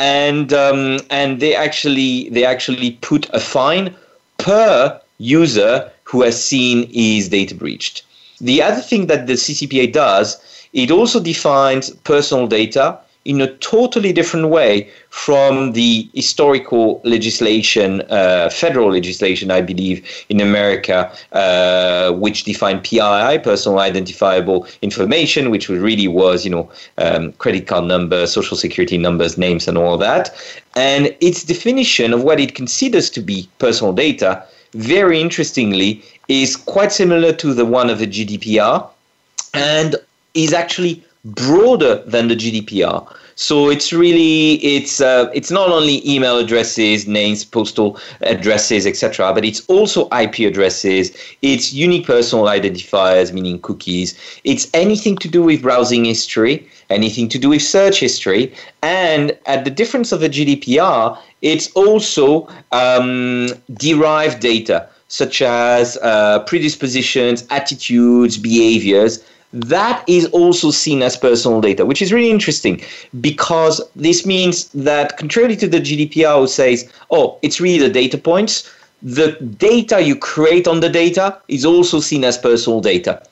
And 0.00 0.52
um, 0.52 0.98
and 1.10 1.38
they 1.38 1.54
actually 1.54 2.28
they 2.30 2.44
actually 2.44 2.92
put 3.02 3.28
a 3.32 3.38
fine 3.38 3.94
per 4.38 5.00
user 5.22 5.90
who 6.04 6.22
has 6.22 6.42
seen 6.42 6.88
his 6.92 7.28
data 7.28 7.54
breached. 7.54 8.04
The 8.40 8.60
other 8.60 8.80
thing 8.80 9.06
that 9.06 9.26
the 9.26 9.34
CCPA 9.34 9.92
does, 9.92 10.40
it 10.72 10.90
also 10.90 11.20
defines 11.20 11.90
personal 11.90 12.46
data 12.46 12.98
in 13.24 13.40
a 13.40 13.46
totally 13.58 14.12
different 14.12 14.48
way 14.48 14.90
from 15.10 15.72
the 15.72 16.08
historical 16.12 17.00
legislation, 17.04 18.02
uh, 18.10 18.50
federal 18.50 18.90
legislation, 18.90 19.50
I 19.50 19.60
believe, 19.60 20.04
in 20.28 20.40
America, 20.40 21.12
uh, 21.32 22.12
which 22.12 22.42
defined 22.42 22.82
PII, 22.82 23.38
personal 23.38 23.78
identifiable 23.78 24.66
information, 24.82 25.50
which 25.50 25.68
really 25.68 26.08
was, 26.08 26.44
you 26.44 26.50
know, 26.50 26.68
um, 26.98 27.32
credit 27.34 27.68
card 27.68 27.84
numbers, 27.84 28.32
social 28.32 28.56
security 28.56 28.98
numbers, 28.98 29.38
names, 29.38 29.68
and 29.68 29.78
all 29.78 29.96
that. 29.98 30.34
And 30.74 31.14
its 31.20 31.44
definition 31.44 32.12
of 32.12 32.24
what 32.24 32.40
it 32.40 32.56
considers 32.56 33.08
to 33.10 33.20
be 33.20 33.48
personal 33.58 33.92
data 33.92 34.44
very 34.72 35.20
interestingly, 35.20 36.02
is 36.28 36.56
quite 36.56 36.92
similar 36.92 37.32
to 37.34 37.54
the 37.54 37.64
one 37.64 37.90
of 37.90 37.98
the 37.98 38.06
GDPR 38.06 38.88
and 39.54 39.96
is 40.34 40.52
actually 40.52 41.04
broader 41.24 42.02
than 42.06 42.28
the 42.28 42.36
GDPR. 42.36 43.06
So 43.34 43.70
it's 43.70 43.92
really 43.92 44.54
it's 44.54 45.00
uh, 45.00 45.30
it's 45.34 45.50
not 45.50 45.70
only 45.70 46.06
email 46.08 46.38
addresses, 46.38 47.06
names, 47.06 47.44
postal 47.44 47.98
addresses, 48.20 48.86
etc., 48.86 49.32
but 49.32 49.44
it's 49.44 49.60
also 49.66 50.08
IP 50.08 50.40
addresses. 50.40 51.16
It's 51.42 51.72
unique 51.72 52.06
personal 52.06 52.44
identifiers, 52.46 53.32
meaning 53.32 53.60
cookies. 53.60 54.18
It's 54.44 54.68
anything 54.74 55.16
to 55.18 55.28
do 55.28 55.42
with 55.42 55.62
browsing 55.62 56.04
history, 56.04 56.66
anything 56.90 57.28
to 57.30 57.38
do 57.38 57.50
with 57.50 57.62
search 57.62 58.00
history, 58.00 58.54
and 58.82 59.36
at 59.46 59.64
the 59.64 59.70
difference 59.70 60.12
of 60.12 60.20
the 60.20 60.28
GDPR, 60.28 61.18
it's 61.40 61.70
also 61.72 62.48
um, 62.72 63.48
derived 63.74 64.40
data 64.40 64.88
such 65.12 65.42
as 65.42 65.98
uh, 65.98 66.38
predispositions, 66.46 67.44
attitudes, 67.50 68.38
behaviors. 68.38 69.22
That 69.52 70.02
is 70.08 70.26
also 70.26 70.70
seen 70.70 71.02
as 71.02 71.16
personal 71.16 71.60
data, 71.60 71.84
which 71.84 72.00
is 72.00 72.12
really 72.12 72.30
interesting 72.30 72.82
because 73.20 73.82
this 73.94 74.24
means 74.24 74.68
that, 74.68 75.18
contrary 75.18 75.56
to 75.56 75.68
the 75.68 75.80
GDPR, 75.80 76.40
who 76.40 76.46
says, 76.46 76.90
oh, 77.10 77.38
it's 77.42 77.60
really 77.60 77.86
the 77.86 77.92
data 77.92 78.16
points, 78.16 78.70
the 79.02 79.32
data 79.58 80.00
you 80.00 80.16
create 80.16 80.66
on 80.66 80.80
the 80.80 80.88
data 80.88 81.38
is 81.48 81.64
also 81.64 82.00
seen 82.00 82.24
as 82.24 82.38
personal 82.38 82.80
data. 82.80 83.22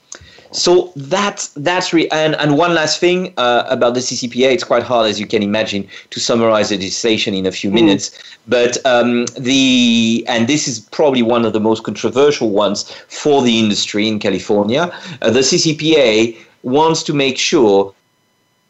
So 0.52 0.92
that's 0.96 1.48
that's 1.48 1.92
re- 1.92 2.08
and 2.08 2.34
and 2.36 2.58
one 2.58 2.74
last 2.74 2.98
thing 2.98 3.32
uh, 3.36 3.64
about 3.68 3.94
the 3.94 4.00
CCPA. 4.00 4.52
It's 4.52 4.64
quite 4.64 4.82
hard, 4.82 5.08
as 5.08 5.20
you 5.20 5.26
can 5.26 5.42
imagine, 5.42 5.86
to 6.10 6.18
summarize 6.20 6.70
the 6.70 6.76
legislation 6.76 7.34
in 7.34 7.46
a 7.46 7.52
few 7.52 7.70
mm. 7.70 7.74
minutes. 7.74 8.18
But 8.48 8.84
um, 8.84 9.26
the 9.38 10.24
and 10.28 10.48
this 10.48 10.66
is 10.66 10.80
probably 10.80 11.22
one 11.22 11.44
of 11.44 11.52
the 11.52 11.60
most 11.60 11.84
controversial 11.84 12.50
ones 12.50 12.90
for 13.08 13.42
the 13.42 13.58
industry 13.58 14.08
in 14.08 14.18
California. 14.18 14.92
Uh, 15.22 15.30
the 15.30 15.40
CCPA 15.40 16.36
wants 16.64 17.02
to 17.04 17.14
make 17.14 17.38
sure 17.38 17.94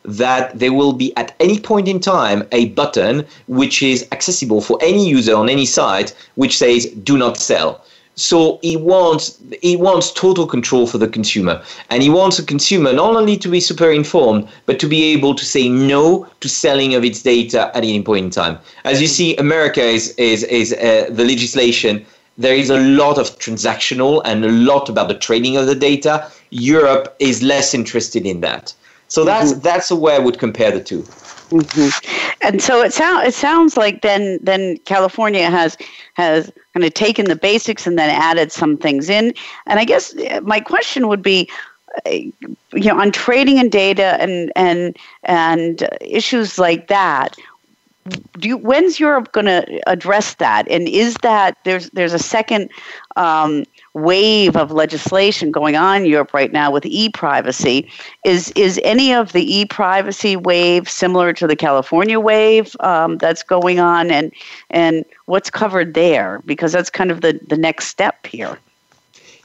that 0.04 0.58
there 0.58 0.72
will 0.72 0.92
be 0.92 1.14
at 1.16 1.34
any 1.40 1.58
point 1.58 1.88
in 1.88 2.00
time 2.00 2.46
a 2.52 2.66
button 2.70 3.24
which 3.48 3.82
is 3.82 4.06
accessible 4.12 4.60
for 4.60 4.78
any 4.82 5.08
user 5.08 5.34
on 5.34 5.48
any 5.48 5.66
site 5.66 6.14
which 6.34 6.58
says 6.58 6.86
"Do 7.04 7.16
not 7.16 7.38
sell." 7.38 7.84
So 8.20 8.58
he 8.62 8.76
wants 8.76 9.38
he 9.62 9.76
wants 9.76 10.12
total 10.12 10.46
control 10.46 10.86
for 10.86 10.98
the 10.98 11.08
consumer, 11.08 11.62
and 11.88 12.02
he 12.02 12.10
wants 12.10 12.38
a 12.38 12.44
consumer 12.44 12.92
not 12.92 13.16
only 13.16 13.36
to 13.38 13.48
be 13.48 13.60
super 13.60 13.90
informed, 13.90 14.46
but 14.66 14.78
to 14.80 14.86
be 14.86 15.04
able 15.14 15.34
to 15.34 15.44
say 15.44 15.68
no 15.68 16.26
to 16.40 16.48
selling 16.48 16.94
of 16.94 17.02
its 17.04 17.22
data 17.22 17.70
at 17.74 17.82
any 17.82 18.02
point 18.02 18.24
in 18.26 18.30
time. 18.30 18.58
As 18.84 19.00
you 19.00 19.06
see, 19.06 19.36
America 19.36 19.82
is 19.82 20.14
is 20.16 20.42
is 20.44 20.72
uh, 20.74 21.06
the 21.10 21.24
legislation. 21.24 22.04
There 22.36 22.54
is 22.54 22.70
a 22.70 22.78
lot 22.78 23.18
of 23.18 23.38
transactional 23.38 24.22
and 24.24 24.44
a 24.44 24.48
lot 24.48 24.88
about 24.88 25.08
the 25.08 25.18
trading 25.26 25.56
of 25.56 25.66
the 25.66 25.74
data. 25.74 26.30
Europe 26.50 27.14
is 27.18 27.42
less 27.42 27.74
interested 27.74 28.24
in 28.24 28.40
that. 28.40 28.74
So 29.08 29.24
that's 29.24 29.52
mm-hmm. 29.52 29.60
that's 29.60 29.88
the 29.88 29.96
way 29.96 30.14
I 30.14 30.18
would 30.18 30.38
compare 30.38 30.70
the 30.70 30.80
two. 30.80 31.04
Mm-hmm. 31.50 32.46
And 32.46 32.62
so 32.62 32.80
it 32.80 32.92
sounds 32.92 33.26
it 33.26 33.34
sounds 33.34 33.76
like 33.76 34.02
then 34.02 34.38
then 34.42 34.78
California 34.84 35.50
has 35.50 35.76
has 36.14 36.50
kind 36.74 36.84
of 36.84 36.94
taken 36.94 37.26
the 37.26 37.36
basics 37.36 37.86
and 37.86 37.98
then 37.98 38.08
added 38.08 38.52
some 38.52 38.76
things 38.76 39.10
in. 39.10 39.34
And 39.66 39.80
I 39.80 39.84
guess 39.84 40.14
uh, 40.16 40.40
my 40.42 40.60
question 40.60 41.08
would 41.08 41.22
be, 41.22 41.48
uh, 42.06 42.10
you 42.10 42.32
know, 42.72 43.00
on 43.00 43.10
trading 43.10 43.58
and 43.58 43.70
data 43.70 44.16
and 44.20 44.52
and 44.54 44.96
and 45.24 45.88
issues 46.00 46.58
like 46.58 46.86
that. 46.86 47.36
Do 48.38 48.48
you, 48.48 48.56
when's 48.56 48.98
Europe 48.98 49.32
going 49.32 49.46
to 49.46 49.80
address 49.88 50.34
that? 50.34 50.66
And 50.70 50.88
is 50.88 51.14
that 51.22 51.58
there's 51.64 51.90
there's 51.90 52.14
a 52.14 52.18
second 52.18 52.70
um, 53.16 53.64
wave 53.94 54.56
of 54.56 54.70
legislation 54.70 55.50
going 55.50 55.76
on 55.76 56.02
in 56.02 56.06
Europe 56.06 56.32
right 56.32 56.52
now 56.52 56.70
with 56.70 56.86
e-privacy. 56.86 57.90
Is 58.24 58.50
is 58.52 58.80
any 58.84 59.12
of 59.12 59.32
the 59.32 59.58
e-privacy 59.58 60.36
wave 60.36 60.88
similar 60.88 61.32
to 61.34 61.46
the 61.46 61.56
California 61.56 62.20
wave 62.20 62.76
um, 62.80 63.18
that's 63.18 63.42
going 63.42 63.80
on, 63.80 64.10
and 64.10 64.32
and 64.70 65.04
what's 65.26 65.50
covered 65.50 65.94
there? 65.94 66.40
Because 66.44 66.72
that's 66.72 66.90
kind 66.90 67.10
of 67.10 67.20
the 67.20 67.40
the 67.48 67.56
next 67.56 67.86
step 67.86 68.26
here. 68.26 68.58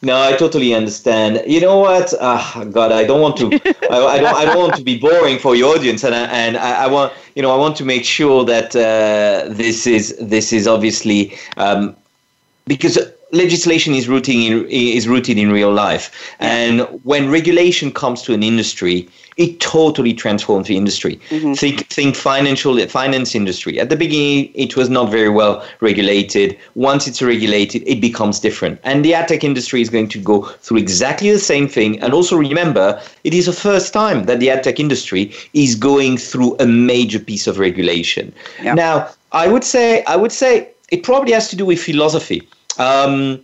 No, 0.01 0.21
I 0.21 0.33
totally 0.33 0.73
understand. 0.73 1.41
You 1.47 1.61
know 1.61 1.79
what? 1.79 2.13
Uh, 2.19 2.65
God, 2.65 2.91
I 2.91 3.05
don't 3.05 3.21
want 3.21 3.37
to. 3.37 3.47
I, 3.89 3.97
I, 3.97 4.19
don't. 4.19 4.35
I 4.35 4.45
don't 4.45 4.59
want 4.59 4.75
to 4.75 4.83
be 4.83 4.99
boring 4.99 5.39
for 5.39 5.55
your 5.55 5.75
audience, 5.75 6.03
and 6.03 6.13
I, 6.13 6.25
and 6.25 6.57
I, 6.57 6.83
I 6.83 6.87
want 6.87 7.13
you 7.35 7.41
know 7.41 7.51
I 7.51 7.57
want 7.57 7.75
to 7.77 7.85
make 7.85 8.05
sure 8.05 8.45
that 8.45 8.75
uh, 8.75 9.51
this 9.51 9.87
is 9.87 10.15
this 10.19 10.53
is 10.53 10.67
obviously 10.67 11.35
um, 11.57 11.95
because 12.67 12.99
legislation 13.31 13.93
is 13.93 14.07
rooted 14.07 14.35
in 14.35 14.67
is 14.69 15.07
rooted 15.07 15.37
in 15.37 15.51
real 15.51 15.71
life, 15.71 16.11
and 16.39 16.81
when 17.03 17.29
regulation 17.29 17.91
comes 17.91 18.21
to 18.23 18.33
an 18.33 18.43
industry, 18.43 19.07
it 19.37 19.59
totally 19.59 20.13
transforms 20.13 20.67
the 20.67 20.77
industry. 20.77 21.19
Mm-hmm. 21.29 21.53
Think 21.53 21.87
think 21.87 22.15
financial 22.15 22.79
finance 22.87 23.35
industry. 23.35 23.79
At 23.79 23.89
the 23.89 23.95
beginning, 23.95 24.51
it 24.53 24.75
was 24.75 24.89
not 24.89 25.11
very 25.11 25.29
well 25.29 25.65
regulated. 25.81 26.57
Once 26.75 27.07
it's 27.07 27.21
regulated, 27.21 27.83
it 27.85 27.99
becomes 27.99 28.39
different, 28.39 28.79
and 28.83 29.03
the 29.03 29.13
ad 29.13 29.27
tech 29.27 29.43
industry 29.43 29.81
is 29.81 29.89
going 29.89 30.09
to 30.09 30.19
go 30.19 30.43
through 30.61 30.77
exactly 30.77 31.31
the 31.31 31.39
same 31.39 31.67
thing. 31.67 31.99
And 32.01 32.13
also 32.13 32.37
remember, 32.37 33.01
it 33.23 33.33
is 33.33 33.47
the 33.47 33.53
first 33.53 33.93
time 33.93 34.25
that 34.25 34.39
the 34.39 34.49
ad 34.49 34.63
tech 34.63 34.79
industry 34.79 35.31
is 35.53 35.75
going 35.75 36.17
through 36.17 36.55
a 36.59 36.65
major 36.65 37.19
piece 37.19 37.47
of 37.47 37.59
regulation. 37.59 38.33
Yeah. 38.61 38.75
Now, 38.75 39.09
I 39.31 39.47
would 39.47 39.63
say 39.63 40.03
I 40.05 40.15
would 40.15 40.31
say 40.31 40.69
it 40.89 41.03
probably 41.03 41.33
has 41.33 41.49
to 41.49 41.55
do 41.55 41.65
with 41.65 41.81
philosophy. 41.81 42.47
Um, 42.79 43.41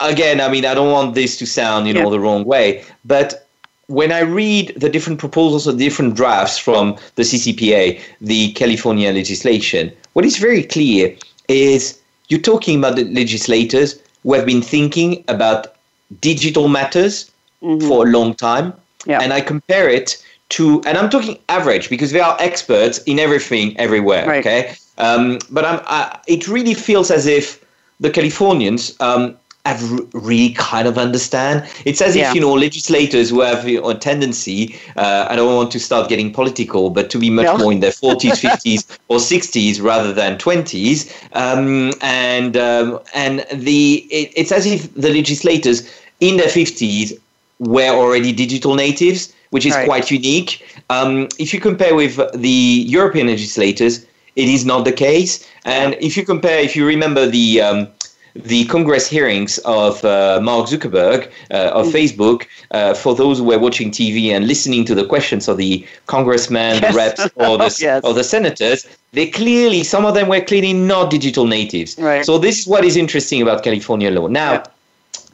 again, 0.00 0.40
I 0.40 0.48
mean, 0.48 0.64
I 0.64 0.74
don't 0.74 0.90
want 0.90 1.14
this 1.14 1.36
to 1.38 1.46
sound, 1.46 1.86
you 1.86 1.94
know, 1.94 2.04
yeah. 2.04 2.10
the 2.10 2.20
wrong 2.20 2.44
way, 2.44 2.84
but 3.04 3.46
when 3.90 4.12
I 4.12 4.20
read 4.20 4.72
the 4.76 4.88
different 4.88 5.18
proposals 5.18 5.66
or 5.66 5.76
different 5.76 6.14
drafts 6.14 6.58
from 6.58 6.96
the 7.16 7.22
CCPA, 7.22 8.00
the 8.20 8.52
California 8.52 9.12
legislation, 9.12 9.92
what 10.12 10.24
is 10.24 10.36
very 10.36 10.62
clear 10.62 11.16
is 11.48 12.00
you're 12.28 12.40
talking 12.40 12.78
about 12.78 12.94
the 12.94 13.04
legislators 13.04 14.00
who 14.22 14.34
have 14.34 14.46
been 14.46 14.62
thinking 14.62 15.24
about 15.26 15.74
digital 16.20 16.68
matters 16.68 17.32
mm-hmm. 17.62 17.86
for 17.88 18.06
a 18.06 18.10
long 18.10 18.34
time. 18.34 18.72
Yeah. 19.06 19.20
And 19.20 19.32
I 19.32 19.40
compare 19.40 19.88
it 19.88 20.24
to, 20.50 20.80
and 20.86 20.96
I'm 20.96 21.10
talking 21.10 21.38
average 21.48 21.90
because 21.90 22.12
they 22.12 22.20
are 22.20 22.36
experts 22.38 22.98
in 23.04 23.18
everything, 23.18 23.76
everywhere. 23.76 24.24
Right. 24.26 24.46
Okay. 24.46 24.74
Um, 24.98 25.40
but 25.50 25.64
I'm, 25.64 25.80
I, 25.86 26.16
it 26.28 26.46
really 26.46 26.74
feels 26.74 27.10
as 27.10 27.26
if 27.26 27.59
the 28.00 28.10
Californians 28.10 28.96
um, 29.00 29.36
have 29.66 29.82
really 30.14 30.52
kind 30.54 30.88
of 30.88 30.96
understand. 30.96 31.68
It's 31.84 32.00
as 32.00 32.16
yeah. 32.16 32.30
if 32.30 32.34
you 32.34 32.40
know 32.40 32.54
legislators 32.54 33.30
who 33.30 33.40
have 33.40 33.68
you 33.68 33.80
know, 33.80 33.90
a 33.90 33.94
tendency. 33.94 34.76
Uh, 34.96 35.26
I 35.28 35.36
don't 35.36 35.54
want 35.54 35.70
to 35.72 35.80
start 35.80 36.08
getting 36.08 36.32
political, 36.32 36.90
but 36.90 37.10
to 37.10 37.18
be 37.18 37.30
much 37.30 37.44
no. 37.44 37.58
more 37.58 37.72
in 37.72 37.80
their 37.80 37.92
forties, 37.92 38.40
fifties, 38.46 38.86
or 39.08 39.20
sixties 39.20 39.80
rather 39.80 40.12
than 40.12 40.38
twenties. 40.38 41.14
Um, 41.34 41.92
and 42.00 42.56
um, 42.56 43.00
and 43.14 43.46
the 43.52 44.06
it, 44.10 44.32
it's 44.34 44.52
as 44.52 44.66
if 44.66 44.92
the 44.94 45.10
legislators 45.10 45.88
in 46.20 46.38
their 46.38 46.48
fifties 46.48 47.12
were 47.58 47.90
already 47.90 48.32
digital 48.32 48.74
natives, 48.74 49.32
which 49.50 49.66
is 49.66 49.74
right. 49.74 49.86
quite 49.86 50.10
unique. 50.10 50.64
Um, 50.88 51.28
if 51.38 51.52
you 51.52 51.60
compare 51.60 51.94
with 51.94 52.18
the 52.34 52.48
European 52.88 53.26
legislators, 53.26 54.06
it 54.42 54.48
is 54.48 54.64
not 54.64 54.84
the 54.84 54.92
case. 54.92 55.46
And 55.64 55.96
if 56.00 56.16
you 56.16 56.24
compare, 56.24 56.58
if 56.58 56.74
you 56.74 56.86
remember 56.86 57.26
the 57.26 57.60
um, 57.60 57.88
the 58.34 58.64
Congress 58.66 59.08
hearings 59.08 59.58
of 59.58 60.04
uh, 60.04 60.40
Mark 60.42 60.68
Zuckerberg 60.68 61.30
uh, 61.50 61.78
of 61.78 61.86
mm. 61.86 61.92
Facebook, 61.92 62.46
uh, 62.70 62.94
for 62.94 63.14
those 63.14 63.38
who 63.38 63.44
were 63.44 63.58
watching 63.58 63.90
TV 63.90 64.28
and 64.30 64.46
listening 64.46 64.84
to 64.84 64.94
the 64.94 65.04
questions 65.04 65.48
of 65.48 65.56
the 65.56 65.84
congressmen, 66.06 66.80
yes. 66.80 66.92
the 66.92 66.96
reps, 66.96 67.24
or 67.36 67.58
the, 67.58 67.76
yes. 67.80 68.04
or 68.04 68.14
the 68.14 68.24
senators, 68.24 68.86
they 69.12 69.26
clearly, 69.26 69.82
some 69.82 70.04
of 70.04 70.14
them 70.14 70.28
were 70.28 70.40
clearly 70.40 70.72
not 70.72 71.10
digital 71.10 71.44
natives. 71.44 71.98
Right. 71.98 72.24
So 72.24 72.38
this 72.38 72.60
is 72.60 72.66
what 72.68 72.84
is 72.84 72.96
interesting 72.96 73.42
about 73.42 73.64
California 73.64 74.10
law. 74.10 74.28
Now, 74.28 74.52
yeah. 74.52 74.64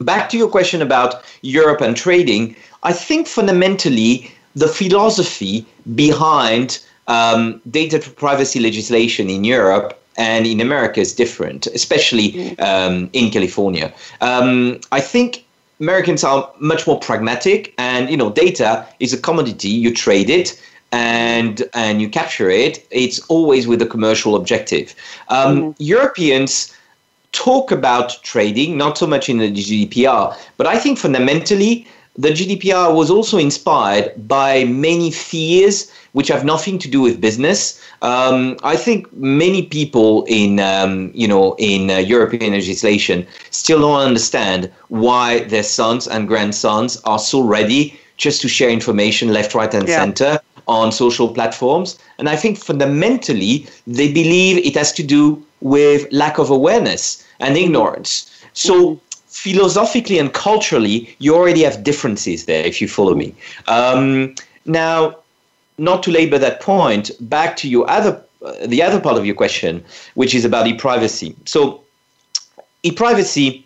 back 0.01 0.29
to 0.29 0.37
your 0.37 0.49
question 0.49 0.81
about 0.81 1.23
Europe 1.43 1.81
and 1.81 1.95
trading, 1.95 2.55
I 2.81 2.93
think 2.93 3.27
fundamentally 3.27 4.31
the 4.55 4.67
philosophy 4.67 5.65
behind 5.93 6.79
um, 7.07 7.61
data 7.69 7.99
privacy 7.99 8.59
legislation 8.59 9.29
in 9.29 9.43
Europe 9.43 10.01
and 10.17 10.47
in 10.47 10.59
America 10.59 10.99
is 10.99 11.13
different, 11.13 11.67
especially 11.67 12.33
mm. 12.33 12.61
um, 12.61 13.09
in 13.13 13.29
California. 13.31 13.93
Um, 14.21 14.79
I 14.91 14.99
think 14.99 15.45
Americans 15.79 16.23
are 16.23 16.51
much 16.59 16.87
more 16.87 16.99
pragmatic, 16.99 17.73
and 17.77 18.09
you 18.09 18.17
know, 18.17 18.31
data 18.31 18.85
is 18.99 19.13
a 19.13 19.17
commodity. 19.17 19.69
You 19.69 19.93
trade 19.93 20.29
it, 20.29 20.59
and 20.91 21.63
and 21.73 22.01
you 22.01 22.09
capture 22.09 22.49
it. 22.49 22.85
It's 22.89 23.19
always 23.27 23.67
with 23.67 23.81
a 23.81 23.85
commercial 23.85 24.35
objective. 24.35 24.95
Um, 25.29 25.61
mm. 25.61 25.75
Europeans 25.77 26.73
talk 27.31 27.71
about 27.71 28.21
trading, 28.23 28.77
not 28.77 28.97
so 28.97 29.05
much 29.05 29.29
in 29.29 29.37
the 29.37 29.51
GDPR, 29.51 30.35
but 30.57 30.65
I 30.65 30.79
think 30.79 30.97
fundamentally 30.97 31.85
the 32.17 32.29
GDPR 32.29 32.93
was 32.95 33.11
also 33.11 33.37
inspired 33.37 34.27
by 34.27 34.63
many 34.65 35.11
fears 35.11 35.91
which 36.13 36.29
have 36.29 36.43
nothing 36.43 36.79
to 36.79 36.89
do 36.89 37.01
with 37.01 37.21
business. 37.21 37.79
Um, 38.01 38.57
I 38.63 38.75
think 38.75 39.11
many 39.13 39.61
people 39.63 40.25
in 40.27 40.59
um, 40.59 41.11
you 41.13 41.27
know 41.27 41.55
in 41.59 41.91
uh, 41.91 41.97
European 41.97 42.53
legislation 42.53 43.27
still 43.51 43.81
don't 43.81 44.01
understand 44.01 44.71
why 44.87 45.41
their 45.41 45.63
sons 45.63 46.07
and 46.07 46.27
grandsons 46.27 46.99
are 47.03 47.19
so 47.19 47.41
ready 47.41 47.99
just 48.17 48.41
to 48.41 48.47
share 48.47 48.69
information 48.69 49.31
left, 49.31 49.53
right, 49.53 49.71
and 49.73 49.87
yeah. 49.87 49.99
center 49.99 50.39
on 50.67 50.91
social 50.91 51.29
platforms. 51.29 51.99
And 52.17 52.27
I 52.27 52.35
think 52.35 52.57
fundamentally 52.57 53.67
they 53.85 54.11
believe 54.11 54.57
it 54.57 54.75
has 54.75 54.91
to 54.93 55.03
do 55.03 55.45
with 55.61 56.11
lack 56.11 56.39
of 56.39 56.49
awareness 56.49 57.23
and 57.39 57.55
ignorance. 57.55 58.31
So 58.53 58.73
mm-hmm 58.73 59.06
philosophically 59.37 60.17
and 60.17 60.33
culturally, 60.33 61.15
you 61.19 61.35
already 61.35 61.61
have 61.61 61.83
differences 61.83 62.45
there, 62.45 62.65
if 62.65 62.81
you 62.81 62.87
follow 62.87 63.13
me. 63.13 63.35
Um, 63.67 64.33
now, 64.65 65.15
not 65.77 66.01
to 66.03 66.11
labor 66.11 66.39
that 66.39 66.59
point, 66.59 67.11
back 67.19 67.55
to 67.57 67.69
your 67.69 67.87
other, 67.87 68.19
uh, 68.43 68.65
the 68.65 68.81
other 68.81 68.99
part 68.99 69.15
of 69.15 69.25
your 69.27 69.35
question, 69.35 69.83
which 70.15 70.33
is 70.33 70.43
about 70.43 70.65
e-privacy. 70.65 71.35
So, 71.45 71.83
e-privacy 72.81 73.63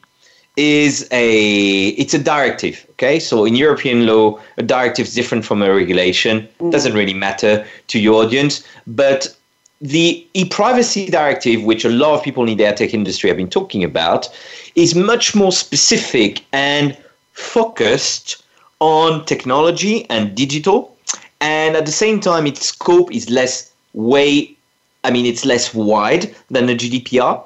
is 0.57 1.07
a 1.11 1.87
it's 2.01 2.13
a 2.13 2.19
directive 2.19 2.85
okay 2.89 3.21
so 3.21 3.45
in 3.45 3.55
european 3.55 4.05
law 4.05 4.37
a 4.57 4.63
directive 4.63 5.07
is 5.07 5.13
different 5.13 5.45
from 5.45 5.61
a 5.61 5.73
regulation 5.73 6.45
mm. 6.59 6.69
doesn't 6.69 6.93
really 6.93 7.13
matter 7.13 7.65
to 7.87 7.97
your 7.97 8.21
audience 8.21 8.61
but 8.85 9.33
the 9.81 10.25
e-privacy 10.35 11.09
directive, 11.09 11.63
which 11.63 11.83
a 11.83 11.89
lot 11.89 12.13
of 12.13 12.23
people 12.23 12.47
in 12.47 12.57
the 12.57 12.65
ad 12.65 12.77
tech 12.77 12.93
industry 12.93 13.29
have 13.29 13.37
been 13.37 13.49
talking 13.49 13.83
about, 13.83 14.29
is 14.75 14.93
much 14.93 15.35
more 15.35 15.51
specific 15.51 16.45
and 16.53 16.95
focused 17.33 18.43
on 18.79 19.25
technology 19.25 20.07
and 20.09 20.35
digital. 20.35 20.95
And 21.39 21.75
at 21.75 21.85
the 21.87 21.91
same 21.91 22.19
time, 22.19 22.45
its 22.45 22.67
scope 22.67 23.11
is 23.11 23.29
less 23.29 23.71
way, 23.93 24.55
I 25.03 25.11
mean, 25.11 25.25
it's 25.25 25.45
less 25.45 25.73
wide 25.73 26.33
than 26.51 26.67
the 26.67 26.75
GDPR. 26.75 27.43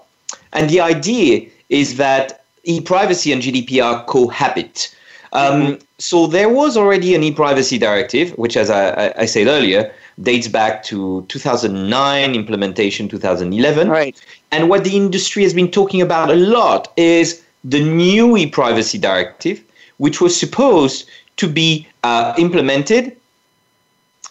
And 0.52 0.70
the 0.70 0.82
idea 0.82 1.48
is 1.70 1.96
that 1.98 2.44
e-privacy 2.66 3.32
and 3.32 3.42
GDPR 3.42 4.06
cohabit. 4.08 4.94
Um, 5.32 5.62
mm-hmm. 5.62 5.84
So 6.00 6.28
there 6.28 6.50
was 6.50 6.76
already 6.76 7.16
an 7.16 7.24
e-privacy 7.24 7.78
directive, 7.78 8.32
which, 8.32 8.58
as 8.58 8.70
I, 8.70 9.14
I 9.18 9.26
said 9.26 9.48
earlier, 9.48 9.94
dates 10.22 10.48
back 10.48 10.84
to 10.84 11.26
2009, 11.28 12.36
implementation 12.36 13.08
2011. 13.10 13.90
Right. 13.90 14.20
And 14.52 14.70
what 14.70 14.84
the 14.84 14.96
industry 14.96 15.44
has 15.44 15.54
been 15.54 15.70
talking 15.70 16.02
about 16.02 16.30
a 16.30 16.36
lot 16.36 16.92
is 16.98 17.44
the 17.64 17.84
new 17.84 18.38
e-privacy 18.38 18.98
directive, 18.98 19.64
which 19.98 20.22
was 20.22 20.40
supposed 20.40 21.10
to 21.38 21.48
be 21.48 21.88
uh, 22.04 22.34
implemented 22.38 23.18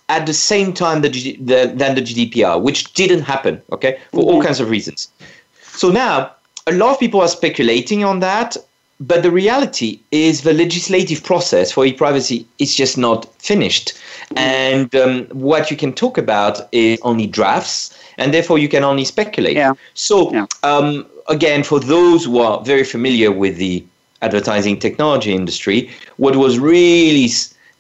at 0.09 0.26
the 0.26 0.35
same 0.35 0.72
time 0.72 1.03
that 1.03 1.12
the, 1.12 1.37
the, 1.37 1.72
than 1.74 1.95
the 1.95 2.03
GDPR, 2.03 2.61
which 2.61 2.93
didn't 2.95 3.22
happen, 3.22 3.61
okay, 3.72 3.99
for 4.11 4.20
mm-hmm. 4.20 4.28
all 4.37 4.43
kinds 4.43 4.61
of 4.61 4.70
reasons. 4.70 5.09
So 5.62 5.91
now, 5.91 6.32
a 6.66 6.72
lot 6.72 6.93
of 6.93 7.01
people 7.01 7.20
are 7.20 7.28
speculating 7.28 8.05
on 8.05 8.20
that. 8.20 8.57
But 9.01 9.22
the 9.22 9.30
reality 9.30 10.01
is 10.11 10.42
the 10.42 10.53
legislative 10.53 11.22
process 11.22 11.72
for 11.72 11.84
e-privacy 11.84 12.47
is 12.59 12.74
just 12.74 12.97
not 12.97 13.26
finished. 13.42 13.92
And 14.36 14.95
um, 14.95 15.24
what 15.26 15.70
you 15.70 15.76
can 15.76 15.92
talk 15.92 16.16
about 16.16 16.68
is 16.72 16.99
only 17.03 17.26
drafts, 17.26 17.99
and 18.18 18.32
therefore 18.32 18.59
you 18.59 18.68
can 18.68 18.84
only 18.84 19.05
speculate. 19.05 19.57
Yeah. 19.57 19.74
So, 19.95 20.32
yeah. 20.32 20.47
Um, 20.62 21.07
again, 21.28 21.64
for 21.64 21.80
those 21.80 22.24
who 22.24 22.38
are 22.38 22.62
very 22.64 22.84
familiar 22.84 23.32
with 23.32 23.57
the 23.57 23.84
advertising 24.22 24.78
technology 24.78 25.32
industry, 25.32 25.90
what 26.16 26.36
was 26.36 26.59
really 26.59 27.28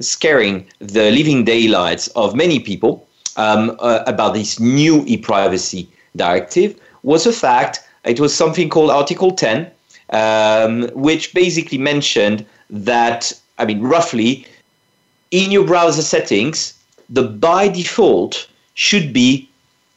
scaring 0.00 0.66
the 0.80 1.10
living 1.10 1.44
daylights 1.44 2.08
of 2.08 2.34
many 2.34 2.58
people 2.58 3.06
um, 3.36 3.76
uh, 3.78 4.02
about 4.06 4.34
this 4.34 4.60
new 4.60 5.04
e-privacy 5.06 5.88
directive 6.16 6.78
was 7.02 7.24
the 7.24 7.32
fact 7.32 7.80
it 8.04 8.20
was 8.20 8.34
something 8.34 8.68
called 8.68 8.90
Article 8.90 9.30
10, 9.30 9.70
um, 10.10 10.88
which 10.94 11.34
basically 11.34 11.78
mentioned 11.78 12.44
that, 12.70 13.32
I 13.58 13.64
mean, 13.64 13.80
roughly, 13.82 14.46
in 15.30 15.50
your 15.50 15.64
browser 15.64 16.02
settings, 16.02 16.74
the 17.08 17.22
by 17.22 17.68
default 17.68 18.48
should 18.74 19.12
be 19.12 19.48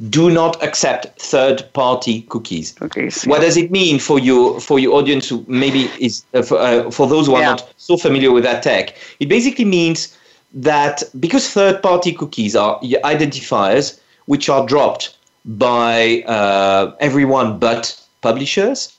do 0.10 0.30
not 0.30 0.62
accept 0.62 1.20
third-party 1.20 2.22
cookies. 2.24 2.74
Cookies. 2.74 3.24
What 3.24 3.42
does 3.42 3.58
it 3.58 3.72
mean 3.72 3.98
for 4.00 4.20
your 4.20 4.62
for 4.62 4.78
your 4.78 4.94
audience 4.94 5.28
who 5.28 5.44
maybe 5.48 5.90
is 6.00 6.24
uh, 6.36 6.44
for, 6.44 6.60
uh, 6.60 6.92
for 6.92 7.08
those 7.08 7.26
who 7.26 7.34
are 7.34 7.42
Yeah. 7.42 7.50
not 7.50 7.74
so 7.78 7.98
familiar 7.98 8.32
with 8.32 8.44
that 8.44 8.62
tech? 8.62 8.96
It 9.20 9.28
basically 9.28 9.66
means 9.66 10.16
that 10.54 11.04
because 11.20 11.50
third-party 11.50 12.14
cookies 12.14 12.56
are 12.56 12.80
identifiers 13.04 14.00
which 14.28 14.50
are 14.50 14.66
dropped 14.68 15.18
by 15.46 16.22
uh, 16.28 16.94
everyone 17.00 17.58
but 17.58 18.00
publishers, 18.22 18.94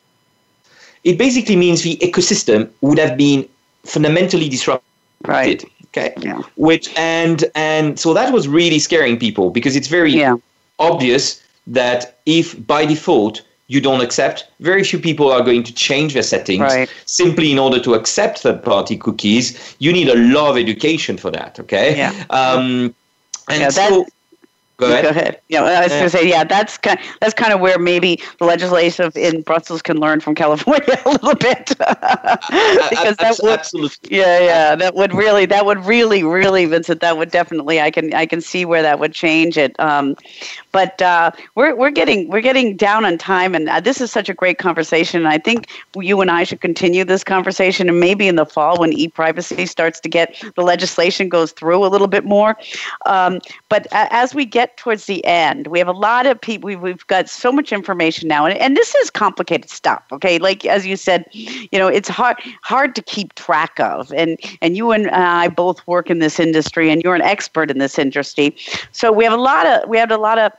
it 1.09 1.17
basically 1.27 1.57
means 1.57 1.79
the 1.83 1.97
ecosystem 2.09 2.61
would 2.87 2.99
have 3.05 3.17
been 3.17 3.41
fundamentally 3.95 4.49
disrupted. 4.49 4.85
Right. 5.27 5.61
Okay. 5.87 6.13
Yeah. 6.29 6.43
Which 6.69 6.87
and 6.97 7.39
and 7.55 7.99
so 7.99 8.09
that 8.19 8.29
was 8.37 8.45
really 8.47 8.79
scaring 8.89 9.17
people 9.27 9.47
because 9.59 9.75
it's 9.79 9.89
very 9.99 10.13
Yeah. 10.13 10.37
obvious 10.79 11.25
that 11.81 12.01
if 12.27 12.45
by 12.67 12.83
default 12.87 13.35
you 13.75 13.81
don't 13.81 14.03
accept, 14.09 14.37
very 14.61 14.83
few 14.91 14.99
people 15.09 15.27
are 15.35 15.43
going 15.51 15.63
to 15.69 15.73
change 15.89 16.11
their 16.17 16.23
settings 16.35 16.63
Right. 16.75 16.89
simply 17.07 17.49
in 17.55 17.59
order 17.59 17.79
to 17.87 17.91
accept 17.95 18.35
third-party 18.45 18.97
cookies. 18.97 19.45
You 19.79 19.91
need 19.99 20.09
a 20.09 20.19
lot 20.37 20.47
of 20.53 20.57
education 20.57 21.15
for 21.19 21.31
that. 21.39 21.53
Okay. 21.65 21.89
Yeah. 21.97 22.13
Um, 22.31 22.95
and 23.51 23.61
Yeah, 23.61 23.71
that- 23.79 23.91
so. 23.93 24.07
Go 24.79 24.87
ahead. 24.87 25.41
Yeah, 25.49 25.63
I 25.65 25.83
was 25.83 25.91
Yeah. 25.93 25.99
going 25.99 26.11
to 26.11 26.17
say, 26.19 26.29
yeah, 26.29 26.45
that's 26.45 26.79
kind, 26.79 26.99
that's 27.21 27.35
kind 27.35 27.53
of 27.53 27.59
where 27.61 27.79
maybe 27.81 28.21
the 28.39 28.45
legislative 28.45 29.17
in 29.17 29.43
Brussels 29.43 29.83
can 29.83 29.97
learn 29.99 30.21
from 30.21 30.37
California 30.37 31.01
a 31.05 31.11
little 31.11 31.35
bit, 31.35 31.67
because 31.79 33.17
that 33.17 33.37
would, 33.43 33.59
absolutely. 33.59 34.17
yeah, 34.17 34.39
yeah, 34.39 34.75
that 34.77 34.95
would 34.95 35.13
really, 35.13 35.47
that 35.47 35.67
would 35.67 35.85
really, 35.85 36.23
really, 36.23 36.65
Vincent, 36.67 37.01
that 37.01 37.17
would 37.17 37.31
definitely, 37.33 37.81
I 37.81 37.91
can, 37.91 38.15
I 38.15 38.25
can 38.27 38.41
see 38.41 38.65
where 38.65 38.83
that 38.83 39.01
would 39.01 39.13
change 39.13 39.59
it. 39.59 39.79
Um, 39.81 40.15
but 40.73 41.01
uh, 41.03 41.31
we're 41.57 41.75
we're 41.75 41.91
getting 41.91 42.29
we're 42.29 42.41
getting 42.41 42.77
down 42.77 43.05
on 43.05 43.19
time, 43.19 43.55
and 43.55 43.69
uh, 43.69 43.81
this 43.81 44.01
is 44.01 44.13
such 44.13 44.29
a 44.29 44.35
great 44.35 44.59
conversation. 44.59 45.21
And 45.23 45.29
I 45.29 45.39
think 45.39 45.69
you 45.97 46.21
and 46.21 46.31
I 46.31 46.45
should 46.45 46.61
continue 46.61 47.05
this 47.05 47.25
conversation, 47.25 47.89
and 47.89 47.99
maybe 47.99 48.29
in 48.29 48.37
the 48.37 48.47
fall 48.47 48.79
when 48.79 48.93
e-privacy 48.93 49.67
starts 49.67 49.99
to 50.01 50.09
get 50.09 50.41
the 50.57 50.63
legislation 50.63 51.29
goes 51.29 51.53
through 51.53 51.85
a 51.85 51.89
little 51.89 52.07
bit 52.07 52.25
more. 52.25 52.57
Um, 53.07 53.41
but 53.69 53.87
a- 53.87 54.13
as 54.13 54.35
we 54.35 54.45
get 54.45 54.68
towards 54.77 55.07
the 55.07 55.25
end, 55.25 55.67
we 55.69 55.79
have 55.79 55.89
a 55.89 55.93
lot 55.93 56.27
of 56.27 56.41
people. 56.41 56.69
We've, 56.77 57.07
got 57.07 57.29
so 57.29 57.51
much 57.51 57.73
information 57.73 58.29
now, 58.29 58.45
and, 58.45 58.59
and 58.59 58.77
this 58.77 58.95
is 58.97 59.11
complicated 59.11 59.71
stuff. 59.71 60.03
Okay, 60.13 60.39
like 60.39 60.67
as 60.67 60.87
you 60.87 60.97
said, 60.97 61.25
you 61.33 61.79
know, 61.79 61.89
it's 61.89 62.09
hard 62.09 62.37
hard 62.63 62.95
to 62.97 63.03
keep 63.03 63.35
track 63.35 63.81
of, 63.81 64.13
and 64.13 64.39
and 64.61 64.77
you 64.77 64.93
and 64.93 65.09
uh, 65.09 65.13
I 65.15 65.49
both 65.49 65.87
work 65.87 66.11
in 66.11 66.19
this 66.19 66.39
industry, 66.39 66.91
and 66.91 67.03
you're 67.03 67.15
an 67.15 67.23
expert 67.23 67.71
in 67.71 67.79
this 67.79 67.99
industry. 67.99 68.57
So 68.93 69.11
we 69.11 69.25
have 69.25 69.33
a 69.33 69.37
lot 69.37 69.67
of 69.67 69.89
we 69.89 69.99
have 69.99 70.11
a 70.11 70.19
lot 70.19 70.39
of 70.39 70.53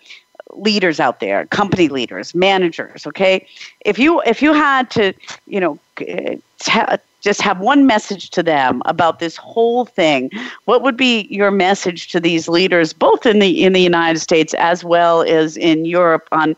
leaders 0.55 0.99
out 0.99 1.19
there 1.19 1.45
company 1.45 1.87
leaders 1.89 2.33
managers 2.33 3.05
okay 3.05 3.45
if 3.85 3.99
you 3.99 4.19
if 4.23 4.41
you 4.41 4.51
had 4.51 4.89
to 4.89 5.13
you 5.45 5.59
know 5.59 5.77
g- 5.95 6.11
uh, 6.11 6.35
ha- 6.63 6.97
just 7.21 7.41
have 7.41 7.59
one 7.59 7.85
message 7.85 8.29
to 8.29 8.41
them 8.41 8.81
about 8.85 9.19
this 9.19 9.35
whole 9.35 9.85
thing 9.85 10.29
what 10.65 10.81
would 10.81 10.97
be 10.97 11.27
your 11.29 11.51
message 11.51 12.07
to 12.09 12.19
these 12.19 12.47
leaders 12.47 12.93
both 12.93 13.25
in 13.25 13.39
the 13.39 13.63
in 13.63 13.73
the 13.73 13.81
united 13.81 14.19
states 14.19 14.53
as 14.55 14.83
well 14.83 15.21
as 15.23 15.57
in 15.57 15.85
europe 15.85 16.27
on 16.31 16.55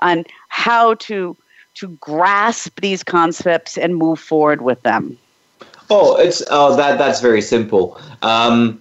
on 0.00 0.24
how 0.48 0.94
to 0.94 1.36
to 1.74 1.88
grasp 2.00 2.80
these 2.80 3.02
concepts 3.02 3.78
and 3.78 3.96
move 3.96 4.20
forward 4.20 4.62
with 4.62 4.80
them 4.82 5.16
Oh, 5.94 6.16
it's 6.16 6.42
oh 6.50 6.74
that 6.76 6.96
that's 6.96 7.20
very 7.20 7.42
simple. 7.42 8.00
Um, 8.22 8.80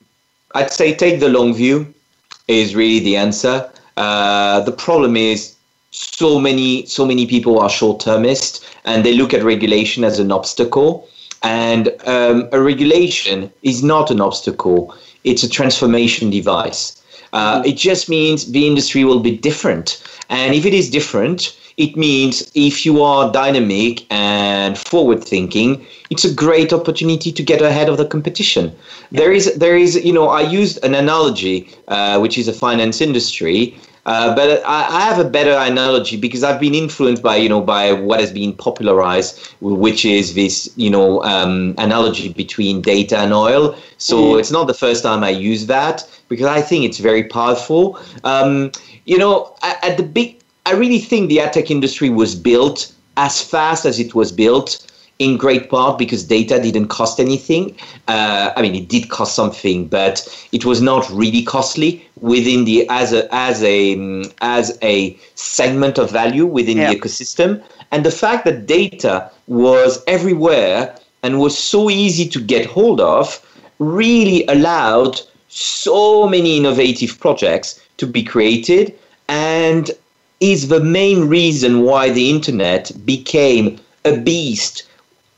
I'd 0.56 0.72
say 0.72 0.96
take 0.96 1.20
the 1.20 1.28
long 1.28 1.54
view 1.54 1.94
is 2.48 2.74
really 2.74 3.00
the 3.00 3.18
answer. 3.18 3.70
Uh, 3.98 4.62
the 4.62 4.72
problem 4.72 5.18
is 5.18 5.54
so 5.92 6.40
many 6.40 6.86
so 6.86 7.06
many 7.06 7.26
people 7.28 7.60
are 7.60 7.70
short 7.70 8.00
termist 8.00 8.66
and 8.86 9.04
they 9.06 9.14
look 9.14 9.34
at 9.34 9.44
regulation 9.44 10.06
as 10.06 10.20
an 10.20 10.32
obstacle. 10.32 11.06
And 11.44 11.90
um, 12.06 12.48
a 12.52 12.62
regulation 12.62 13.52
is 13.64 13.84
not 13.84 14.12
an 14.12 14.22
obstacle; 14.22 14.96
it's 15.24 15.44
a 15.44 15.50
transformation 15.50 16.30
device. 16.30 17.02
Uh, 17.34 17.64
it 17.66 17.78
just 17.78 18.10
means 18.10 18.52
the 18.52 18.68
industry 18.68 19.04
will 19.04 19.22
be 19.22 19.38
different, 19.38 20.04
and 20.30 20.54
if 20.54 20.66
it 20.66 20.74
is 20.74 20.90
different, 20.90 21.56
it 21.78 21.96
means 21.96 22.52
if 22.54 22.86
you 22.86 23.02
are 23.02 23.32
dynamic 23.32 24.06
and 24.12 24.78
forward 24.78 25.24
thinking, 25.24 25.86
it's 26.10 26.26
a 26.26 26.34
great 26.34 26.74
opportunity 26.74 27.32
to 27.32 27.44
get 27.44 27.62
ahead 27.62 27.90
of 27.90 27.98
the 27.98 28.06
competition. 28.06 28.76
There 29.12 29.32
is, 29.32 29.54
there 29.56 29.78
is, 29.78 29.96
you 30.04 30.14
know, 30.14 30.28
I 30.28 30.42
used 30.42 30.84
an 30.84 30.94
analogy, 30.94 31.70
uh, 31.88 32.20
which 32.20 32.38
is 32.38 32.48
a 32.48 32.54
finance 32.54 33.02
industry. 33.02 33.78
Uh, 34.06 34.36
but 34.36 34.64
I, 34.66 34.88
I 34.88 35.02
have 35.02 35.20
a 35.20 35.30
better 35.30 35.52
analogy 35.52 36.18
because 36.18 36.44
I've 36.44 36.60
been 36.60 36.74
influenced 36.74 37.22
by 37.22 37.36
you 37.36 37.50
know 37.50 37.62
by 37.62 37.94
what 37.94 38.20
has 38.20 38.32
been 38.32 38.54
popularized, 38.54 39.54
which 39.62 40.06
is 40.06 40.34
this 40.34 40.72
you 40.76 40.90
know 40.90 41.24
um, 41.24 41.76
analogy 41.78 42.34
between 42.34 42.82
data 42.82 43.18
and 43.20 43.34
oil. 43.34 43.76
So 43.98 44.38
it's 44.38 44.52
not 44.52 44.66
the 44.66 44.74
first 44.74 45.04
time 45.04 45.24
I 45.24 45.30
use 45.30 45.68
that 45.68 46.10
because 46.28 46.48
I 46.48 46.62
think 46.62 46.86
it's 46.86 46.98
very 46.98 47.24
powerful. 47.24 48.00
Um, 48.24 48.72
you 49.06 49.18
know, 49.18 49.56
at, 49.62 49.84
at 49.84 49.98
the 49.98 50.04
big, 50.04 50.40
I 50.66 50.74
really 50.74 51.00
think 51.00 51.30
the 51.30 51.40
ad 51.40 51.54
tech 51.54 51.70
industry 51.70 52.10
was 52.10 52.34
built 52.34 52.92
as 53.18 53.42
fast 53.42 53.86
as 53.86 54.00
it 54.00 54.16
was 54.16 54.32
built 54.32 54.91
in 55.22 55.38
great 55.38 55.70
part 55.70 56.00
because 56.00 56.24
data 56.24 56.60
didn't 56.60 56.88
cost 56.88 57.20
anything. 57.20 57.76
Uh, 58.08 58.52
I 58.58 58.62
mean, 58.64 58.74
it 58.74 58.88
did 58.90 59.10
cost 59.10 59.36
something, 59.36 59.88
but 59.88 60.16
it 60.52 60.66
was 60.66 60.82
not 60.82 61.08
really 61.12 61.44
costly 61.44 62.04
within 62.20 62.66
the 62.66 62.78
as 62.90 63.14
a 63.14 63.22
as 63.32 63.62
a 63.62 63.94
um, 63.94 64.24
as 64.42 64.66
a 64.82 65.16
segment 65.36 66.00
of 66.00 66.10
value 66.10 66.48
within 66.58 66.78
Yeah. 66.78 66.90
the 66.90 67.00
ecosystem. 67.00 67.62
And 67.92 68.04
the 68.04 68.16
fact 68.24 68.46
that 68.46 68.66
data 68.66 69.30
was 69.48 69.92
everywhere 70.08 70.78
and 71.24 71.40
was 71.40 71.56
so 71.56 71.90
easy 72.04 72.28
to 72.30 72.40
get 72.54 72.66
hold 72.66 73.00
of 73.00 73.26
really 73.78 74.44
allowed 74.48 75.22
so 75.50 76.28
many 76.28 76.58
innovative 76.58 77.20
projects 77.20 77.80
to 77.98 78.08
be 78.08 78.24
created 78.24 78.86
and 79.28 79.92
is 80.40 80.70
the 80.70 80.80
main 80.80 81.20
reason 81.28 81.72
why 81.82 82.10
the 82.10 82.28
internet 82.36 82.92
became 83.06 83.66
a 84.06 84.18
beast 84.18 84.84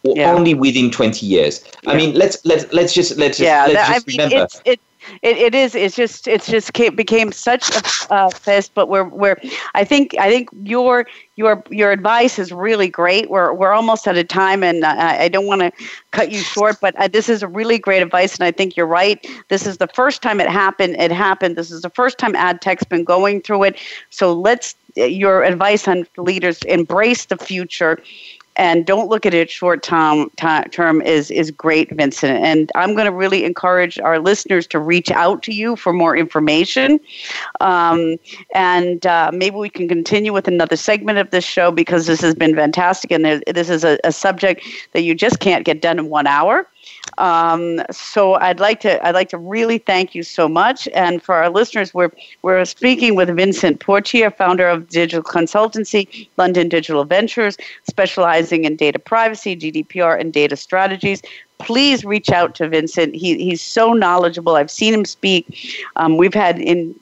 o- 0.05 0.15
Yeah. 0.15 0.31
only 0.33 0.53
within 0.53 0.91
20 0.91 1.25
years. 1.25 1.63
I 1.87 1.95
mean, 1.95 2.13
let's 2.15 2.37
let's 2.45 2.71
let's 2.73 2.93
just 2.93 3.17
let's 3.17 3.37
just, 3.37 3.47
yeah, 3.47 3.65
let's 3.65 3.73
that- 3.73 3.89
I 3.89 3.93
just 3.93 4.07
mean, 4.07 4.17
remember. 4.17 4.43
it's 4.43 4.61
it. 4.65 4.79
It, 5.21 5.35
it 5.37 5.53
is. 5.53 5.75
It's 5.75 5.95
just. 5.95 6.27
It's 6.27 6.47
just 6.47 6.73
came, 6.73 6.95
became 6.95 7.33
such 7.33 7.69
a 7.75 8.13
uh, 8.13 8.29
fest. 8.29 8.71
But 8.73 8.87
we're 8.87 9.03
we're. 9.03 9.35
I 9.75 9.83
think. 9.83 10.15
I 10.17 10.29
think 10.29 10.47
your 10.63 11.05
your 11.35 11.61
your 11.69 11.91
advice 11.91 12.39
is 12.39 12.53
really 12.53 12.87
great. 12.87 13.29
We're 13.29 13.51
we're 13.53 13.73
almost 13.73 14.07
out 14.07 14.17
of 14.17 14.27
time, 14.29 14.63
and 14.63 14.85
I, 14.85 15.23
I 15.23 15.27
don't 15.27 15.45
want 15.45 15.59
to 15.61 15.71
cut 16.11 16.31
you 16.31 16.39
short. 16.39 16.79
But 16.79 16.95
uh, 16.97 17.09
this 17.09 17.27
is 17.27 17.43
a 17.43 17.47
really 17.49 17.77
great 17.77 18.01
advice, 18.01 18.35
and 18.35 18.45
I 18.45 18.51
think 18.51 18.77
you're 18.77 18.87
right. 18.87 19.25
This 19.49 19.67
is 19.67 19.77
the 19.77 19.87
first 19.87 20.21
time 20.21 20.39
it 20.39 20.47
happened. 20.49 20.95
It 20.97 21.11
happened. 21.11 21.57
This 21.57 21.69
is 21.69 21.81
the 21.81 21.89
first 21.89 22.17
time 22.17 22.33
ad 22.35 22.61
tech's 22.61 22.85
been 22.85 23.03
going 23.03 23.41
through 23.41 23.63
it. 23.63 23.77
So 24.09 24.31
let's. 24.33 24.75
Your 24.95 25.43
advice 25.43 25.87
on 25.87 26.05
leaders 26.17 26.61
embrace 26.63 27.25
the 27.25 27.35
future 27.37 27.99
and 28.55 28.85
don't 28.85 29.09
look 29.09 29.25
at 29.25 29.33
it 29.33 29.49
short 29.49 29.83
term 29.83 30.29
term 30.71 31.01
is 31.01 31.31
is 31.31 31.51
great 31.51 31.91
vincent. 31.91 32.43
And 32.43 32.71
i'm 32.75 32.93
going 32.93 33.05
to 33.05 33.11
really 33.11 33.43
encourage 33.45 33.99
our 33.99 34.19
listeners 34.19 34.67
to 34.67 34.79
reach 34.79 35.11
out 35.11 35.43
to 35.43 35.53
you 35.53 35.75
for 35.75 35.93
more 35.93 36.15
information. 36.15 36.99
Um, 37.61 38.17
and 38.53 39.05
uh, 39.05 39.31
maybe 39.33 39.55
we 39.55 39.69
can 39.69 39.87
continue 39.87 40.33
with 40.33 40.47
another 40.47 40.75
segment 40.75 41.17
of 41.17 41.31
this 41.31 41.43
show 41.43 41.71
because 41.71 42.05
this 42.05 42.21
has 42.21 42.35
been 42.35 42.55
fantastic. 42.55 43.11
And 43.11 43.43
this 43.47 43.69
is 43.69 43.83
a, 43.83 43.99
a 44.03 44.11
subject 44.11 44.63
that 44.93 45.01
you 45.01 45.15
just 45.15 45.39
can't 45.39 45.65
get 45.65 45.81
done 45.81 45.99
in 45.99 46.09
one 46.09 46.27
hour 46.27 46.67
Um, 47.17 47.81
so 47.91 48.35
I'd 48.35 48.59
like 48.59 48.79
to 48.81 49.05
I'd 49.05 49.15
like 49.15 49.29
to 49.29 49.37
really 49.37 49.77
thank 49.77 50.15
you 50.15 50.23
so 50.23 50.47
much. 50.47 50.87
And 50.93 51.21
for 51.21 51.35
our 51.35 51.49
listeners, 51.49 51.93
we're 51.93 52.11
we're 52.41 52.65
speaking 52.65 53.15
with 53.15 53.35
Vincent 53.35 53.79
Potier, 53.79 54.31
founder 54.31 54.67
of 54.67 54.89
digital 54.89 55.23
consultancy 55.23 56.27
London 56.37 56.69
Digital 56.69 57.05
Ventures, 57.05 57.57
specializing 57.87 58.65
in 58.65 58.75
data 58.75 58.99
privacy, 58.99 59.55
GDPR, 59.55 60.19
and 60.19 60.33
data 60.33 60.55
strategies 60.55 61.21
please 61.63 62.03
reach 62.03 62.29
out 62.29 62.55
to 62.55 62.67
Vincent. 62.67 63.15
He, 63.15 63.37
he's 63.37 63.61
so 63.61 63.93
knowledgeable. 63.93 64.55
I've 64.55 64.69
seen 64.69 64.93
him 64.93 65.05
speak. 65.05 65.81
Um, 65.95 66.17
we've 66.17 66.33
had 66.33 66.59
in 66.59 66.93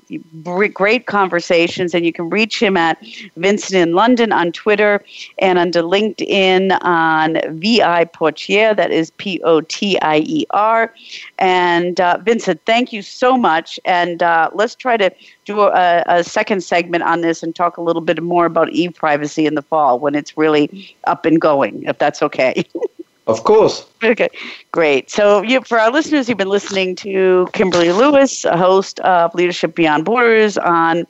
great 0.43 1.07
conversations, 1.07 1.95
and 1.95 2.05
you 2.05 2.13
can 2.13 2.29
reach 2.29 2.61
him 2.61 2.77
at 2.77 3.03
Vincent 3.37 3.73
in 3.73 3.93
London 3.93 4.31
on 4.31 4.51
Twitter 4.51 5.03
and 5.39 5.57
under 5.57 5.81
LinkedIn 5.81 6.77
on 6.81 7.39
VI 7.59 8.05
Potier. 8.05 8.75
That 8.75 8.91
is 8.91 9.11
P 9.11 9.41
O 9.43 9.61
T 9.61 9.99
I 10.01 10.19
E 10.19 10.45
R. 10.51 10.93
And 11.39 11.99
uh, 11.99 12.19
Vincent, 12.21 12.61
thank 12.65 12.93
you 12.93 13.01
so 13.01 13.37
much. 13.37 13.79
And 13.83 14.21
uh, 14.21 14.51
let's 14.53 14.75
try 14.75 14.95
to 14.97 15.11
do 15.45 15.61
a, 15.61 16.03
a, 16.07 16.23
second 16.23 16.63
segment 16.63 17.03
on 17.03 17.21
this 17.21 17.41
and 17.41 17.55
talk 17.55 17.77
a 17.77 17.81
little 17.81 18.01
bit 18.01 18.21
more 18.21 18.45
about 18.45 18.71
e 18.71 18.89
privacy 18.89 19.47
in 19.47 19.55
the 19.55 19.61
fall 19.63 19.99
when 19.99 20.13
it's 20.13 20.37
really 20.37 20.95
up 21.05 21.25
and 21.25 21.41
going, 21.41 21.83
if 21.83 21.97
that's 21.97 22.21
okay. 22.21 22.63
Of 23.27 23.43
course. 23.43 23.85
Okay, 24.03 24.29
great. 24.71 25.11
So, 25.11 25.43
you, 25.43 25.61
for 25.61 25.79
our 25.79 25.91
listeners, 25.91 26.27
you've 26.27 26.39
been 26.39 26.49
listening 26.49 26.95
to 26.97 27.47
Kimberly 27.53 27.91
Lewis, 27.91 28.45
a 28.45 28.57
host 28.57 28.99
of 29.01 29.33
Leadership 29.35 29.75
Beyond 29.75 30.05
Borders 30.05 30.57
on 30.57 31.05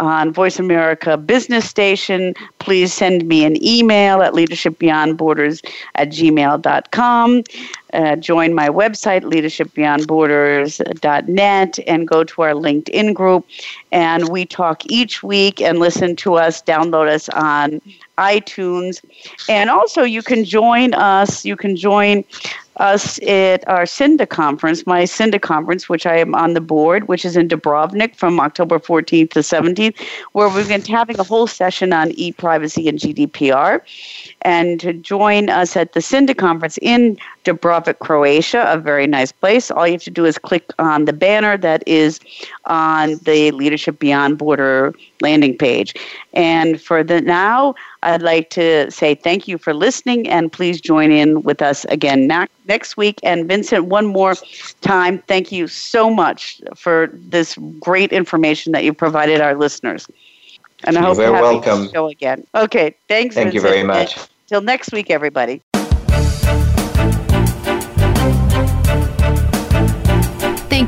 on 0.00 0.32
Voice 0.32 0.58
America 0.58 1.16
Business 1.16 1.68
Station. 1.68 2.34
Please 2.58 2.92
send 2.92 3.28
me 3.28 3.44
an 3.44 3.64
email 3.64 4.22
at 4.22 4.32
leadershipbeyondborders 4.32 5.64
at 5.94 6.08
gmail.com. 6.08 7.44
Uh, 7.92 8.16
join 8.16 8.54
my 8.54 8.68
website, 8.68 9.22
leadershipbeyondborders.net, 9.22 11.78
and 11.86 12.08
go 12.08 12.24
to 12.24 12.42
our 12.42 12.52
LinkedIn 12.52 13.14
group. 13.14 13.46
And 13.92 14.28
we 14.28 14.44
talk 14.46 14.84
each 14.86 15.22
week 15.22 15.60
and 15.60 15.78
listen 15.78 16.16
to 16.16 16.34
us, 16.34 16.60
download 16.62 17.08
us 17.08 17.28
on 17.30 17.80
iTunes. 18.18 19.00
And 19.48 19.70
also, 19.70 20.02
you 20.02 20.22
can 20.22 20.44
join 20.44 20.92
us, 20.94 21.44
you 21.44 21.56
can 21.56 21.76
join 21.76 22.24
us 22.80 23.20
at 23.22 23.66
our 23.68 23.84
CINDA 23.84 24.28
conference, 24.28 24.86
my 24.86 25.04
CINDA 25.04 25.40
conference, 25.40 25.88
which 25.88 26.06
I 26.06 26.16
am 26.16 26.34
on 26.34 26.54
the 26.54 26.60
board, 26.60 27.08
which 27.08 27.24
is 27.24 27.36
in 27.36 27.48
Dubrovnik 27.48 28.16
from 28.16 28.40
October 28.40 28.78
14th 28.78 29.30
to 29.32 29.40
17th, 29.40 29.94
where 30.32 30.48
we're 30.48 30.66
going 30.66 30.80
to 30.80 30.86
be 30.86 30.92
having 30.92 31.18
a 31.20 31.22
whole 31.22 31.46
session 31.46 31.92
on 31.92 32.10
e-privacy 32.12 32.88
and 32.88 32.98
GDPR. 32.98 33.82
And 34.42 34.80
to 34.80 34.92
join 34.94 35.50
us 35.50 35.76
at 35.76 35.92
the 35.92 36.00
CINDA 36.00 36.36
conference 36.36 36.78
in 36.80 37.18
Dubrovnik, 37.44 37.98
Croatia, 37.98 38.64
a 38.66 38.78
very 38.78 39.06
nice 39.06 39.32
place, 39.32 39.70
all 39.70 39.86
you 39.86 39.92
have 39.94 40.02
to 40.02 40.10
do 40.10 40.24
is 40.24 40.38
click 40.38 40.72
on 40.78 41.04
the 41.04 41.12
banner 41.12 41.56
that 41.58 41.86
is 41.86 42.18
on 42.64 43.16
the 43.24 43.50
Leadership 43.50 43.98
Beyond 43.98 44.38
Border 44.38 44.94
landing 45.20 45.56
page. 45.56 45.94
And 46.32 46.80
for 46.80 47.02
the 47.02 47.20
now, 47.20 47.74
I'd 48.02 48.22
like 48.22 48.50
to 48.50 48.90
say 48.90 49.14
thank 49.14 49.46
you 49.48 49.58
for 49.58 49.74
listening 49.74 50.28
and 50.28 50.52
please 50.52 50.80
join 50.80 51.10
in 51.12 51.42
with 51.42 51.62
us 51.62 51.84
again 51.86 52.26
next 52.66 52.96
week. 52.96 53.20
And 53.22 53.46
Vincent, 53.46 53.86
one 53.86 54.06
more 54.06 54.34
time, 54.80 55.18
thank 55.26 55.52
you 55.52 55.66
so 55.68 56.10
much 56.10 56.60
for 56.74 57.10
this 57.12 57.56
great 57.78 58.12
information 58.12 58.72
that 58.72 58.84
you 58.84 58.92
provided 58.92 59.40
our 59.40 59.54
listeners. 59.54 60.06
And 60.84 60.96
I 60.96 61.00
You're 61.00 61.08
hope 61.08 61.16
very 61.18 61.36
you 61.36 61.42
welcome. 61.42 61.90
show 61.90 62.08
again. 62.08 62.46
Okay, 62.54 62.94
thanks. 63.08 63.34
Thank 63.34 63.52
Vincent. 63.52 63.54
you 63.54 63.60
very 63.60 63.82
much. 63.82 64.16
Till 64.46 64.62
next 64.62 64.92
week, 64.92 65.10
everybody. 65.10 65.62